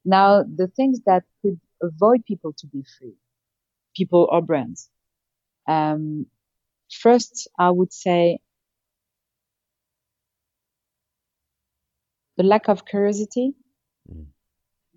Now, 0.05 0.43
the 0.43 0.67
things 0.67 1.01
that 1.05 1.23
could 1.41 1.59
avoid 1.81 2.25
people 2.25 2.53
to 2.53 2.67
be 2.67 2.83
free, 2.97 3.15
people 3.95 4.27
or 4.31 4.41
brands. 4.41 4.89
Um, 5.67 6.25
first, 6.91 7.47
I 7.59 7.69
would 7.69 7.93
say 7.93 8.39
the 12.37 12.43
lack 12.43 12.69
of 12.69 12.85
curiosity, 12.85 13.53
mm. 14.11 14.25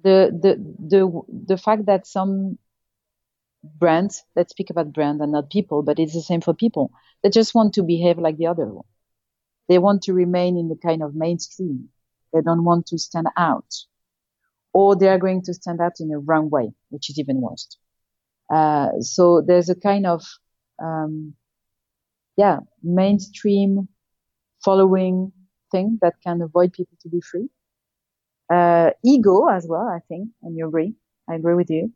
the 0.02 0.30
the 0.42 0.52
the 0.88 1.22
the 1.46 1.58
fact 1.58 1.86
that 1.86 2.06
some 2.06 2.58
brands, 3.64 4.24
let's 4.36 4.50
speak 4.50 4.70
about 4.70 4.92
brand 4.92 5.20
and 5.20 5.32
not 5.32 5.50
people, 5.50 5.82
but 5.82 5.98
it's 5.98 6.14
the 6.14 6.22
same 6.22 6.40
for 6.40 6.54
people. 6.54 6.92
They 7.22 7.30
just 7.30 7.54
want 7.54 7.74
to 7.74 7.82
behave 7.82 8.18
like 8.18 8.36
the 8.36 8.46
other 8.48 8.66
one. 8.66 8.86
They 9.68 9.78
want 9.78 10.02
to 10.02 10.12
remain 10.12 10.56
in 10.56 10.68
the 10.68 10.76
kind 10.76 11.02
of 11.02 11.14
mainstream. 11.14 11.88
They 12.32 12.40
don't 12.42 12.64
want 12.64 12.86
to 12.86 12.98
stand 12.98 13.28
out. 13.36 13.72
Or 14.72 14.96
they 14.96 15.08
are 15.08 15.18
going 15.18 15.42
to 15.42 15.54
stand 15.54 15.80
out 15.80 16.00
in 16.00 16.10
a 16.12 16.18
wrong 16.18 16.50
way, 16.50 16.72
which 16.90 17.10
is 17.10 17.18
even 17.18 17.40
worse. 17.40 17.76
Uh, 18.52 19.00
so 19.00 19.42
there's 19.42 19.68
a 19.68 19.74
kind 19.74 20.06
of, 20.06 20.24
um, 20.82 21.34
yeah, 22.36 22.58
mainstream 22.82 23.88
following 24.64 25.32
thing 25.70 25.98
that 26.02 26.14
can 26.22 26.42
avoid 26.42 26.72
people 26.72 26.96
to 27.02 27.08
be 27.08 27.20
free. 27.20 27.48
Uh, 28.50 28.90
ego 29.04 29.46
as 29.46 29.66
well, 29.68 29.88
I 29.88 30.00
think, 30.08 30.28
and 30.42 30.56
you 30.56 30.68
agree. 30.68 30.94
I 31.28 31.34
agree 31.36 31.54
with 31.54 31.70
you. 31.70 31.92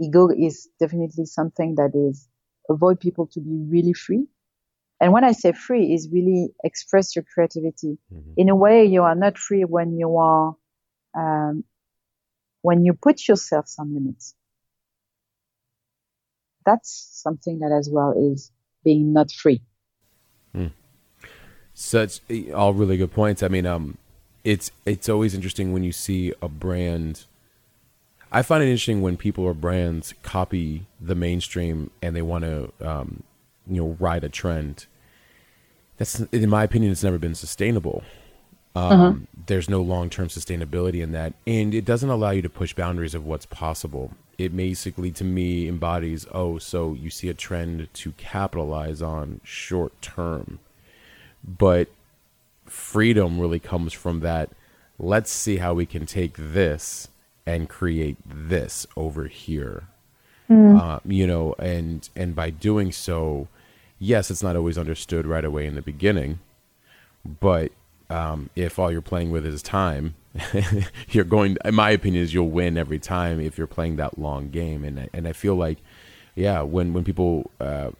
Ego 0.00 0.28
is 0.28 0.68
definitely 0.78 1.26
something 1.26 1.76
that 1.76 1.92
is 1.94 2.28
avoid 2.68 3.00
people 3.00 3.26
to 3.28 3.40
be 3.40 3.64
really 3.68 3.92
free. 3.92 4.26
And 5.00 5.12
when 5.12 5.24
I 5.24 5.32
say 5.32 5.52
free 5.52 5.92
is 5.92 6.08
really 6.10 6.48
express 6.64 7.14
your 7.14 7.24
creativity. 7.32 7.98
Mm-hmm. 8.12 8.32
In 8.36 8.48
a 8.48 8.56
way, 8.56 8.84
you 8.86 9.02
are 9.02 9.14
not 9.14 9.36
free 9.38 9.64
when 9.64 9.98
you 9.98 10.16
are, 10.16 10.56
um, 11.14 11.64
when 12.62 12.84
you 12.84 12.94
put 12.94 13.28
yourself 13.28 13.68
some 13.68 13.94
limits 13.94 14.34
that's 16.66 17.22
something 17.22 17.60
that 17.60 17.72
as 17.72 17.88
well 17.90 18.12
is 18.12 18.50
being 18.84 19.14
not 19.14 19.30
free. 19.30 19.62
Hmm. 20.52 20.66
Such 21.72 22.20
all 22.54 22.74
really 22.74 22.98
good 22.98 23.12
points. 23.12 23.42
I 23.42 23.48
mean, 23.48 23.64
um, 23.64 23.96
it's 24.44 24.70
it's 24.84 25.08
always 25.08 25.34
interesting 25.34 25.72
when 25.72 25.84
you 25.84 25.92
see 25.92 26.34
a 26.42 26.48
brand. 26.48 27.24
I 28.32 28.42
find 28.42 28.62
it 28.62 28.66
interesting 28.66 29.02
when 29.02 29.16
people 29.16 29.44
or 29.44 29.54
brands 29.54 30.14
copy 30.22 30.86
the 31.00 31.14
mainstream 31.14 31.90
and 32.02 32.14
they 32.14 32.22
want 32.22 32.44
to, 32.44 32.72
um, 32.80 33.22
you 33.66 33.82
know, 33.82 33.96
ride 34.00 34.24
a 34.24 34.28
trend. 34.28 34.86
That's, 35.96 36.20
in 36.20 36.50
my 36.50 36.64
opinion, 36.64 36.92
it's 36.92 37.04
never 37.04 37.18
been 37.18 37.34
sustainable. 37.34 38.02
Um, 38.74 38.92
uh-huh. 38.92 39.12
There's 39.46 39.70
no 39.70 39.80
long 39.80 40.10
term 40.10 40.28
sustainability 40.28 41.02
in 41.02 41.12
that, 41.12 41.32
and 41.46 41.72
it 41.74 41.84
doesn't 41.84 42.10
allow 42.10 42.30
you 42.30 42.42
to 42.42 42.50
push 42.50 42.74
boundaries 42.74 43.14
of 43.14 43.24
what's 43.24 43.46
possible 43.46 44.12
it 44.38 44.54
basically 44.56 45.10
to 45.10 45.24
me 45.24 45.68
embodies 45.68 46.26
oh 46.32 46.58
so 46.58 46.94
you 46.94 47.10
see 47.10 47.28
a 47.28 47.34
trend 47.34 47.88
to 47.94 48.12
capitalize 48.12 49.00
on 49.00 49.40
short 49.44 50.00
term 50.02 50.58
but 51.46 51.88
freedom 52.66 53.40
really 53.40 53.60
comes 53.60 53.92
from 53.92 54.20
that 54.20 54.50
let's 54.98 55.30
see 55.30 55.56
how 55.56 55.72
we 55.72 55.86
can 55.86 56.04
take 56.04 56.34
this 56.36 57.08
and 57.46 57.68
create 57.68 58.16
this 58.26 58.86
over 58.96 59.26
here 59.26 59.88
mm. 60.50 60.80
uh, 60.80 61.00
you 61.04 61.26
know 61.26 61.54
and 61.58 62.08
and 62.16 62.34
by 62.34 62.50
doing 62.50 62.92
so 62.92 63.48
yes 63.98 64.30
it's 64.30 64.42
not 64.42 64.56
always 64.56 64.76
understood 64.76 65.26
right 65.26 65.44
away 65.44 65.66
in 65.66 65.74
the 65.74 65.82
beginning 65.82 66.38
but 67.40 67.72
um, 68.08 68.50
if 68.54 68.78
all 68.78 68.92
you're 68.92 69.00
playing 69.00 69.30
with 69.30 69.44
is 69.44 69.62
time 69.62 70.14
you're 71.10 71.24
going. 71.24 71.56
In 71.64 71.74
my 71.74 71.90
opinion, 71.90 72.22
is 72.22 72.34
you'll 72.34 72.50
win 72.50 72.76
every 72.76 72.98
time 72.98 73.40
if 73.40 73.58
you're 73.58 73.66
playing 73.66 73.96
that 73.96 74.18
long 74.18 74.50
game. 74.50 74.84
And 74.84 75.08
and 75.12 75.28
I 75.28 75.32
feel 75.32 75.54
like, 75.54 75.78
yeah, 76.34 76.62
when 76.62 76.92
when 76.92 77.04
people, 77.04 77.50
uh, 77.60 77.90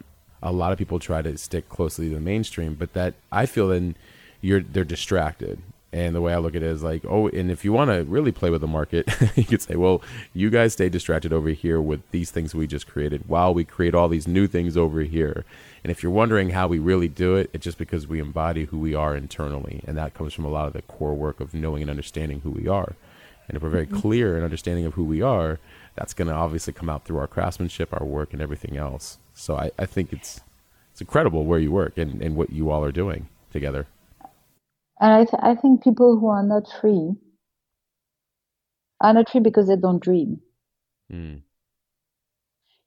a 0.42 0.52
lot 0.52 0.72
of 0.72 0.78
people 0.78 0.98
try 0.98 1.22
to 1.22 1.36
stick 1.38 1.68
closely 1.68 2.08
to 2.08 2.14
the 2.14 2.20
mainstream, 2.20 2.74
but 2.74 2.92
that 2.92 3.14
I 3.32 3.46
feel 3.46 3.68
then 3.68 3.96
you're 4.40 4.60
they're 4.60 4.84
distracted. 4.84 5.60
And 5.92 6.14
the 6.14 6.20
way 6.20 6.34
I 6.34 6.38
look 6.38 6.54
at 6.54 6.62
it 6.62 6.68
is 6.68 6.82
like, 6.82 7.04
oh, 7.06 7.28
and 7.28 7.50
if 7.50 7.64
you 7.64 7.72
want 7.72 7.90
to 7.90 8.04
really 8.04 8.32
play 8.32 8.50
with 8.50 8.60
the 8.60 8.66
market, 8.66 9.08
you 9.36 9.44
could 9.44 9.62
say, 9.62 9.76
well, 9.76 10.02
you 10.34 10.50
guys 10.50 10.72
stay 10.72 10.88
distracted 10.88 11.32
over 11.32 11.50
here 11.50 11.80
with 11.80 12.02
these 12.10 12.30
things 12.30 12.54
we 12.54 12.66
just 12.66 12.86
created 12.86 13.28
while 13.28 13.54
we 13.54 13.64
create 13.64 13.94
all 13.94 14.08
these 14.08 14.26
new 14.26 14.46
things 14.46 14.76
over 14.76 15.00
here. 15.02 15.44
And 15.84 15.90
if 15.90 16.02
you're 16.02 16.12
wondering 16.12 16.50
how 16.50 16.66
we 16.66 16.78
really 16.80 17.08
do 17.08 17.36
it, 17.36 17.48
it's 17.52 17.64
just 17.64 17.78
because 17.78 18.08
we 18.08 18.18
embody 18.18 18.64
who 18.64 18.78
we 18.78 18.94
are 18.94 19.16
internally. 19.16 19.82
And 19.86 19.96
that 19.96 20.14
comes 20.14 20.34
from 20.34 20.44
a 20.44 20.50
lot 20.50 20.66
of 20.66 20.72
the 20.72 20.82
core 20.82 21.14
work 21.14 21.40
of 21.40 21.54
knowing 21.54 21.82
and 21.82 21.90
understanding 21.90 22.40
who 22.40 22.50
we 22.50 22.66
are. 22.66 22.94
And 23.48 23.56
if 23.56 23.62
we're 23.62 23.68
very 23.68 23.86
mm-hmm. 23.86 24.00
clear 24.00 24.36
in 24.36 24.42
understanding 24.42 24.84
of 24.84 24.94
who 24.94 25.04
we 25.04 25.22
are, 25.22 25.60
that's 25.94 26.12
going 26.12 26.28
to 26.28 26.34
obviously 26.34 26.72
come 26.72 26.90
out 26.90 27.04
through 27.04 27.18
our 27.18 27.26
craftsmanship, 27.26 27.92
our 27.92 28.04
work, 28.04 28.32
and 28.32 28.42
everything 28.42 28.76
else. 28.76 29.18
So 29.34 29.56
I, 29.56 29.70
I 29.78 29.86
think 29.86 30.12
it's 30.12 30.40
it's 30.92 31.00
incredible 31.02 31.44
where 31.44 31.58
you 31.58 31.70
work 31.70 31.98
and, 31.98 32.22
and 32.22 32.36
what 32.36 32.50
you 32.50 32.70
all 32.70 32.82
are 32.82 32.90
doing 32.90 33.28
together. 33.52 33.86
And 35.00 35.12
I, 35.12 35.24
th- 35.24 35.42
I 35.42 35.54
think 35.54 35.84
people 35.84 36.18
who 36.18 36.28
are 36.28 36.42
not 36.42 36.64
free 36.80 37.12
are 39.00 39.12
not 39.12 39.30
free 39.30 39.40
because 39.40 39.68
they 39.68 39.76
don't 39.76 40.02
dream. 40.02 40.40
Mm. 41.12 41.42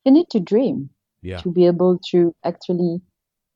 You 0.05 0.11
need 0.11 0.29
to 0.31 0.39
dream 0.39 0.89
yeah. 1.21 1.37
to 1.41 1.51
be 1.51 1.67
able 1.67 1.99
to 2.11 2.33
actually 2.43 3.01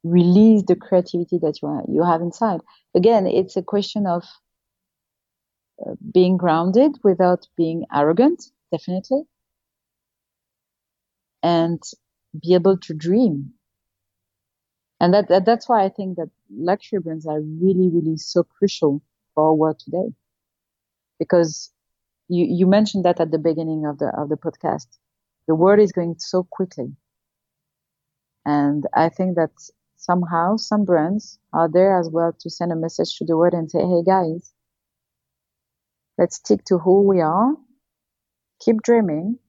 release 0.04 0.64
the 0.68 0.76
creativity 0.76 1.40
that 1.40 1.62
you, 1.62 1.68
are, 1.68 1.84
you 1.88 2.04
have 2.04 2.22
inside. 2.22 2.60
Again, 2.94 3.26
it's 3.26 3.56
a 3.56 3.64
question 3.64 4.06
of 4.06 4.24
uh, 5.86 5.96
being 6.14 6.38
grounded 6.38 6.92
without 7.04 7.48
being 7.58 7.86
arrogant, 7.94 8.44
definitely, 8.72 9.24
and 11.42 11.82
be 12.42 12.54
able 12.54 12.78
to 12.78 12.94
dream. 12.94 13.54
And 15.00 15.14
that, 15.14 15.28
that 15.30 15.46
that's 15.46 15.68
why 15.68 15.84
I 15.84 15.90
think 15.90 16.18
that 16.18 16.30
luxury 16.56 17.00
brands 17.00 17.26
are 17.28 17.42
really, 17.42 17.90
really 17.90 18.18
so 18.18 18.44
crucial 18.44 19.02
for 19.34 19.46
our 19.48 19.54
world 19.54 19.80
today. 19.80 20.14
Because 21.20 21.72
you, 22.30 22.46
you 22.50 22.68
mentioned 22.68 23.06
that 23.06 23.20
at 23.20 23.32
the 23.32 23.40
beginning 23.40 23.86
of 23.86 24.00
the 24.00 24.08
of 24.18 24.30
the 24.30 24.38
podcast. 24.38 24.88
The 25.48 25.56
world 25.56 25.80
is 25.80 25.92
going 25.92 26.16
so 26.20 26.44
quickly 26.44 26.96
and 28.46 28.86
I 28.94 29.10
think 29.10 29.36
that 29.36 29.52
somehow 29.96 30.58
some 30.58 30.86
brands 30.86 31.40
are 31.54 31.70
there 31.70 31.98
as 31.98 32.10
well 32.10 32.34
to 32.40 32.50
send 32.50 32.72
a 32.72 32.76
message 32.76 33.18
to 33.18 33.26
the 33.26 33.38
world 33.38 33.54
and 33.54 33.70
say, 33.72 33.80
Hey 33.80 34.04
guys, 34.06 34.54
let's 36.18 36.38
stick 36.38 36.64
to 36.66 36.78
who 36.80 37.02
we 37.04 37.22
are. 37.22 37.56
Keep 38.60 38.82
dreaming. 38.82 39.40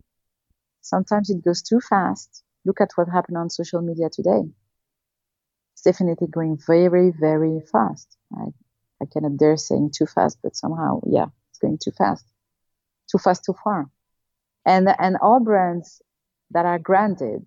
Sometimes 0.82 1.30
it 1.30 1.44
goes 1.44 1.62
too 1.62 1.80
fast. 1.80 2.44
Look 2.64 2.80
at 2.80 2.90
what 2.96 3.08
happened 3.08 3.36
on 3.38 3.50
social 3.50 3.82
media 3.82 4.08
today. 4.10 4.42
Definitely 5.84 6.28
going 6.28 6.58
very, 6.66 7.10
very 7.10 7.60
fast. 7.70 8.16
I, 8.34 8.46
I 9.02 9.06
cannot 9.12 9.36
dare 9.36 9.56
saying 9.56 9.92
too 9.94 10.06
fast, 10.06 10.38
but 10.42 10.56
somehow, 10.56 11.00
yeah, 11.06 11.26
it's 11.50 11.58
going 11.58 11.78
too 11.78 11.92
fast. 11.92 12.24
Too 13.10 13.18
fast, 13.18 13.44
too 13.44 13.54
far. 13.62 13.90
And, 14.64 14.88
and 14.98 15.16
all 15.20 15.40
brands 15.40 16.00
that 16.52 16.64
are 16.64 16.78
granted 16.78 17.44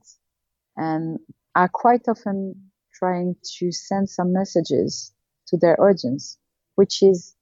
and 0.76 1.20
are 1.56 1.68
quite 1.68 2.08
often 2.08 2.70
trying 2.94 3.36
to 3.58 3.72
send 3.72 4.10
some 4.10 4.34
messages 4.34 5.14
to 5.48 5.58
their 5.58 5.80
audience, 5.82 6.38
which 6.76 7.02
is 7.02 7.36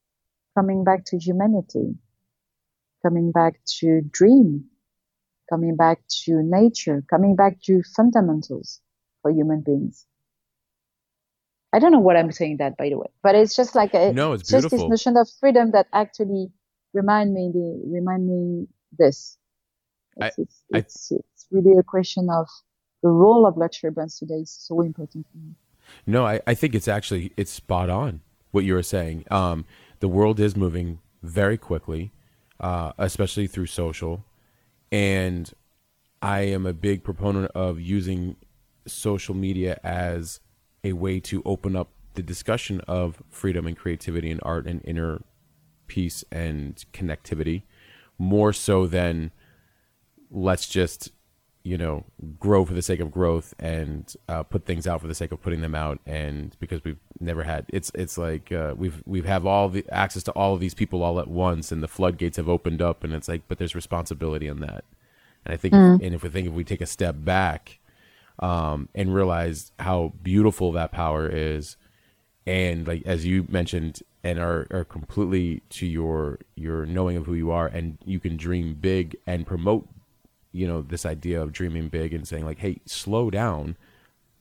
coming 0.58 0.84
back 0.84 1.04
to 1.06 1.18
humanity, 1.18 1.96
coming 3.04 3.32
back 3.32 3.60
to 3.80 4.02
dream, 4.12 4.66
coming 5.50 5.76
back 5.76 6.00
to 6.24 6.41
nature, 6.41 7.04
coming 7.10 7.36
back 7.36 7.62
to 7.64 7.84
fundamentals 7.96 8.80
for 9.22 9.32
human 9.32 9.62
beings. 9.62 10.06
I 11.76 11.80
don't 11.80 11.91
know 11.91 11.99
what 11.99 12.15
I'm 12.15 12.32
saying 12.32 12.57
that, 12.57 12.78
by 12.78 12.88
the 12.88 12.97
way, 12.97 13.07
but 13.21 13.36
it's 13.36 13.53
just 13.53 13.76
like 13.76 13.93
a, 13.93 14.13
no, 14.13 14.32
it's 14.32 14.49
just 14.49 14.69
this 14.69 14.82
notion 14.82 15.17
of 15.17 15.28
freedom 15.41 15.71
that 15.71 15.88
actually 15.91 16.47
remind 16.93 17.34
me 17.34 17.51
the 17.53 17.82
remind 17.86 18.28
me 18.28 18.67
this. 18.97 19.38
It's, 20.15 20.39
I, 20.39 20.41
it's, 20.41 20.63
I, 20.73 20.78
it's, 20.78 21.11
it's 21.11 21.47
really 21.51 21.78
a 21.78 21.84
question 21.84 22.30
of 22.30 22.47
the 23.03 23.09
role 23.09 23.45
of 23.45 23.57
luxury 23.57 23.91
brands 23.91 24.17
today 24.17 24.36
is 24.36 24.51
so 24.51 24.80
important 24.80 25.26
for 25.30 25.38
me. 25.38 25.53
No, 26.07 26.26
I, 26.26 26.39
I 26.47 26.53
think 26.53 26.76
it's 26.76 26.88
actually 26.88 27.34
it's 27.36 27.51
spot 27.51 27.89
on 27.89 28.21
what 28.51 28.63
you 28.63 28.73
were 28.73 28.82
saying. 28.84 29.26
Um, 29.30 29.65
the 29.99 30.07
world 30.07 30.39
is 30.39 30.55
moving 30.55 30.99
very 31.23 31.57
quickly, 31.57 32.13
uh, 32.61 32.93
especially 32.97 33.47
through 33.47 33.67
social, 33.67 34.23
and 34.93 35.51
I 36.21 36.41
am 36.43 36.65
a 36.65 36.73
big 36.73 37.03
proponent 37.03 37.51
of 37.53 37.82
using 37.82 38.38
social 38.88 39.36
media 39.36 39.78
as 39.84 40.39
a 40.86 40.93
way 40.93 41.19
to 41.19 41.41
open 41.45 41.75
up 41.75 41.89
the 42.13 42.23
discussion 42.23 42.79
of 42.88 43.21
freedom 43.29 43.67
and 43.67 43.75
creativity 43.75 44.31
and 44.31 44.39
art 44.43 44.65
and 44.65 44.81
inner 44.86 45.21
peace 45.88 46.23
and 46.31 46.86
connectivity 46.93 47.63
more 48.17 48.53
so 48.53 48.88
than 48.88 49.31
let's 50.31 50.67
just 50.67 51.11
you 51.63 51.77
know 51.77 52.05
grow 52.39 52.63
for 52.63 52.73
the 52.73 52.81
sake 52.81 52.99
of 52.99 53.11
growth 53.11 53.53
and 53.59 54.15
uh, 54.29 54.43
put 54.43 54.65
things 54.65 54.88
out 54.88 55.01
for 55.01 55.07
the 55.07 55.15
sake 55.15 55.31
of 55.31 55.41
putting 55.41 55.61
them 55.61 55.75
out 55.75 55.99
and 56.05 56.55
because 56.59 56.83
we've 56.83 56.99
never 57.19 57.43
had 57.43 57.65
it's 57.69 57.91
it's 57.95 58.17
like 58.17 58.51
uh, 58.51 58.73
we've 58.77 59.01
we've 59.05 59.25
have 59.25 59.45
all 59.45 59.67
the 59.67 59.83
access 59.91 60.23
to 60.23 60.31
all 60.31 60.53
of 60.53 60.59
these 60.59 60.75
people 60.75 61.03
all 61.03 61.19
at 61.19 61.27
once 61.27 61.71
and 61.71 61.83
the 61.83 61.88
floodgates 61.88 62.38
have 62.38 62.47
opened 62.47 62.81
up 62.81 63.03
and 63.03 63.13
it's 63.13 63.27
like 63.27 63.41
but 63.47 63.57
there's 63.57 63.75
responsibility 63.75 64.47
in 64.47 64.59
that 64.59 64.86
and 65.43 65.53
I 65.53 65.57
think 65.57 65.73
mm. 65.73 65.95
if, 65.95 66.05
and 66.05 66.15
if 66.15 66.23
we 66.23 66.29
think 66.29 66.47
if 66.47 66.53
we 66.53 66.63
take 66.63 66.81
a 66.81 66.86
step 66.86 67.15
back 67.17 67.79
um, 68.39 68.89
and 68.93 69.13
realize 69.13 69.71
how 69.79 70.13
beautiful 70.21 70.71
that 70.73 70.91
power 70.91 71.27
is. 71.27 71.77
And 72.45 72.88
like 72.88 73.03
as 73.05 73.25
you 73.25 73.45
mentioned 73.49 74.01
and 74.23 74.39
are, 74.39 74.67
are 74.71 74.86
completely 74.86 75.61
to 75.69 75.86
your 75.86 76.39
your 76.55 76.86
knowing 76.86 77.17
of 77.17 77.25
who 77.25 77.33
you 77.33 77.51
are 77.51 77.67
and 77.67 77.97
you 78.05 78.19
can 78.19 78.38
dream 78.38 78.75
big 78.75 79.15
and 79.25 79.47
promote 79.47 79.88
you 80.51 80.67
know 80.67 80.81
this 80.81 81.05
idea 81.05 81.41
of 81.41 81.51
dreaming 81.51 81.89
big 81.89 82.13
and 82.13 82.27
saying 82.27 82.45
like 82.45 82.59
hey 82.59 82.79
slow 82.86 83.29
down 83.29 83.75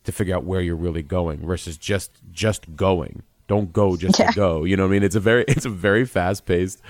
to 0.05 0.13
figure 0.13 0.37
out 0.37 0.45
where 0.45 0.61
you're 0.61 0.77
really 0.77 1.03
going 1.03 1.45
versus 1.45 1.77
just 1.77 2.21
just 2.31 2.77
going. 2.77 3.23
Don't 3.47 3.73
go 3.73 3.97
just 3.97 4.19
yeah. 4.19 4.31
to 4.31 4.37
go. 4.37 4.65
You 4.65 4.77
know 4.77 4.85
what 4.85 4.91
i 4.91 4.93
mean? 4.93 5.03
It's 5.03 5.17
a 5.17 5.21
very 5.21 5.45
it's 5.49 5.67
a 5.67 5.71
very 5.71 6.05
fast 6.05 6.47
paced 6.47 6.81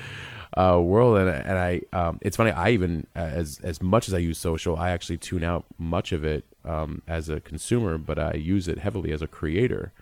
uh, 0.57 0.79
world 0.81 1.19
and, 1.19 1.29
and 1.29 1.59
i 1.59 1.81
um, 1.93 2.19
it's 2.23 2.37
funny 2.37 2.51
i 2.51 2.71
even 2.71 3.07
as 3.15 3.61
as 3.63 3.83
much 3.83 4.09
as 4.09 4.15
i 4.15 4.19
use 4.19 4.39
social 4.39 4.77
i 4.77 4.91
actually 4.91 5.19
tune 5.19 5.45
out 5.45 5.65
much 5.79 6.13
of 6.13 6.25
it 6.25 6.45
um, 6.65 7.03
as 7.07 7.29
a 7.29 7.41
consumer 7.41 7.99
but 7.99 8.19
i 8.19 8.33
use 8.35 8.69
it 8.69 8.79
heavily 8.79 9.13
as 9.13 9.23
a 9.23 9.27
creator 9.27 9.93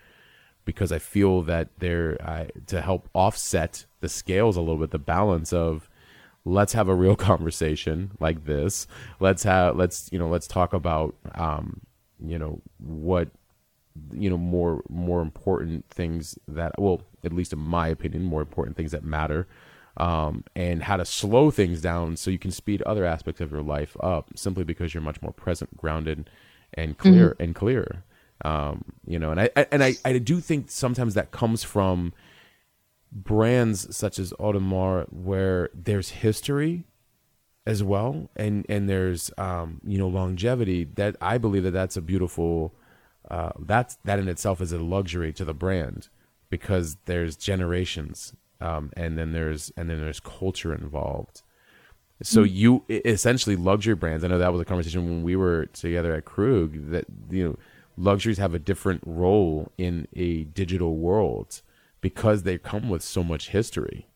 because 0.65 0.91
I 0.91 0.99
feel 0.99 1.41
that 1.43 1.69
there 1.79 2.17
I, 2.21 2.49
to 2.67 2.81
help 2.81 3.09
offset 3.13 3.85
the 3.99 4.09
scales 4.09 4.55
a 4.55 4.61
little 4.61 4.77
bit, 4.77 4.91
the 4.91 4.99
balance 4.99 5.51
of 5.51 5.89
let's 6.45 6.73
have 6.73 6.87
a 6.87 6.95
real 6.95 7.15
conversation 7.29 8.11
like 8.19 8.45
this. 8.45 8.87
Let's 9.19 9.43
have 9.43 9.75
let's 9.75 10.09
you 10.11 10.19
know 10.19 10.27
let's 10.27 10.47
talk 10.47 10.73
about 10.73 11.15
um, 11.35 11.81
you 12.23 12.37
know 12.37 12.61
what 12.79 13.29
you 14.11 14.29
know 14.29 14.37
more 14.37 14.83
more 14.89 15.21
important 15.21 15.85
things 15.89 16.37
that 16.47 16.73
well 16.79 17.01
at 17.23 17.31
least 17.31 17.53
in 17.53 17.59
my 17.59 17.87
opinion 17.87 18.23
more 18.23 18.41
important 18.41 18.75
things 18.75 18.91
that 18.91 19.03
matter 19.03 19.47
um, 19.97 20.43
and 20.55 20.83
how 20.83 20.97
to 20.97 21.05
slow 21.05 21.51
things 21.51 21.81
down 21.81 22.17
so 22.17 22.31
you 22.31 22.39
can 22.39 22.51
speed 22.51 22.81
other 22.83 23.05
aspects 23.05 23.41
of 23.41 23.51
your 23.51 23.61
life 23.61 23.95
up 23.99 24.29
simply 24.35 24.63
because 24.63 24.93
you're 24.93 25.03
much 25.03 25.21
more 25.21 25.33
present 25.33 25.77
grounded 25.77 26.29
and 26.73 26.97
clear 26.97 27.31
mm-hmm. 27.31 27.43
and 27.43 27.55
clearer. 27.55 28.03
um, 28.43 28.83
you 29.05 29.19
know, 29.19 29.31
and 29.31 29.39
I, 29.39 29.49
I 29.55 29.67
and 29.71 29.83
I, 29.83 29.95
I 30.03 30.17
do 30.17 30.39
think 30.39 30.71
sometimes 30.71 31.13
that 31.13 31.31
comes 31.31 31.63
from 31.63 32.13
brands 33.11 33.95
such 33.95 34.17
as 34.17 34.33
Audemars 34.33 35.11
where 35.13 35.69
there's 35.73 36.09
history 36.09 36.85
as 37.65 37.83
well 37.83 38.29
and 38.35 38.65
and 38.67 38.89
there's 38.89 39.31
um, 39.37 39.79
you 39.85 39.97
know 39.97 40.07
longevity 40.07 40.83
that 40.95 41.15
I 41.21 41.37
believe 41.37 41.63
that 41.63 41.71
that's 41.71 41.95
a 41.95 42.01
beautiful 42.01 42.73
uh, 43.29 43.51
that's 43.59 43.97
that 44.03 44.19
in 44.19 44.27
itself 44.27 44.61
is 44.61 44.73
a 44.73 44.79
luxury 44.79 45.31
to 45.33 45.45
the 45.45 45.53
brand 45.53 46.09
because 46.49 46.97
there's 47.05 47.37
generations 47.37 48.33
um, 48.63 48.91
and 48.95 49.17
then 49.17 49.33
there's 49.33 49.71
and 49.77 49.89
then 49.89 49.99
there's 49.99 50.19
culture 50.19 50.73
involved 50.73 51.41
so 52.21 52.43
mm-hmm. 52.43 52.55
you 52.55 52.83
essentially 52.89 53.55
luxury 53.55 53.95
brands 53.95 54.23
I 54.23 54.27
know 54.27 54.37
that 54.37 54.51
was 54.51 54.61
a 54.61 54.65
conversation 54.65 55.05
when 55.05 55.23
we 55.23 55.35
were 55.35 55.67
together 55.67 56.13
at 56.15 56.25
Krug 56.25 56.91
that 56.91 57.05
you 57.29 57.43
know 57.43 57.57
luxuries 57.97 58.37
have 58.37 58.53
a 58.53 58.59
different 58.59 59.01
role 59.05 59.71
in 59.77 60.07
a 60.15 60.43
digital 60.45 60.97
world 60.97 61.61
because 62.01 62.43
they 62.43 62.57
come 62.57 62.89
with 62.89 63.01
so 63.01 63.23
much 63.23 63.49
history. 63.49 64.07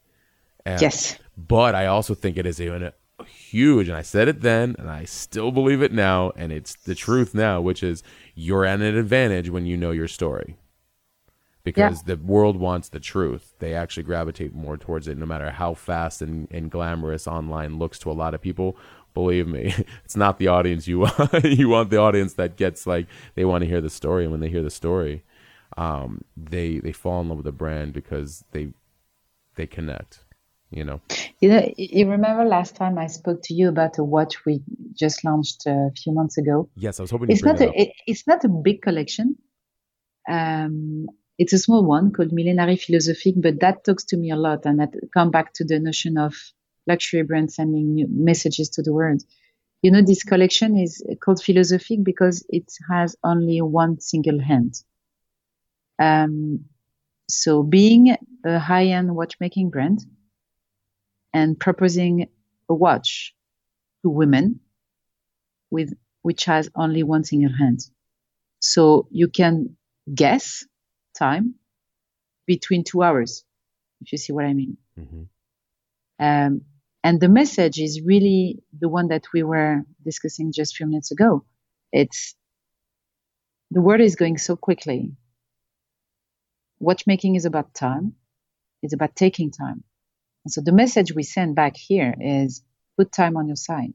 And, 0.66 0.82
yes. 0.82 1.18
But 1.38 1.76
I 1.76 1.86
also 1.86 2.14
think 2.14 2.38
it 2.38 2.46
is 2.46 2.60
a, 2.60 2.94
a, 3.20 3.26
huge, 3.26 3.88
and 3.88 3.98
I 3.98 4.02
said 4.02 4.28
it 4.28 4.42
then, 4.42 4.76
and 4.78 4.90
I 4.90 5.06
still 5.06 5.52
believe 5.52 5.82
it 5.82 5.94
now, 5.94 6.32
and 6.36 6.52
it's 6.52 6.76
the 6.76 6.96
truth 6.96 7.34
now, 7.34 7.62
which 7.62 7.82
is 7.82 8.04
you're 8.36 8.66
at 8.66 8.82
an 8.82 8.98
advantage 8.98 9.50
when 9.50 9.66
you 9.66 9.78
know 9.78 9.92
your 9.92 10.08
story. 10.08 10.58
Because 11.72 12.04
yeah. 12.08 12.16
the 12.16 12.22
world 12.24 12.58
wants 12.58 12.90
the 12.90 13.00
truth. 13.00 13.54
They 13.60 13.74
actually 13.74 14.04
gravitate 14.04 14.56
more 14.56 14.78
towards 14.78 15.08
it, 15.08 15.18
no 15.18 15.26
matter 15.26 15.52
how 15.52 15.74
fast 15.74 16.22
and, 16.22 16.48
and 16.50 16.72
glamorous 16.72 17.28
online 17.28 17.78
looks 17.78 18.00
to 18.00 18.12
a 18.12 18.14
lot 18.14 18.34
of 18.34 18.42
people. 18.42 18.78
Believe 19.14 19.48
me 19.48 19.74
it's 20.06 20.16
not 20.16 20.40
the 20.40 20.48
audience 20.48 20.88
you 20.88 21.00
want. 21.06 21.44
You 21.44 21.70
want 21.70 21.90
the 21.90 21.98
audience 21.98 22.34
that 22.36 22.56
gets 22.56 22.88
like 22.88 23.08
they 23.36 23.44
want 23.44 23.64
to 23.64 23.68
hear 23.68 23.82
the 23.82 23.90
story 23.90 24.24
and 24.24 24.32
when 24.32 24.42
they 24.42 24.50
hear 24.50 24.62
the 24.64 24.70
story 24.70 25.24
um, 25.76 26.24
they 26.36 26.80
they 26.80 26.92
fall 26.92 27.22
in 27.22 27.30
love 27.30 27.38
with 27.38 27.46
the 27.46 27.52
brand 27.52 27.94
because 27.94 28.44
they 28.52 28.70
they 29.56 29.68
connect 29.68 30.24
you 30.70 30.84
know? 30.84 31.00
You 31.40 31.50
know 31.50 31.74
you 31.78 32.10
remember 32.10 32.44
last 32.44 32.76
time 32.76 32.98
i 32.98 33.08
spoke 33.08 33.40
to 33.44 33.54
you 33.54 33.70
about 33.70 33.98
a 33.98 34.04
watch 34.04 34.46
we 34.46 34.62
just 34.94 35.24
launched 35.24 35.66
a 35.66 35.90
few 35.96 36.14
months 36.14 36.38
ago? 36.38 36.70
Yes 36.76 37.00
i 37.00 37.04
was 37.04 37.12
hoping 37.12 37.30
it's 37.30 37.44
not 37.44 37.62
a 37.62 37.70
it, 37.82 37.94
it's 38.06 38.28
not 38.28 38.44
a 38.44 38.50
big 38.50 38.82
collection. 38.82 39.36
Um, 40.30 41.08
it's 41.38 41.54
a 41.54 41.60
small 41.60 41.84
one 41.84 42.12
called 42.12 42.32
Millenary 42.32 42.78
Philosophique, 42.78 43.36
but 43.38 43.60
that 43.60 43.84
talks 43.84 44.06
to 44.06 44.18
me 44.18 44.32
a 44.32 44.36
lot, 44.36 44.66
and 44.66 44.80
that 44.80 44.94
come 45.14 45.32
back 45.32 45.54
to 45.54 45.66
the 45.66 45.80
notion 45.80 46.18
of 46.18 46.36
luxury 46.88 47.24
brand 47.24 47.52
sending 47.52 47.94
new 47.94 48.08
messages 48.10 48.70
to 48.70 48.82
the 48.82 48.94
world. 48.94 49.22
You 49.82 49.92
know, 49.92 50.02
this 50.02 50.24
collection 50.24 50.78
is 50.78 51.04
called 51.22 51.42
philosophic 51.44 52.04
because 52.04 52.46
it 52.50 52.72
has 52.90 53.16
only 53.24 53.62
one 53.62 54.00
single 54.00 54.40
hand. 54.40 54.82
Um, 56.00 56.66
so 57.30 57.62
being 57.62 58.16
a 58.46 58.60
high-end 58.60 59.16
watchmaking 59.16 59.70
brand 59.70 60.00
and 61.34 61.60
proposing 61.60 62.30
a 62.70 62.74
watch 62.74 63.36
to 64.04 64.10
women 64.10 64.62
with 65.70 65.94
which 66.22 66.46
has 66.46 66.70
only 66.76 67.04
one 67.04 67.24
single 67.24 67.54
hand. 67.54 67.82
So 68.60 69.08
you 69.12 69.28
can 69.28 69.78
guess 70.14 70.66
time 71.18 71.56
between 72.46 72.84
two 72.84 73.04
hours, 73.04 73.44
if 74.02 74.12
you 74.12 74.18
see 74.18 74.34
what 74.34 74.46
I 74.46 74.54
mean. 74.54 74.78
Mm-hmm. 75.00 75.24
Um, 76.20 76.62
and 77.04 77.20
the 77.22 77.30
message 77.30 77.80
is 77.80 78.02
really 78.02 78.64
the 78.78 78.90
one 78.90 79.10
that 79.10 79.26
we 79.34 79.44
were 79.44 79.84
discussing 80.04 80.52
just 80.52 80.74
a 80.74 80.78
few 80.78 80.88
minutes 80.88 81.12
ago. 81.12 81.46
It's 81.92 82.36
the 83.72 83.82
world 83.82 84.02
is 84.02 84.16
going 84.16 84.38
so 84.38 84.56
quickly. 84.56 85.12
Watchmaking 86.80 87.36
is 87.36 87.46
about 87.46 87.74
time. 87.74 88.14
It's 88.82 88.94
about 88.94 89.16
taking 89.16 89.52
time. 89.52 89.84
And 90.46 90.52
so 90.52 90.62
the 90.62 90.72
message 90.72 91.14
we 91.14 91.24
send 91.24 91.56
back 91.56 91.76
here 91.76 92.16
is 92.20 92.64
put 92.98 93.12
time 93.12 93.36
on 93.36 93.48
your 93.48 93.56
side. 93.56 93.94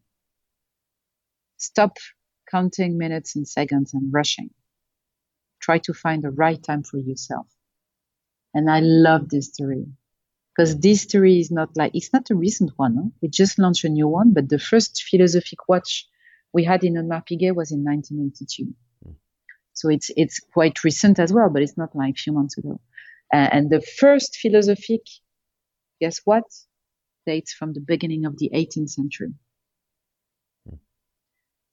Stop 1.56 1.96
counting 2.50 2.98
minutes 2.98 3.36
and 3.36 3.48
seconds 3.48 3.94
and 3.94 4.12
rushing. 4.12 4.50
Try 5.62 5.78
to 5.78 5.94
find 5.94 6.22
the 6.22 6.30
right 6.30 6.62
time 6.62 6.82
for 6.82 6.98
yourself. 6.98 7.46
And 8.54 8.70
I 8.70 8.80
love 8.80 9.28
this 9.28 9.48
story 9.48 9.86
because 10.54 10.78
this 10.78 11.02
story 11.02 11.40
is 11.40 11.50
not 11.50 11.70
like 11.76 11.92
it's 11.94 12.12
not 12.12 12.30
a 12.30 12.34
recent 12.34 12.72
one. 12.76 12.96
Huh? 12.96 13.10
We 13.22 13.28
just 13.28 13.58
launched 13.58 13.84
a 13.84 13.88
new 13.88 14.08
one, 14.08 14.32
but 14.32 14.48
the 14.48 14.58
first 14.58 15.02
philosophic 15.08 15.68
watch 15.68 16.06
we 16.52 16.64
had 16.64 16.84
in 16.84 16.94
Audemars 16.94 17.24
Piguet 17.26 17.54
was 17.54 17.72
in 17.72 17.84
1982. 17.84 18.74
Mm. 19.06 19.14
So 19.72 19.88
it's 19.88 20.10
it's 20.16 20.40
quite 20.40 20.84
recent 20.84 21.18
as 21.18 21.32
well, 21.32 21.48
but 21.48 21.62
it's 21.62 21.78
not 21.78 21.96
like 21.96 22.14
a 22.14 22.22
few 22.22 22.32
months 22.32 22.58
ago. 22.58 22.80
Uh, 23.32 23.48
and 23.50 23.70
the 23.70 23.80
first 23.80 24.36
philosophic, 24.36 25.00
guess 26.00 26.20
what, 26.24 26.44
dates 27.24 27.54
from 27.54 27.72
the 27.72 27.80
beginning 27.80 28.26
of 28.26 28.36
the 28.38 28.50
18th 28.52 28.90
century. 28.90 29.32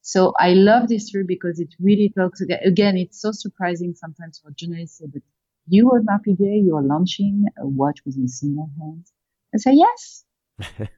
So 0.01 0.33
I 0.39 0.53
love 0.53 0.87
this 0.87 1.07
story 1.07 1.25
because 1.25 1.59
it 1.59 1.69
really 1.79 2.11
talks 2.17 2.41
again. 2.41 2.97
It's 2.97 3.21
so 3.21 3.31
surprising 3.31 3.93
sometimes 3.95 4.39
for 4.39 4.51
journalists, 4.51 5.01
but 5.01 5.21
you 5.67 5.91
are 5.91 6.01
Piguet, 6.01 6.65
you 6.65 6.75
are 6.75 6.81
launching 6.81 7.45
a 7.59 7.67
watch 7.67 7.99
with 8.05 8.17
a 8.17 8.27
single 8.27 8.69
hand. 8.79 9.05
I 9.53 9.57
say, 9.57 9.73
yes. 9.73 10.25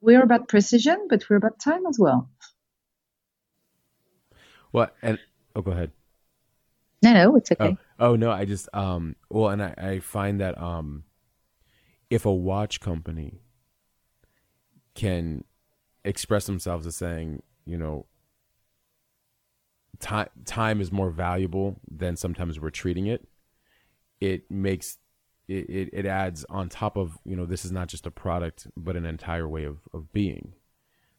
we're 0.00 0.22
about 0.22 0.48
precision, 0.48 1.06
but 1.08 1.24
we're 1.30 1.36
about 1.36 1.58
time 1.58 1.86
as 1.86 1.98
well. 1.98 2.28
What? 4.72 4.94
And 5.02 5.18
oh, 5.54 5.62
go 5.62 5.70
ahead. 5.70 5.92
No, 7.02 7.12
no, 7.12 7.36
it's 7.36 7.50
okay. 7.52 7.76
Oh, 7.98 8.12
oh 8.12 8.16
no, 8.16 8.30
I 8.30 8.44
just 8.44 8.68
um. 8.72 9.16
Well, 9.28 9.48
and 9.48 9.62
I 9.62 9.74
I 9.76 9.98
find 9.98 10.40
that 10.40 10.56
um, 10.60 11.04
if 12.10 12.24
a 12.24 12.32
watch 12.32 12.80
company 12.80 13.42
can 14.94 15.44
express 16.04 16.46
themselves 16.46 16.86
as 16.86 16.96
saying, 16.96 17.42
you 17.66 17.78
know, 17.78 18.06
time 20.00 20.28
time 20.44 20.80
is 20.80 20.92
more 20.92 21.10
valuable 21.10 21.80
than 21.90 22.16
sometimes 22.16 22.60
we're 22.60 22.70
treating 22.70 23.06
it. 23.06 23.26
It 24.20 24.50
makes 24.50 24.98
it, 25.48 25.68
it, 25.68 25.90
it 25.92 26.06
adds 26.06 26.44
on 26.48 26.68
top 26.68 26.96
of 26.96 27.18
you 27.24 27.36
know 27.36 27.46
this 27.46 27.64
is 27.64 27.72
not 27.72 27.88
just 27.88 28.06
a 28.06 28.10
product 28.10 28.66
but 28.76 28.96
an 28.96 29.04
entire 29.04 29.48
way 29.48 29.64
of, 29.64 29.78
of 29.92 30.12
being. 30.12 30.54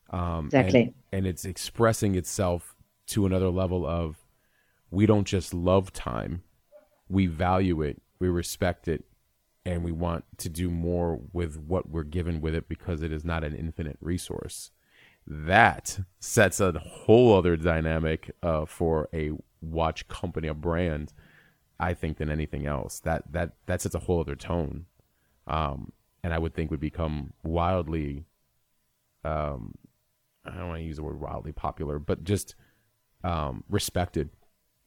Um, 0.09 0.45
exactly. 0.45 0.81
and, 0.81 0.93
and 1.11 1.27
it's 1.27 1.43
expressing 1.43 2.13
itself 2.15 2.75
to 3.07 3.25
another 3.25 3.49
level 3.49 3.85
of 3.85 4.17
we 4.91 5.07
don't 5.07 5.25
just 5.25 5.53
love 5.53 5.91
time 5.91 6.43
we 7.09 7.25
value 7.25 7.81
it 7.81 8.01
we 8.19 8.27
respect 8.27 8.87
it 8.87 9.05
and 9.65 9.83
we 9.83 9.91
want 9.91 10.25
to 10.37 10.49
do 10.49 10.69
more 10.69 11.19
with 11.31 11.57
what 11.57 11.89
we're 11.89 12.03
given 12.03 12.41
with 12.41 12.53
it 12.53 12.67
because 12.67 13.01
it 13.01 13.11
is 13.11 13.23
not 13.23 13.43
an 13.43 13.55
infinite 13.55 13.97
resource 14.01 14.71
that 15.25 15.99
sets 16.19 16.59
a 16.59 16.71
whole 16.79 17.37
other 17.37 17.55
dynamic 17.55 18.35
uh, 18.43 18.65
for 18.65 19.09
a 19.13 19.31
watch 19.61 20.07
company 20.07 20.47
a 20.47 20.53
brand 20.53 21.13
I 21.83 21.93
think, 21.93 22.17
than 22.17 22.29
anything 22.29 22.65
else. 22.65 22.99
That 23.01 23.31
that 23.31 23.53
that 23.65 23.81
sets 23.81 23.95
a 23.95 23.99
whole 23.99 24.21
other 24.21 24.35
tone, 24.35 24.85
um, 25.47 25.91
and 26.23 26.33
I 26.33 26.39
would 26.39 26.53
think 26.53 26.71
would 26.71 26.79
become 26.79 27.33
wildly. 27.43 28.25
Um, 29.25 29.75
I 30.45 30.51
don't 30.51 30.69
want 30.69 30.79
to 30.79 30.85
use 30.85 30.97
the 30.97 31.03
word 31.03 31.19
wildly 31.19 31.51
popular, 31.51 31.99
but 31.99 32.23
just 32.23 32.55
um, 33.23 33.63
respected, 33.69 34.29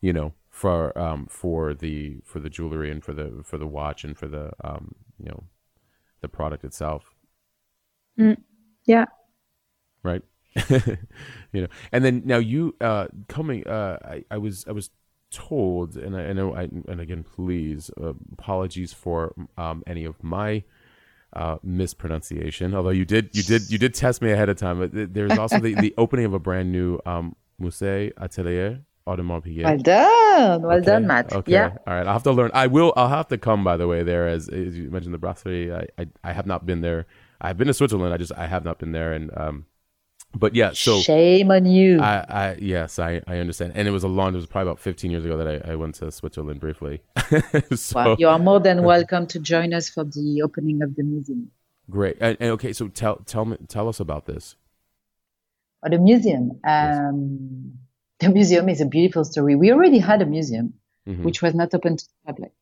you 0.01 0.13
know, 0.13 0.33
for 0.49 0.97
um, 0.99 1.27
for 1.27 1.75
the 1.75 2.21
for 2.25 2.41
the 2.41 2.51
jewelry 2.51 2.91
and 2.91 3.05
for 3.05 3.13
the 3.13 3.43
for 3.45 3.59
the 3.59 3.67
watch 3.67 4.03
and 4.05 4.17
for 4.17 4.29
the 4.29 4.53
um, 4.65 4.95
you 5.19 5.27
know 5.27 5.45
the 6.23 6.29
product 6.29 6.65
itself. 6.65 7.15
Mm, 8.19 8.39
yeah. 8.87 9.05
Right. 10.07 10.23
you 11.53 11.61
know, 11.63 11.69
and 11.93 12.05
then 12.05 12.23
now 12.25 12.39
you 12.39 12.75
uh, 12.81 13.09
coming. 13.29 13.67
Uh, 13.67 13.99
I, 14.03 14.25
I 14.31 14.39
was 14.39 14.65
I 14.67 14.73
was 14.73 14.91
told, 15.31 15.97
and 15.97 16.17
I, 16.17 16.29
I 16.29 16.33
know, 16.33 16.55
I, 16.55 16.63
and 16.63 17.01
again, 17.01 17.25
please 17.25 17.91
uh, 18.01 18.15
apologies 18.33 18.93
for 18.93 19.35
um, 19.59 19.83
any 19.87 20.05
of 20.05 20.23
my 20.23 20.63
uh, 21.33 21.57
mispronunciation. 21.63 22.75
Although 22.75 22.91
you 22.91 23.05
did, 23.05 23.31
you 23.37 23.43
did, 23.43 23.71
you 23.71 23.79
did 23.79 23.95
test 23.95 24.23
me 24.23 24.33
ahead 24.33 24.49
of 24.49 24.57
time. 24.57 24.79
But 24.79 25.13
there's 25.15 25.37
also 25.39 25.59
the, 25.59 25.75
the 25.75 25.95
opening 25.99 26.25
of 26.25 26.33
a 26.33 26.39
brand 26.39 26.73
new 26.73 26.99
um, 27.05 27.37
Musée 27.61 28.13
Atelier 28.17 28.81
Audemars 29.07 29.45
Piguet. 29.45 29.65
Well 29.65 29.79
done, 29.79 30.63
well 30.63 30.79
okay. 30.79 30.87
done, 30.87 31.07
Matt. 31.07 31.33
Okay, 31.33 31.53
yeah. 31.53 31.77
all 31.87 31.95
right. 31.95 32.07
I'll 32.07 32.15
have 32.15 32.23
to 32.25 32.33
learn. 32.33 32.51
I 32.55 32.67
will. 32.67 32.93
I'll 32.97 33.09
have 33.09 33.29
to 33.29 33.39
come. 33.39 33.65
By 33.65 33.77
the 33.77 33.87
way, 33.87 34.03
there 34.03 34.29
as, 34.29 34.49
as 34.49 34.77
you 34.77 34.91
mentioned 34.91 35.15
the 35.15 35.19
Brassus. 35.19 35.73
I, 35.73 36.03
I, 36.03 36.07
I 36.25 36.33
have 36.33 36.47
not 36.47 36.67
been 36.67 36.81
there. 36.81 37.07
I've 37.41 37.59
been 37.59 37.67
to 37.67 37.75
Switzerland. 37.75 38.15
I 38.15 38.17
just 38.17 38.33
I 38.33 38.47
have 38.47 38.65
not 38.65 38.79
been 38.79 38.93
there, 38.93 39.13
and 39.13 39.31
um, 39.37 39.67
but 40.35 40.55
yeah, 40.55 40.73
so 40.73 41.01
shame 41.01 41.51
on 41.51 41.67
you. 41.67 42.01
I, 42.01 42.25
I 42.29 42.57
yes, 42.61 42.99
I, 42.99 43.23
I 43.27 43.39
understand, 43.39 43.73
and 43.75 43.89
it 43.89 43.91
was 43.91 44.05
a 44.05 44.09
long. 44.09 44.35
It 44.35 44.37
was 44.37 44.47
probably 44.47 44.71
about 44.71 44.81
fifteen 44.81 45.11
years 45.11 45.25
ago 45.25 45.37
that 45.39 45.67
I, 45.67 45.73
I 45.73 45.75
went 45.77 45.95
to 45.97 46.11
Switzerland 46.13 46.61
briefly. 46.61 47.03
so, 47.75 47.95
well, 47.95 48.17
you 48.19 48.29
are 48.29 48.39
more 48.39 48.61
than 48.61 48.83
welcome 48.83 49.27
to 49.29 49.39
join 49.39 49.73
us 49.73 49.89
for 49.89 50.05
the 50.05 50.43
opening 50.43 50.83
of 50.83 50.95
the 50.95 51.03
museum. 51.03 51.51
Great, 51.89 52.17
and, 52.21 52.37
and 52.41 52.51
okay, 52.53 52.73
so 52.73 52.89
tell 52.89 53.17
tell 53.27 53.45
me 53.45 53.57
tell 53.69 53.89
us 53.89 54.01
about 54.01 54.27
this. 54.27 54.57
Well, 55.83 55.91
the 55.91 55.99
museum, 55.99 56.61
um, 56.65 57.73
yes. 58.21 58.29
the 58.29 58.29
museum 58.31 58.69
is 58.69 58.81
a 58.81 58.87
beautiful 58.87 59.25
story. 59.25 59.57
We 59.57 59.73
already 59.73 59.99
had 59.99 60.21
a 60.21 60.27
museum, 60.27 60.75
mm-hmm. 61.07 61.23
which 61.23 61.41
was 61.41 61.55
not 61.55 61.73
open 61.75 61.97
to 61.97 62.05
the 62.05 62.33
public, 62.33 62.53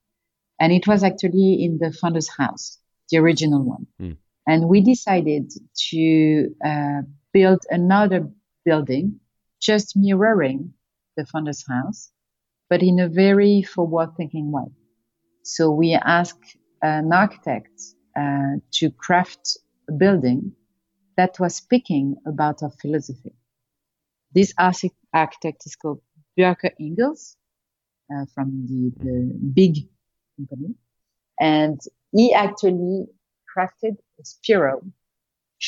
and 0.60 0.72
it 0.72 0.86
was 0.86 1.02
actually 1.02 1.64
in 1.64 1.78
the 1.78 1.92
founder's 1.92 2.28
house, 2.28 2.78
the 3.10 3.18
original 3.18 3.62
one. 3.64 3.86
Mm. 4.00 4.16
And 4.46 4.68
we 4.68 4.82
decided 4.82 5.52
to 5.90 6.54
uh, 6.64 7.02
build 7.34 7.66
another 7.68 8.30
building, 8.64 9.20
just 9.60 9.96
mirroring 9.96 10.72
the 11.16 11.26
founder's 11.26 11.64
house, 11.68 12.10
but 12.70 12.82
in 12.82 13.00
a 13.00 13.08
very 13.08 13.62
forward-thinking 13.62 14.50
way. 14.50 14.70
So 15.42 15.70
we 15.70 15.92
asked 15.94 16.56
an 16.80 17.12
architect 17.12 17.82
uh, 18.16 18.54
to 18.72 18.90
craft 18.92 19.58
a 19.90 19.92
building 19.92 20.52
that 21.16 21.38
was 21.38 21.56
speaking 21.56 22.16
about 22.26 22.62
our 22.62 22.72
philosophy. 22.80 23.34
This 24.32 24.54
architect 24.58 25.66
is 25.66 25.76
called 25.76 26.00
Bjarke 26.38 26.70
Ingels 26.80 27.36
uh, 28.12 28.24
from 28.34 28.66
the, 28.68 28.92
the 29.04 29.38
BIG 29.54 29.88
company, 30.36 30.74
and 31.40 31.80
he 32.12 32.32
actually 32.32 33.06
crafted 33.56 33.96
a 34.20 34.24
spiral 34.24 34.82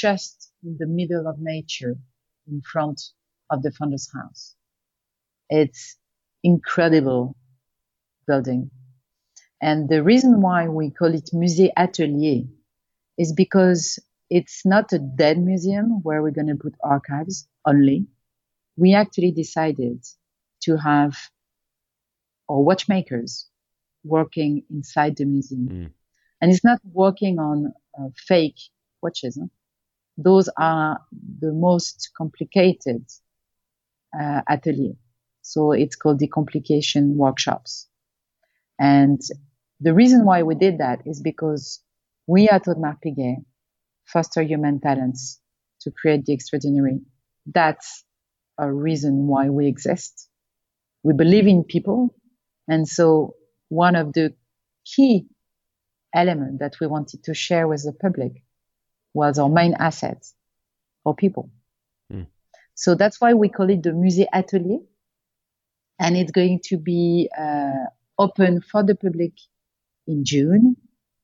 just 0.00 0.52
in 0.62 0.76
the 0.78 0.86
middle 0.86 1.26
of 1.26 1.38
nature 1.38 1.96
in 2.48 2.60
front 2.60 3.00
of 3.50 3.62
the 3.62 3.72
founder's 3.72 4.08
house. 4.12 4.54
It's 5.48 5.96
incredible 6.42 7.36
building. 8.26 8.70
And 9.60 9.88
the 9.88 10.02
reason 10.02 10.42
why 10.42 10.68
we 10.68 10.90
call 10.90 11.14
it 11.14 11.30
Musée 11.32 11.70
Atelier 11.76 12.44
is 13.16 13.32
because 13.32 13.98
it's 14.28 14.66
not 14.66 14.92
a 14.92 14.98
dead 14.98 15.38
museum 15.38 16.02
where 16.02 16.22
we're 16.22 16.30
going 16.30 16.48
to 16.48 16.56
put 16.56 16.74
archives 16.82 17.48
only. 17.64 18.06
We 18.76 18.94
actually 18.94 19.30
decided 19.30 20.04
to 20.62 20.76
have 20.76 21.16
our 22.48 22.60
watchmakers 22.60 23.48
working 24.04 24.64
inside 24.70 25.16
the 25.16 25.24
museum. 25.24 25.68
Mm. 25.68 25.90
And 26.40 26.52
it's 26.52 26.64
not 26.64 26.80
working 26.92 27.38
on 27.38 27.72
uh, 27.98 28.08
fake 28.14 28.58
watches. 29.02 29.38
Huh? 29.40 29.46
Those 30.16 30.48
are 30.58 31.00
the 31.40 31.52
most 31.52 32.10
complicated 32.16 33.04
uh, 34.18 34.42
atelier. 34.48 34.94
So 35.42 35.72
it's 35.72 35.96
called 35.96 36.18
the 36.18 36.28
complication 36.28 37.16
workshops. 37.16 37.88
And 38.78 39.20
the 39.80 39.94
reason 39.94 40.24
why 40.24 40.42
we 40.42 40.54
did 40.54 40.78
that 40.78 41.02
is 41.06 41.22
because 41.22 41.82
we 42.26 42.48
at 42.48 42.64
Audemars 42.66 42.98
Piguet 43.04 43.44
foster 44.06 44.42
human 44.42 44.80
talents 44.80 45.40
to 45.80 45.90
create 45.90 46.26
the 46.26 46.32
extraordinary. 46.32 47.00
That's 47.46 48.04
a 48.58 48.72
reason 48.72 49.26
why 49.26 49.50
we 49.50 49.66
exist. 49.68 50.28
We 51.02 51.14
believe 51.14 51.46
in 51.46 51.64
people. 51.64 52.14
And 52.68 52.88
so 52.88 53.36
one 53.68 53.96
of 53.96 54.12
the 54.12 54.34
key 54.84 55.26
element 56.14 56.60
that 56.60 56.76
we 56.80 56.86
wanted 56.86 57.24
to 57.24 57.34
share 57.34 57.68
with 57.68 57.84
the 57.84 57.92
public 57.92 58.42
was 59.16 59.38
our 59.38 59.48
main 59.48 59.74
asset, 59.74 60.24
for 61.02 61.14
people. 61.14 61.50
Mm. 62.12 62.26
So 62.74 62.94
that's 62.94 63.20
why 63.20 63.34
we 63.34 63.48
call 63.48 63.70
it 63.70 63.82
the 63.82 63.90
Musée 63.90 64.26
Atelier. 64.32 64.80
And 65.98 66.16
it's 66.16 66.30
going 66.30 66.60
to 66.64 66.76
be 66.76 67.30
uh, 67.36 67.86
open 68.18 68.60
for 68.60 68.82
the 68.84 68.94
public 68.94 69.32
in 70.06 70.24
June, 70.24 70.76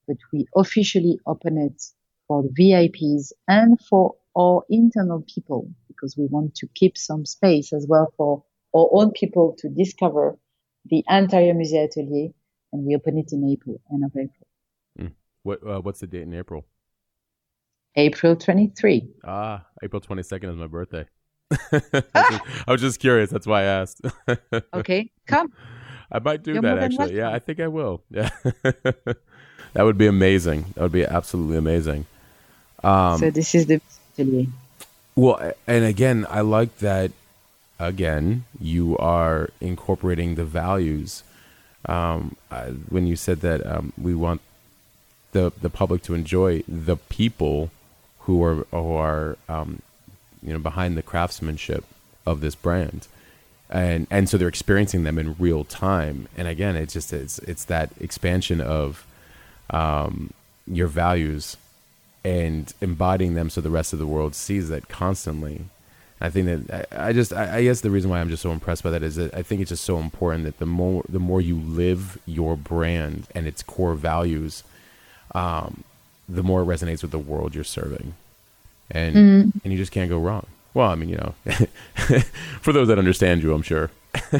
but 0.08 0.16
we 0.32 0.46
officially 0.56 1.20
open 1.26 1.58
it 1.58 1.80
for 2.26 2.42
the 2.42 2.48
VIPs 2.48 3.32
and 3.46 3.78
for 3.80 4.14
our 4.36 4.62
internal 4.70 5.22
people 5.32 5.70
because 5.88 6.16
we 6.16 6.26
want 6.26 6.54
to 6.54 6.66
keep 6.74 6.96
some 6.96 7.26
space 7.26 7.74
as 7.74 7.86
well 7.86 8.12
for 8.16 8.42
our 8.74 8.88
own 8.92 9.10
people 9.10 9.54
to 9.58 9.68
discover 9.68 10.38
the 10.86 11.04
entire 11.08 11.52
Musée 11.52 11.84
Atelier. 11.84 12.30
And 12.72 12.86
we 12.86 12.96
open 12.96 13.18
it 13.18 13.32
in 13.32 13.46
April, 13.50 13.78
end 13.92 14.04
of 14.04 14.12
April. 14.12 14.46
What 15.42 15.66
uh, 15.66 15.80
what's 15.80 16.00
the 16.00 16.06
date 16.06 16.22
in 16.22 16.34
April? 16.34 16.64
April 17.96 18.36
23. 18.36 19.08
Ah, 19.24 19.64
April 19.82 20.00
22nd 20.00 20.50
is 20.50 20.56
my 20.56 20.66
birthday. 20.66 21.06
I, 21.72 22.40
was 22.68 22.80
just, 22.80 22.98
curious. 22.98 23.30
That's 23.30 23.46
why 23.46 23.62
I 23.62 23.64
asked. 23.64 24.00
okay, 24.74 25.10
come. 25.26 25.52
I 26.10 26.18
might 26.18 26.42
do 26.42 26.54
You're 26.54 26.62
that 26.62 26.78
actually. 26.78 27.16
Yeah, 27.16 27.30
I 27.30 27.38
think 27.38 27.60
I 27.60 27.68
will. 27.68 28.02
Yeah. 28.10 28.30
that 28.62 29.82
would 29.82 29.98
be 29.98 30.06
amazing. 30.06 30.66
That 30.74 30.82
would 30.82 30.92
be 30.92 31.04
absolutely 31.04 31.56
amazing. 31.56 32.06
Um, 32.82 33.18
so 33.18 33.30
this 33.30 33.54
is 33.54 33.66
the 33.66 33.80
well, 35.14 35.52
and 35.66 35.84
again, 35.84 36.26
I 36.28 36.40
like 36.40 36.78
that. 36.78 37.12
Again, 37.78 38.44
you 38.60 38.96
are 38.98 39.50
incorporating 39.60 40.36
the 40.36 40.44
values. 40.44 41.24
Um, 41.86 42.36
I, 42.50 42.66
when 42.66 43.06
you 43.06 43.16
said 43.16 43.40
that 43.40 43.66
um, 43.66 43.92
we 43.98 44.14
want 44.14 44.40
the 45.32 45.52
the 45.60 45.70
public 45.70 46.02
to 46.02 46.14
enjoy 46.14 46.62
the 46.68 46.96
people 46.96 47.70
who 48.22 48.42
are 48.42 48.66
who 48.70 48.92
are 48.94 49.36
um, 49.48 49.82
you 50.42 50.52
know 50.52 50.58
behind 50.58 50.96
the 50.96 51.02
craftsmanship 51.02 51.84
of 52.26 52.40
this 52.40 52.54
brand. 52.54 53.08
And 53.70 54.06
and 54.10 54.28
so 54.28 54.36
they're 54.36 54.48
experiencing 54.48 55.04
them 55.04 55.18
in 55.18 55.34
real 55.38 55.64
time. 55.64 56.28
And 56.36 56.46
again 56.46 56.76
it's 56.76 56.92
just 56.92 57.12
it's 57.12 57.38
it's 57.40 57.64
that 57.66 57.90
expansion 58.00 58.60
of 58.60 59.06
um, 59.70 60.32
your 60.66 60.88
values 60.88 61.56
and 62.24 62.72
embodying 62.80 63.34
them 63.34 63.50
so 63.50 63.60
the 63.60 63.70
rest 63.70 63.92
of 63.92 63.98
the 63.98 64.06
world 64.06 64.34
sees 64.34 64.68
that 64.68 64.88
constantly. 64.88 65.64
I 66.20 66.30
think 66.30 66.46
that 66.46 66.86
I, 66.92 67.08
I 67.08 67.12
just 67.12 67.32
I, 67.32 67.56
I, 67.56 67.62
guess 67.64 67.80
the 67.80 67.90
reason 67.90 68.08
why 68.10 68.20
I'm 68.20 68.28
just 68.28 68.42
so 68.42 68.52
impressed 68.52 68.84
by 68.84 68.90
that 68.90 69.02
is 69.02 69.16
that 69.16 69.34
I 69.34 69.42
think 69.42 69.60
it's 69.60 69.70
just 69.70 69.84
so 69.84 69.98
important 69.98 70.44
that 70.44 70.60
the 70.60 70.66
more 70.66 71.04
the 71.08 71.18
more 71.18 71.40
you 71.40 71.58
live 71.58 72.18
your 72.26 72.56
brand 72.56 73.26
and 73.34 73.48
its 73.48 73.62
core 73.62 73.94
values 73.94 74.62
um, 75.34 75.82
the 76.28 76.42
more 76.42 76.62
it 76.62 76.66
resonates 76.66 77.02
with 77.02 77.10
the 77.10 77.18
world 77.18 77.54
you're 77.54 77.64
serving, 77.64 78.14
and 78.90 79.16
mm. 79.16 79.52
and 79.64 79.72
you 79.72 79.78
just 79.78 79.92
can't 79.92 80.10
go 80.10 80.18
wrong. 80.18 80.46
Well, 80.74 80.88
I 80.88 80.94
mean, 80.94 81.10
you 81.10 81.16
know, 81.16 81.34
for 82.62 82.72
those 82.72 82.88
that 82.88 82.98
understand 82.98 83.42
you, 83.42 83.52
I'm 83.52 83.62
sure. 83.62 83.90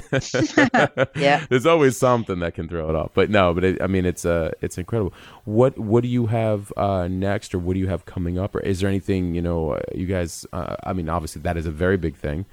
yeah, 1.16 1.44
there's 1.50 1.66
always 1.66 1.96
something 1.96 2.38
that 2.40 2.54
can 2.54 2.68
throw 2.68 2.88
it 2.88 2.94
off, 2.94 3.10
but 3.14 3.30
no, 3.30 3.54
but 3.54 3.64
it, 3.64 3.82
I 3.82 3.86
mean, 3.86 4.04
it's 4.04 4.24
uh, 4.24 4.52
it's 4.60 4.78
incredible. 4.78 5.12
What 5.44 5.78
what 5.78 6.02
do 6.02 6.08
you 6.08 6.26
have 6.26 6.72
uh, 6.76 7.08
next, 7.08 7.54
or 7.54 7.58
what 7.58 7.74
do 7.74 7.80
you 7.80 7.88
have 7.88 8.04
coming 8.04 8.38
up, 8.38 8.54
or 8.54 8.60
is 8.60 8.80
there 8.80 8.88
anything 8.88 9.34
you 9.34 9.42
know, 9.42 9.72
uh, 9.72 9.80
you 9.94 10.06
guys? 10.06 10.46
Uh, 10.52 10.76
I 10.84 10.92
mean, 10.92 11.08
obviously 11.08 11.42
that 11.42 11.56
is 11.56 11.66
a 11.66 11.70
very 11.70 11.96
big 11.96 12.16
thing. 12.16 12.44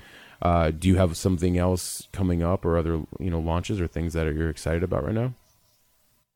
Uh, 0.42 0.72
do 0.72 0.88
you 0.88 0.96
have 0.96 1.18
something 1.18 1.58
else 1.58 2.08
coming 2.14 2.42
up, 2.42 2.64
or 2.64 2.78
other 2.78 3.02
you 3.20 3.30
know 3.30 3.40
launches 3.40 3.82
or 3.82 3.88
things 3.88 4.14
that 4.14 4.26
you're 4.34 4.50
excited 4.50 4.84
about 4.84 5.06
right 5.06 5.16
now? 5.16 5.34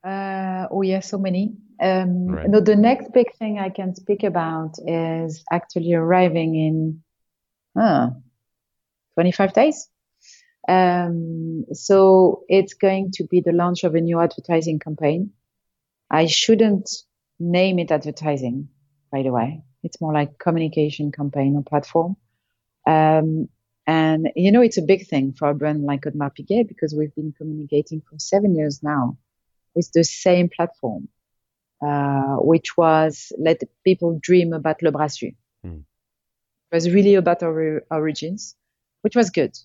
Uh, 0.04 0.68
oh 0.70 0.82
yeah, 0.82 1.00
so 1.00 1.18
many. 1.18 1.56
Um, 1.84 2.28
right. 2.28 2.50
no, 2.50 2.62
the 2.62 2.76
next 2.76 3.12
big 3.12 3.36
thing 3.36 3.60
I 3.60 3.70
can 3.70 3.94
speak 3.96 4.24
about 4.24 4.76
is 4.88 5.44
actually 5.52 5.94
arriving 5.94 6.56
in 6.56 7.04
uh, 7.80 8.10
25 9.16 9.54
days. 9.54 9.90
Um, 10.68 11.66
so 11.74 12.44
it's 12.48 12.74
going 12.74 13.12
to 13.16 13.26
be 13.26 13.42
the 13.42 13.52
launch 13.52 13.84
of 13.84 13.96
a 13.96 14.02
new 14.02 14.20
advertising 14.22 14.80
campaign. 14.80 15.32
I 16.10 16.28
shouldn't 16.28 16.90
name 17.40 17.80
it 17.80 17.92
advertising, 17.92 18.70
by 19.12 19.24
the 19.24 19.32
way. 19.32 19.62
It's 19.84 20.00
more 20.00 20.14
like 20.14 20.40
communication 20.40 21.12
campaign 21.12 21.56
or 21.58 21.64
platform. 21.64 22.16
Um, 22.88 23.50
And, 23.86 24.32
you 24.36 24.52
know, 24.52 24.62
it's 24.62 24.78
a 24.78 24.82
big 24.82 25.08
thing 25.08 25.34
for 25.34 25.50
a 25.50 25.54
brand 25.54 25.84
like 25.84 26.06
Audemars 26.06 26.36
Piguet 26.38 26.68
because 26.68 26.96
we've 26.96 27.16
been 27.16 27.34
communicating 27.38 28.02
for 28.02 28.18
seven 28.18 28.56
years 28.56 28.82
now 28.82 29.18
with 29.76 29.92
the 29.92 30.04
same 30.04 30.50
platform, 30.50 31.10
uh, 31.86 32.36
which 32.38 32.78
was 32.78 33.32
let 33.38 33.62
people 33.84 34.20
dream 34.22 34.54
about 34.54 34.82
Le 34.82 34.92
Brassus. 34.92 35.36
Mm. 35.66 35.80
It 36.72 36.76
was 36.76 36.92
really 36.92 37.16
about 37.16 37.44
our 37.44 37.84
origins, 37.92 38.56
which 39.02 39.16
was 39.16 39.30
good. 39.30 39.58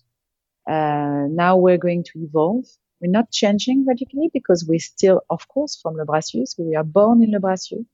Uh, 0.69 1.25
now 1.29 1.57
we're 1.57 1.77
going 1.77 2.03
to 2.03 2.19
evolve. 2.19 2.65
We're 3.01 3.11
not 3.11 3.31
changing 3.31 3.85
radically 3.87 4.29
because 4.33 4.65
we're 4.67 4.79
still, 4.79 5.21
of 5.29 5.47
course, 5.47 5.79
from 5.81 5.95
Le 5.95 6.05
Brassus. 6.05 6.49
So 6.49 6.63
we 6.63 6.75
are 6.75 6.83
born 6.83 7.23
in 7.23 7.31
Le 7.31 7.39
Brassus, 7.39 7.85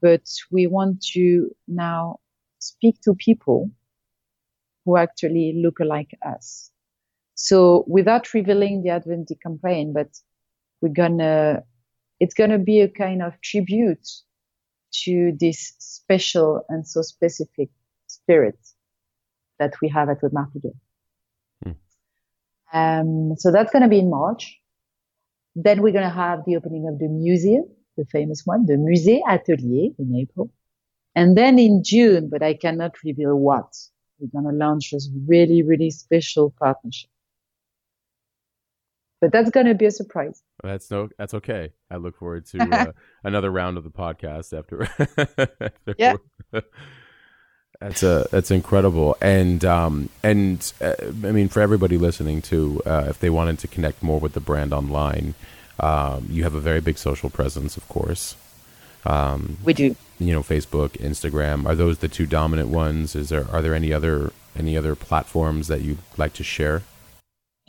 but 0.00 0.22
we 0.50 0.66
want 0.66 1.02
to 1.14 1.50
now 1.66 2.20
speak 2.58 3.00
to 3.02 3.14
people 3.14 3.70
who 4.84 4.96
actually 4.96 5.60
look 5.62 5.78
like 5.80 6.16
us. 6.24 6.70
So 7.34 7.84
without 7.86 8.32
revealing 8.34 8.82
the 8.82 8.90
Advent 8.90 9.30
campaign, 9.42 9.92
but 9.92 10.08
we're 10.80 10.88
gonna, 10.92 11.64
it's 12.20 12.34
gonna 12.34 12.58
be 12.58 12.80
a 12.80 12.88
kind 12.88 13.22
of 13.22 13.40
tribute 13.40 14.06
to 14.92 15.36
this 15.38 15.74
special 15.78 16.64
and 16.68 16.86
so 16.86 17.02
specific 17.02 17.70
spirit 18.06 18.58
that 19.58 19.74
we 19.80 19.88
have 19.88 20.08
at 20.08 20.20
Audemars 20.22 20.50
Piguet. 20.52 20.74
Hmm. 21.62 22.76
Um, 22.76 23.36
so 23.36 23.52
that's 23.52 23.72
going 23.72 23.82
to 23.82 23.88
be 23.88 23.98
in 23.98 24.10
March. 24.10 24.58
Then 25.54 25.82
we're 25.82 25.92
going 25.92 26.08
to 26.08 26.14
have 26.14 26.40
the 26.46 26.56
opening 26.56 26.88
of 26.88 26.98
the 26.98 27.08
museum, 27.08 27.64
the 27.96 28.04
famous 28.06 28.42
one, 28.44 28.66
the 28.66 28.74
Musée 28.74 29.20
Atelier 29.28 29.90
in 29.98 30.16
April. 30.16 30.50
And 31.14 31.36
then 31.36 31.58
in 31.58 31.82
June, 31.84 32.28
but 32.30 32.42
I 32.42 32.54
cannot 32.54 32.94
reveal 33.04 33.36
what, 33.36 33.74
we're 34.18 34.40
going 34.40 34.50
to 34.50 34.56
launch 34.56 34.92
this 34.92 35.10
really, 35.26 35.62
really 35.62 35.90
special 35.90 36.54
partnership. 36.58 37.10
But 39.20 39.32
that's 39.32 39.50
going 39.50 39.66
to 39.66 39.74
be 39.74 39.86
a 39.86 39.90
surprise. 39.90 40.42
That's 40.62 40.90
no, 40.90 41.08
that's 41.18 41.34
okay. 41.34 41.72
I 41.90 41.96
look 41.96 42.16
forward 42.16 42.46
to 42.46 42.58
uh, 42.72 42.92
another 43.24 43.50
round 43.50 43.78
of 43.78 43.84
the 43.84 43.90
podcast 43.90 44.56
after. 44.56 44.82
after 45.18 45.94
yeah. 45.98 46.16
That's 47.80 48.02
a 48.02 48.26
that's 48.30 48.50
incredible, 48.50 49.16
and 49.22 49.64
um, 49.64 50.10
and 50.22 50.70
uh, 50.82 50.96
I 51.00 51.32
mean 51.32 51.48
for 51.48 51.62
everybody 51.62 51.96
listening 51.96 52.42
too, 52.42 52.82
uh, 52.84 53.06
if 53.08 53.20
they 53.20 53.30
wanted 53.30 53.58
to 53.60 53.68
connect 53.68 54.02
more 54.02 54.20
with 54.20 54.34
the 54.34 54.40
brand 54.40 54.74
online, 54.74 55.34
um, 55.78 56.26
you 56.28 56.42
have 56.42 56.52
a 56.52 56.60
very 56.60 56.82
big 56.82 56.98
social 56.98 57.30
presence, 57.30 57.78
of 57.78 57.88
course. 57.88 58.36
Um, 59.06 59.56
we 59.64 59.72
do. 59.72 59.96
You 60.18 60.34
know, 60.34 60.42
Facebook, 60.42 60.90
Instagram. 60.98 61.64
Are 61.64 61.74
those 61.74 61.98
the 61.98 62.08
two 62.08 62.26
dominant 62.26 62.68
ones? 62.68 63.16
Is 63.16 63.30
there 63.30 63.46
are 63.50 63.62
there 63.62 63.74
any 63.74 63.94
other 63.94 64.30
any 64.54 64.76
other 64.76 64.94
platforms 64.94 65.68
that 65.68 65.80
you'd 65.80 65.98
like 66.18 66.34
to 66.34 66.44
share? 66.44 66.82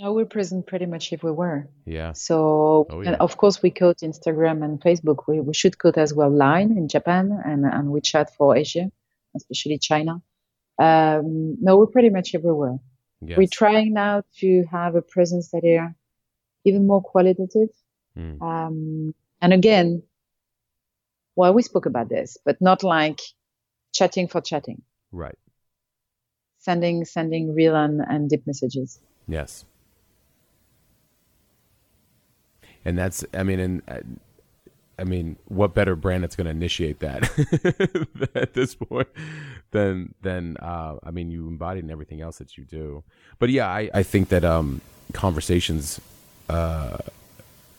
No, 0.01 0.13
we're 0.13 0.25
present 0.25 0.65
pretty 0.65 0.87
much 0.87 1.13
if 1.13 1.23
we 1.23 1.31
were. 1.31 1.67
Yeah. 1.85 2.13
So, 2.13 2.87
oh, 2.89 3.01
yeah. 3.01 3.17
of 3.19 3.37
course, 3.37 3.61
we 3.61 3.69
quote 3.69 3.97
Instagram 3.97 4.63
and 4.63 4.81
Facebook. 4.81 5.27
We, 5.27 5.39
we 5.39 5.53
should 5.53 5.77
quote 5.77 5.97
as 5.97 6.13
well 6.13 6.31
Line 6.31 6.75
in 6.77 6.87
Japan 6.87 7.39
and, 7.45 7.65
and 7.65 7.89
WeChat 7.89 8.31
for 8.31 8.57
Asia 8.57 8.91
especially 9.35 9.77
China. 9.77 10.21
Um, 10.79 11.57
no, 11.61 11.77
we're 11.77 11.87
pretty 11.87 12.09
much 12.09 12.33
everywhere. 12.33 12.77
Yes. 13.21 13.37
We're 13.37 13.47
trying 13.47 13.93
now 13.93 14.23
to 14.39 14.63
have 14.71 14.95
a 14.95 15.01
presence 15.01 15.49
that 15.49 15.63
are 15.63 15.95
even 16.65 16.87
more 16.87 17.01
qualitative. 17.01 17.69
Mm. 18.17 18.41
Um, 18.41 19.15
and 19.41 19.53
again, 19.53 20.03
well, 21.35 21.53
we 21.53 21.61
spoke 21.61 21.85
about 21.85 22.09
this, 22.09 22.37
but 22.45 22.59
not 22.61 22.83
like 22.83 23.19
chatting 23.93 24.27
for 24.27 24.41
chatting. 24.41 24.81
Right. 25.11 25.37
Sending, 26.59 27.05
sending 27.05 27.53
real 27.53 27.75
and, 27.75 28.01
and 28.01 28.29
deep 28.29 28.45
messages. 28.45 28.99
Yes. 29.27 29.65
And 32.85 32.97
that's, 32.97 33.23
I 33.33 33.43
mean, 33.43 33.59
and 33.59 33.81
uh, 33.87 33.99
I 34.97 35.03
mean, 35.03 35.37
what 35.47 35.73
better 35.73 35.95
brand 35.95 36.23
that's 36.23 36.35
going 36.35 36.45
to 36.45 36.51
initiate 36.51 36.99
that 36.99 37.23
at 38.35 38.53
this 38.53 38.75
point 38.75 39.07
than 39.71 40.13
than 40.21 40.57
uh, 40.57 40.97
I 41.03 41.11
mean, 41.11 41.31
you 41.31 41.47
embody 41.47 41.79
in 41.79 41.89
everything 41.89 42.21
else 42.21 42.37
that 42.37 42.57
you 42.57 42.65
do. 42.65 43.03
But 43.39 43.49
yeah, 43.49 43.67
I, 43.67 43.89
I 43.93 44.03
think 44.03 44.29
that 44.29 44.43
um, 44.43 44.81
conversations, 45.13 45.99
uh, 46.49 46.97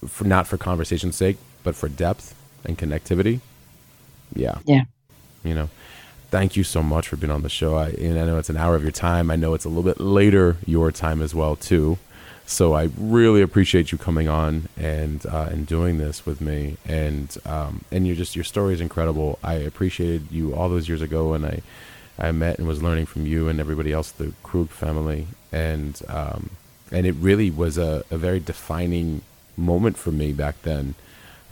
for 0.07 0.25
not 0.25 0.49
for 0.49 0.57
conversation's 0.57 1.15
sake, 1.15 1.37
but 1.63 1.77
for 1.77 1.89
depth 1.89 2.35
and 2.65 2.77
connectivity. 2.77 3.41
Yeah. 4.35 4.59
Yeah. 4.65 4.83
You 5.45 5.55
know, 5.55 5.71
thank 6.31 6.57
you 6.57 6.65
so 6.65 6.83
much 6.83 7.09
for 7.09 7.17
being 7.17 7.31
on 7.31 7.43
the 7.43 7.49
show. 7.49 7.77
I 7.77 7.91
and 7.91 8.19
I 8.19 8.25
know 8.25 8.39
it's 8.39 8.51
an 8.51 8.57
hour 8.57 8.75
of 8.75 8.83
your 8.83 8.93
time. 8.93 9.31
I 9.31 9.37
know 9.37 9.55
it's 9.55 9.65
a 9.65 9.69
little 9.69 9.85
bit 9.85 10.01
later 10.01 10.57
your 10.67 10.91
time 10.91 11.23
as 11.23 11.35
well 11.35 11.57
too. 11.57 11.99
So 12.47 12.75
I 12.75 12.91
really 12.99 13.41
appreciate 13.41 13.93
you 13.93 13.99
coming 13.99 14.29
on 14.29 14.69
and 14.77 15.25
uh, 15.27 15.49
and 15.51 15.67
doing 15.67 15.99
this 15.99 16.27
with 16.27 16.41
me. 16.41 16.77
And 16.87 17.35
um, 17.47 17.85
and 17.91 18.07
you're 18.07 18.17
just 18.17 18.37
your 18.37 18.45
story 18.45 18.75
is 18.75 18.81
incredible. 18.81 19.39
I 19.43 19.55
appreciated 19.55 20.31
you 20.31 20.55
all 20.55 20.69
those 20.69 20.89
years 20.89 21.03
ago, 21.03 21.33
and 21.35 21.47
I 21.47 21.63
I 22.19 22.33
met 22.33 22.59
and 22.59 22.69
was 22.69 22.83
learning 22.83 23.07
from 23.07 23.27
you 23.27 23.49
and 23.49 23.59
everybody 23.59 23.93
else, 23.93 24.11
the 24.11 24.33
Krug 24.43 24.69
family, 24.69 25.29
and 25.51 26.01
um, 26.09 26.51
and 26.91 27.07
it 27.07 27.15
really 27.15 27.51
was 27.51 27.79
a, 27.79 28.05
a 28.11 28.19
very 28.19 28.41
defining 28.41 29.23
moment 29.57 29.97
for 29.97 30.11
me 30.11 30.33
back 30.33 30.61
then 30.63 30.95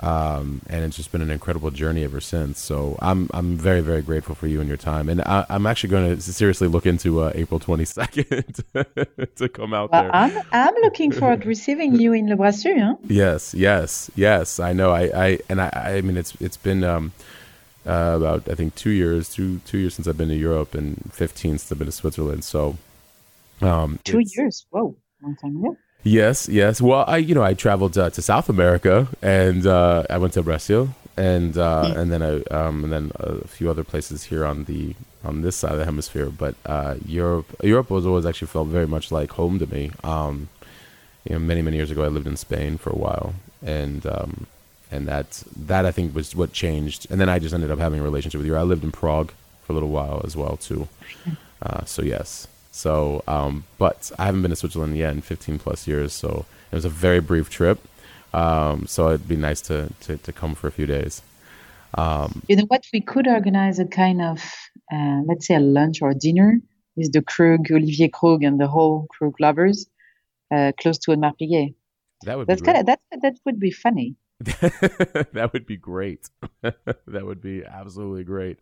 um, 0.00 0.62
and 0.68 0.84
it's 0.84 0.96
just 0.96 1.12
been 1.12 1.20
an 1.20 1.30
incredible 1.30 1.70
journey 1.70 2.04
ever 2.04 2.20
since. 2.20 2.58
So 2.58 2.98
I'm 3.00 3.28
I'm 3.32 3.56
very 3.56 3.80
very 3.80 4.02
grateful 4.02 4.34
for 4.34 4.46
you 4.46 4.60
and 4.60 4.68
your 4.68 4.76
time, 4.76 5.08
and 5.08 5.20
I, 5.22 5.44
am 5.48 5.66
actually 5.66 5.90
going 5.90 6.16
to 6.16 6.22
seriously 6.22 6.68
look 6.68 6.86
into 6.86 7.22
uh, 7.22 7.32
April 7.34 7.60
22nd 7.60 9.34
to 9.36 9.48
come 9.48 9.74
out 9.74 9.92
well, 9.92 10.02
there. 10.02 10.14
I'm 10.14 10.38
I'm 10.52 10.74
looking 10.82 11.12
forward 11.12 11.42
to 11.42 11.48
receiving 11.48 11.94
you 12.00 12.12
in 12.12 12.28
Le 12.28 12.36
Brassus. 12.36 12.80
Huh? 12.80 12.96
Yes, 13.06 13.54
yes, 13.54 14.10
yes. 14.14 14.58
I 14.58 14.72
know. 14.72 14.90
I, 14.90 15.26
I 15.26 15.38
and 15.48 15.60
I 15.60 15.70
I 15.74 16.00
mean 16.00 16.16
it's 16.16 16.34
it's 16.40 16.56
been. 16.56 16.84
Um, 16.84 17.12
uh, 17.86 18.12
about 18.16 18.46
I 18.46 18.54
think 18.54 18.74
two 18.74 18.90
years, 18.90 19.30
two 19.30 19.60
two 19.60 19.78
years 19.78 19.94
since 19.94 20.06
I've 20.06 20.18
been 20.18 20.28
to 20.28 20.36
Europe, 20.36 20.74
and 20.74 21.10
15 21.12 21.52
since 21.58 21.72
I've 21.72 21.78
been 21.78 21.86
to 21.86 21.92
Switzerland. 21.92 22.44
So, 22.44 22.76
um, 23.62 23.98
two 24.04 24.20
years, 24.22 24.66
whoa, 24.68 24.94
long 25.22 25.36
time 25.36 25.56
ago. 25.56 25.76
Yes, 26.02 26.48
yes. 26.48 26.80
Well, 26.80 27.04
I 27.06 27.18
you 27.18 27.34
know 27.34 27.42
I 27.42 27.54
traveled 27.54 27.96
uh, 27.98 28.10
to 28.10 28.22
South 28.22 28.48
America 28.48 29.08
and 29.22 29.66
uh, 29.66 30.04
I 30.08 30.18
went 30.18 30.32
to 30.34 30.42
Brazil 30.42 30.94
and 31.16 31.56
uh, 31.58 31.84
mm. 31.84 31.96
and 31.96 32.12
then 32.12 32.22
I 32.22 32.42
um, 32.54 32.84
and 32.84 32.92
then 32.92 33.12
a 33.16 33.46
few 33.46 33.68
other 33.68 33.84
places 33.84 34.24
here 34.24 34.44
on 34.44 34.64
the 34.64 34.94
on 35.24 35.42
this 35.42 35.56
side 35.56 35.72
of 35.72 35.78
the 35.78 35.84
hemisphere. 35.84 36.30
But 36.30 36.54
uh, 36.64 36.94
Europe 37.04 37.54
Europe 37.62 37.90
was 37.90 38.06
always 38.06 38.24
actually 38.24 38.48
felt 38.48 38.68
very 38.68 38.86
much 38.86 39.12
like 39.12 39.32
home 39.32 39.58
to 39.58 39.66
me. 39.66 39.92
Um, 40.02 40.48
you 41.24 41.34
know, 41.34 41.38
many 41.38 41.60
many 41.60 41.76
years 41.76 41.90
ago 41.90 42.02
I 42.02 42.08
lived 42.08 42.26
in 42.26 42.36
Spain 42.36 42.78
for 42.78 42.90
a 42.90 42.96
while 42.96 43.34
and. 43.62 44.04
Um, 44.06 44.46
and 44.92 45.06
that 45.06 45.44
that 45.56 45.86
I 45.86 45.92
think 45.92 46.14
was 46.14 46.34
what 46.34 46.52
changed. 46.52 47.06
And 47.10 47.20
then 47.20 47.28
I 47.28 47.38
just 47.38 47.54
ended 47.54 47.70
up 47.70 47.78
having 47.78 48.00
a 48.00 48.02
relationship 48.02 48.38
with 48.38 48.46
you. 48.46 48.56
I 48.56 48.62
lived 48.62 48.82
in 48.82 48.90
Prague 48.90 49.32
for 49.62 49.72
a 49.72 49.74
little 49.74 49.88
while 49.88 50.20
as 50.24 50.36
well 50.36 50.56
too. 50.56 50.88
Uh, 51.62 51.84
so 51.84 52.02
yes, 52.02 52.48
so, 52.80 53.22
um, 53.26 53.64
but 53.76 54.10
I 54.18 54.24
haven't 54.24 54.40
been 54.40 54.50
to 54.50 54.56
Switzerland 54.56 54.96
yet 54.96 55.12
in 55.12 55.20
15 55.20 55.58
plus 55.58 55.86
years. 55.86 56.14
So 56.14 56.46
it 56.72 56.74
was 56.74 56.86
a 56.86 56.88
very 56.88 57.20
brief 57.20 57.50
trip. 57.50 57.78
Um, 58.32 58.86
so 58.86 59.08
it'd 59.08 59.28
be 59.28 59.36
nice 59.36 59.60
to, 59.62 59.90
to, 60.00 60.16
to, 60.16 60.32
come 60.32 60.54
for 60.54 60.68
a 60.68 60.72
few 60.72 60.86
days. 60.86 61.20
Um, 61.94 62.42
you 62.48 62.56
know 62.56 62.64
what? 62.64 62.84
We 62.92 63.02
could 63.02 63.26
organize 63.26 63.78
a 63.80 63.86
kind 63.86 64.22
of, 64.22 64.38
uh, 64.90 65.20
let's 65.26 65.46
say, 65.46 65.56
a 65.56 65.60
lunch 65.60 66.00
or 66.00 66.10
a 66.10 66.14
dinner 66.14 66.58
with 66.96 67.12
the 67.12 67.20
Krug, 67.20 67.70
Olivier 67.70 68.08
Krug, 68.08 68.44
and 68.44 68.58
the 68.58 68.68
whole 68.68 69.06
Krug 69.10 69.38
lovers 69.40 69.86
uh, 70.54 70.72
close 70.80 70.96
to 71.00 71.10
Audemars 71.10 71.34
Piguet. 71.38 71.74
That 72.24 72.38
would 72.38 72.46
That's 72.46 72.62
be 72.62 72.66
kind 72.66 72.78
of 72.78 72.86
that. 72.86 73.00
That 73.22 73.34
would 73.44 73.58
be 73.58 73.72
funny. 73.72 74.14
that 74.40 75.50
would 75.52 75.66
be 75.66 75.76
great. 75.76 76.30
that 76.62 77.26
would 77.26 77.42
be 77.42 77.64
absolutely 77.64 78.24
great. 78.24 78.58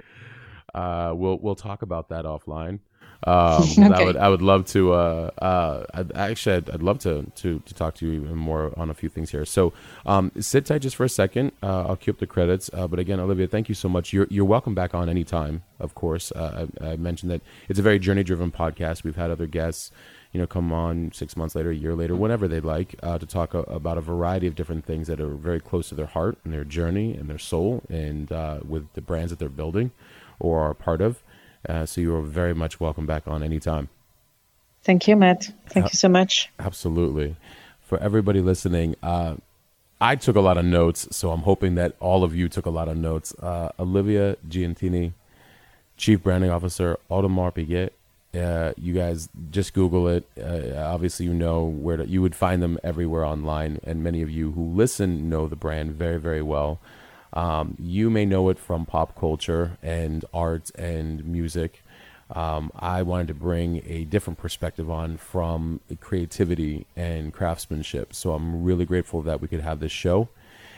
Uh, 0.74 1.12
we'll 1.14 1.38
we'll 1.38 1.56
talk 1.56 1.82
about 1.82 2.08
that 2.08 2.24
offline. 2.24 2.80
Um, 3.24 3.62
okay. 3.78 3.82
I 3.82 4.04
would 4.04 4.16
I 4.16 4.28
would 4.28 4.42
love 4.42 4.64
to. 4.66 4.92
Uh, 4.92 5.30
uh, 5.38 5.84
I'd, 5.94 6.12
actually, 6.12 6.56
I'd, 6.56 6.70
I'd, 6.70 6.82
love 6.82 6.98
to, 7.00 7.24
to 7.36 7.58
to 7.58 7.74
talk 7.74 7.94
to 7.96 8.06
you 8.06 8.12
even 8.22 8.36
more 8.36 8.72
on 8.78 8.90
a 8.90 8.94
few 8.94 9.08
things 9.08 9.30
here. 9.30 9.44
So, 9.44 9.72
um, 10.06 10.30
sit 10.38 10.66
tight 10.66 10.82
just 10.82 10.96
for 10.96 11.04
a 11.04 11.08
second. 11.08 11.52
Uh, 11.62 11.86
I'll 11.88 11.96
cue 11.96 12.12
up 12.12 12.18
the 12.18 12.26
credits. 12.26 12.70
Uh, 12.72 12.86
but 12.86 12.98
again, 12.98 13.18
Olivia, 13.18 13.48
thank 13.48 13.68
you 13.68 13.74
so 13.74 13.88
much. 13.88 14.12
You're 14.12 14.28
you're 14.30 14.44
welcome 14.44 14.74
back 14.74 14.94
on 14.94 15.08
anytime. 15.08 15.62
Of 15.80 15.94
course, 15.94 16.32
uh, 16.32 16.66
I, 16.80 16.90
I, 16.90 16.96
mentioned 16.96 17.30
that 17.30 17.42
it's 17.68 17.78
a 17.78 17.82
very 17.82 17.98
journey 17.98 18.22
driven 18.22 18.52
podcast. 18.52 19.04
We've 19.04 19.16
had 19.16 19.30
other 19.30 19.46
guests. 19.46 19.90
You 20.32 20.40
know, 20.40 20.46
come 20.46 20.74
on 20.74 21.10
six 21.14 21.38
months 21.38 21.54
later, 21.54 21.70
a 21.70 21.74
year 21.74 21.94
later, 21.94 22.14
whenever 22.14 22.46
they'd 22.48 22.62
like, 22.62 22.94
uh, 23.02 23.16
to 23.16 23.24
talk 23.24 23.54
a, 23.54 23.60
about 23.60 23.96
a 23.96 24.02
variety 24.02 24.46
of 24.46 24.54
different 24.54 24.84
things 24.84 25.06
that 25.06 25.22
are 25.22 25.34
very 25.34 25.58
close 25.58 25.88
to 25.88 25.94
their 25.94 26.04
heart 26.04 26.36
and 26.44 26.52
their 26.52 26.64
journey 26.64 27.14
and 27.14 27.30
their 27.30 27.38
soul, 27.38 27.82
and 27.88 28.28
with 28.68 28.92
the 28.92 29.00
brands 29.00 29.30
that 29.30 29.38
they're 29.38 29.48
building 29.48 29.90
or 30.38 30.60
are 30.60 30.74
part 30.74 31.00
of. 31.00 31.22
Uh, 31.66 31.86
so 31.86 32.00
you 32.00 32.14
are 32.14 32.22
very 32.22 32.54
much 32.54 32.80
welcome 32.80 33.06
back 33.06 33.26
on 33.26 33.42
anytime. 33.42 33.88
Thank 34.82 35.08
you, 35.08 35.16
Matt. 35.16 35.50
Thank 35.68 35.86
uh, 35.86 35.88
you 35.92 35.96
so 35.96 36.08
much. 36.08 36.50
Absolutely. 36.58 37.36
For 37.80 37.98
everybody 37.98 38.40
listening, 38.40 38.96
uh, 39.02 39.36
I 40.00 40.16
took 40.16 40.36
a 40.36 40.40
lot 40.40 40.58
of 40.58 40.64
notes, 40.64 41.08
so 41.10 41.30
I'm 41.30 41.42
hoping 41.42 41.74
that 41.76 41.94
all 42.00 42.22
of 42.22 42.34
you 42.34 42.48
took 42.48 42.66
a 42.66 42.70
lot 42.70 42.88
of 42.88 42.96
notes. 42.96 43.34
Uh, 43.34 43.70
Olivia 43.78 44.36
Giantini, 44.48 45.12
Chief 45.96 46.22
Branding 46.22 46.50
Officer, 46.50 46.98
Audemars 47.10 47.54
Piguet, 47.54 47.90
Uh, 48.34 48.72
you 48.76 48.92
guys 48.92 49.28
just 49.50 49.72
Google 49.72 50.06
it. 50.06 50.24
Uh, 50.38 50.76
obviously, 50.76 51.24
you 51.26 51.32
know 51.32 51.64
where 51.64 51.96
to, 51.96 52.06
you 52.06 52.20
would 52.20 52.34
find 52.34 52.62
them 52.62 52.78
everywhere 52.84 53.24
online, 53.24 53.80
and 53.84 54.04
many 54.04 54.22
of 54.22 54.30
you 54.30 54.52
who 54.52 54.62
listen 54.62 55.28
know 55.28 55.48
the 55.48 55.56
brand 55.56 55.92
very, 55.92 56.20
very 56.20 56.42
well. 56.42 56.78
Um, 57.32 57.76
you 57.78 58.10
may 58.10 58.24
know 58.24 58.48
it 58.48 58.58
from 58.58 58.86
pop 58.86 59.18
culture 59.18 59.78
and 59.82 60.24
art 60.32 60.70
and 60.74 61.24
music. 61.24 61.82
Um, 62.30 62.70
I 62.76 63.02
wanted 63.02 63.28
to 63.28 63.34
bring 63.34 63.82
a 63.86 64.04
different 64.04 64.38
perspective 64.38 64.90
on 64.90 65.16
from 65.16 65.80
creativity 66.00 66.86
and 66.94 67.32
craftsmanship. 67.32 68.12
So 68.14 68.32
I'm 68.32 68.62
really 68.62 68.84
grateful 68.84 69.22
that 69.22 69.40
we 69.40 69.48
could 69.48 69.60
have 69.60 69.80
this 69.80 69.92
show 69.92 70.28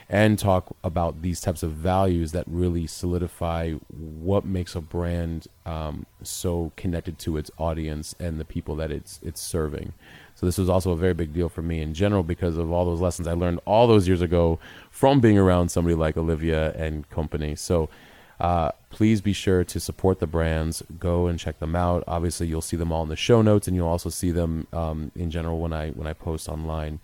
and 0.09 0.36
talk 0.38 0.74
about 0.82 1.22
these 1.22 1.40
types 1.40 1.62
of 1.62 1.70
values 1.70 2.32
that 2.32 2.44
really 2.48 2.84
solidify 2.86 3.72
what 3.72 4.44
makes 4.44 4.74
a 4.74 4.80
brand 4.80 5.46
um, 5.64 6.05
so 6.20 6.72
connected 6.76 7.16
to 7.20 7.36
its 7.36 7.51
audience 7.59 8.14
and 8.18 8.40
the 8.40 8.44
people 8.44 8.74
that 8.74 8.90
it's 8.90 9.20
it's 9.22 9.40
serving. 9.40 9.92
So 10.41 10.47
this 10.47 10.57
was 10.57 10.70
also 10.70 10.93
a 10.93 10.97
very 10.97 11.12
big 11.12 11.34
deal 11.34 11.51
for 11.51 11.61
me 11.61 11.82
in 11.82 11.93
general 11.93 12.22
because 12.22 12.57
of 12.57 12.72
all 12.72 12.86
those 12.86 13.03
lessons 13.03 13.28
I 13.28 13.34
learned 13.34 13.61
all 13.66 13.86
those 13.86 14.09
years 14.09 14.22
ago 14.22 14.59
from 14.91 15.20
being 15.20 15.36
around 15.36 15.68
somebody 15.68 15.95
like 15.95 16.16
Olivia 16.16 16.72
and 16.72 17.07
company. 17.11 17.55
So 17.57 17.91
uh, 18.41 18.70
please 18.88 19.20
be 19.20 19.34
sure 19.34 19.64
to 19.64 19.78
support 19.78 20.18
the 20.18 20.26
brands. 20.26 20.82
Go 20.99 21.26
and 21.26 21.38
check 21.38 21.59
them 21.59 21.76
out. 21.76 22.05
Obviously, 22.09 22.47
you'll 22.47 22.62
see 22.62 22.78
them 22.78 22.91
all 22.91 23.03
in 23.03 23.11
the 23.11 23.16
show 23.16 23.43
notes, 23.43 23.68
and 23.68 23.76
you'll 23.76 23.86
also 23.86 24.09
see 24.09 24.30
them 24.30 24.66
um, 24.72 25.12
in 25.14 25.30
general 25.30 25.61
when 25.61 25.74
I 25.74 25.91
when 25.91 26.07
I 26.07 26.14
post 26.14 26.49
online 26.49 27.01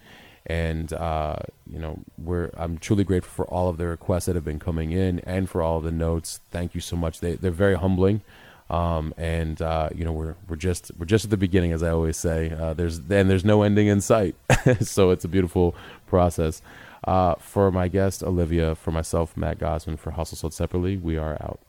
and 0.47 0.95
uh, 0.95 1.37
you 1.71 1.79
know 1.79 1.99
we're 2.17 2.51
I'm 2.57 2.79
truly 2.79 3.05
grateful 3.05 3.45
for 3.45 3.51
all 3.53 3.69
of 3.69 3.77
the 3.77 3.87
requests 3.87 4.25
that 4.27 4.35
have 4.35 4.47
been 4.47 4.61
coming 4.61 4.93
in 4.93 5.19
and 5.21 5.47
for 5.47 5.61
all 5.61 5.81
the 5.81 5.93
notes. 5.93 6.41
Thank 6.51 6.75
you 6.75 6.81
so 6.81 6.97
much. 6.97 7.21
They 7.21 7.35
they're 7.35 7.51
very 7.51 7.75
humbling, 7.75 8.23
um, 8.71 9.15
and 9.17 9.61
uh, 9.63 9.91
you 9.95 10.05
know 10.05 10.13
we're 10.13 10.35
we're 10.49 10.57
just 10.57 10.91
we're 10.99 11.07
just 11.07 11.25
at 11.25 11.31
the 11.31 11.37
beginning, 11.37 11.73
as 11.73 11.83
I 11.83 11.91
always 11.91 12.17
say. 12.17 12.51
Uh, 12.51 12.75
there's 12.75 12.99
and 12.99 13.31
there's 13.31 13.45
no 13.45 13.63
ending 13.63 13.87
in 13.87 14.01
sight, 14.01 14.35
so 14.81 15.11
it's 15.11 15.25
a 15.25 15.29
beautiful 15.29 15.75
process. 16.07 16.63
Uh, 17.05 17.37
for 17.37 17.71
my 17.71 17.87
guest 17.87 18.23
Olivia, 18.25 18.75
for 18.75 18.91
myself 18.91 19.37
Matt 19.37 19.59
Gosman, 19.59 19.99
for 19.99 20.13
Hustle 20.13 20.37
Sold 20.37 20.55
Separately, 20.55 20.97
we 20.97 21.17
are 21.17 21.35
out. 21.35 21.61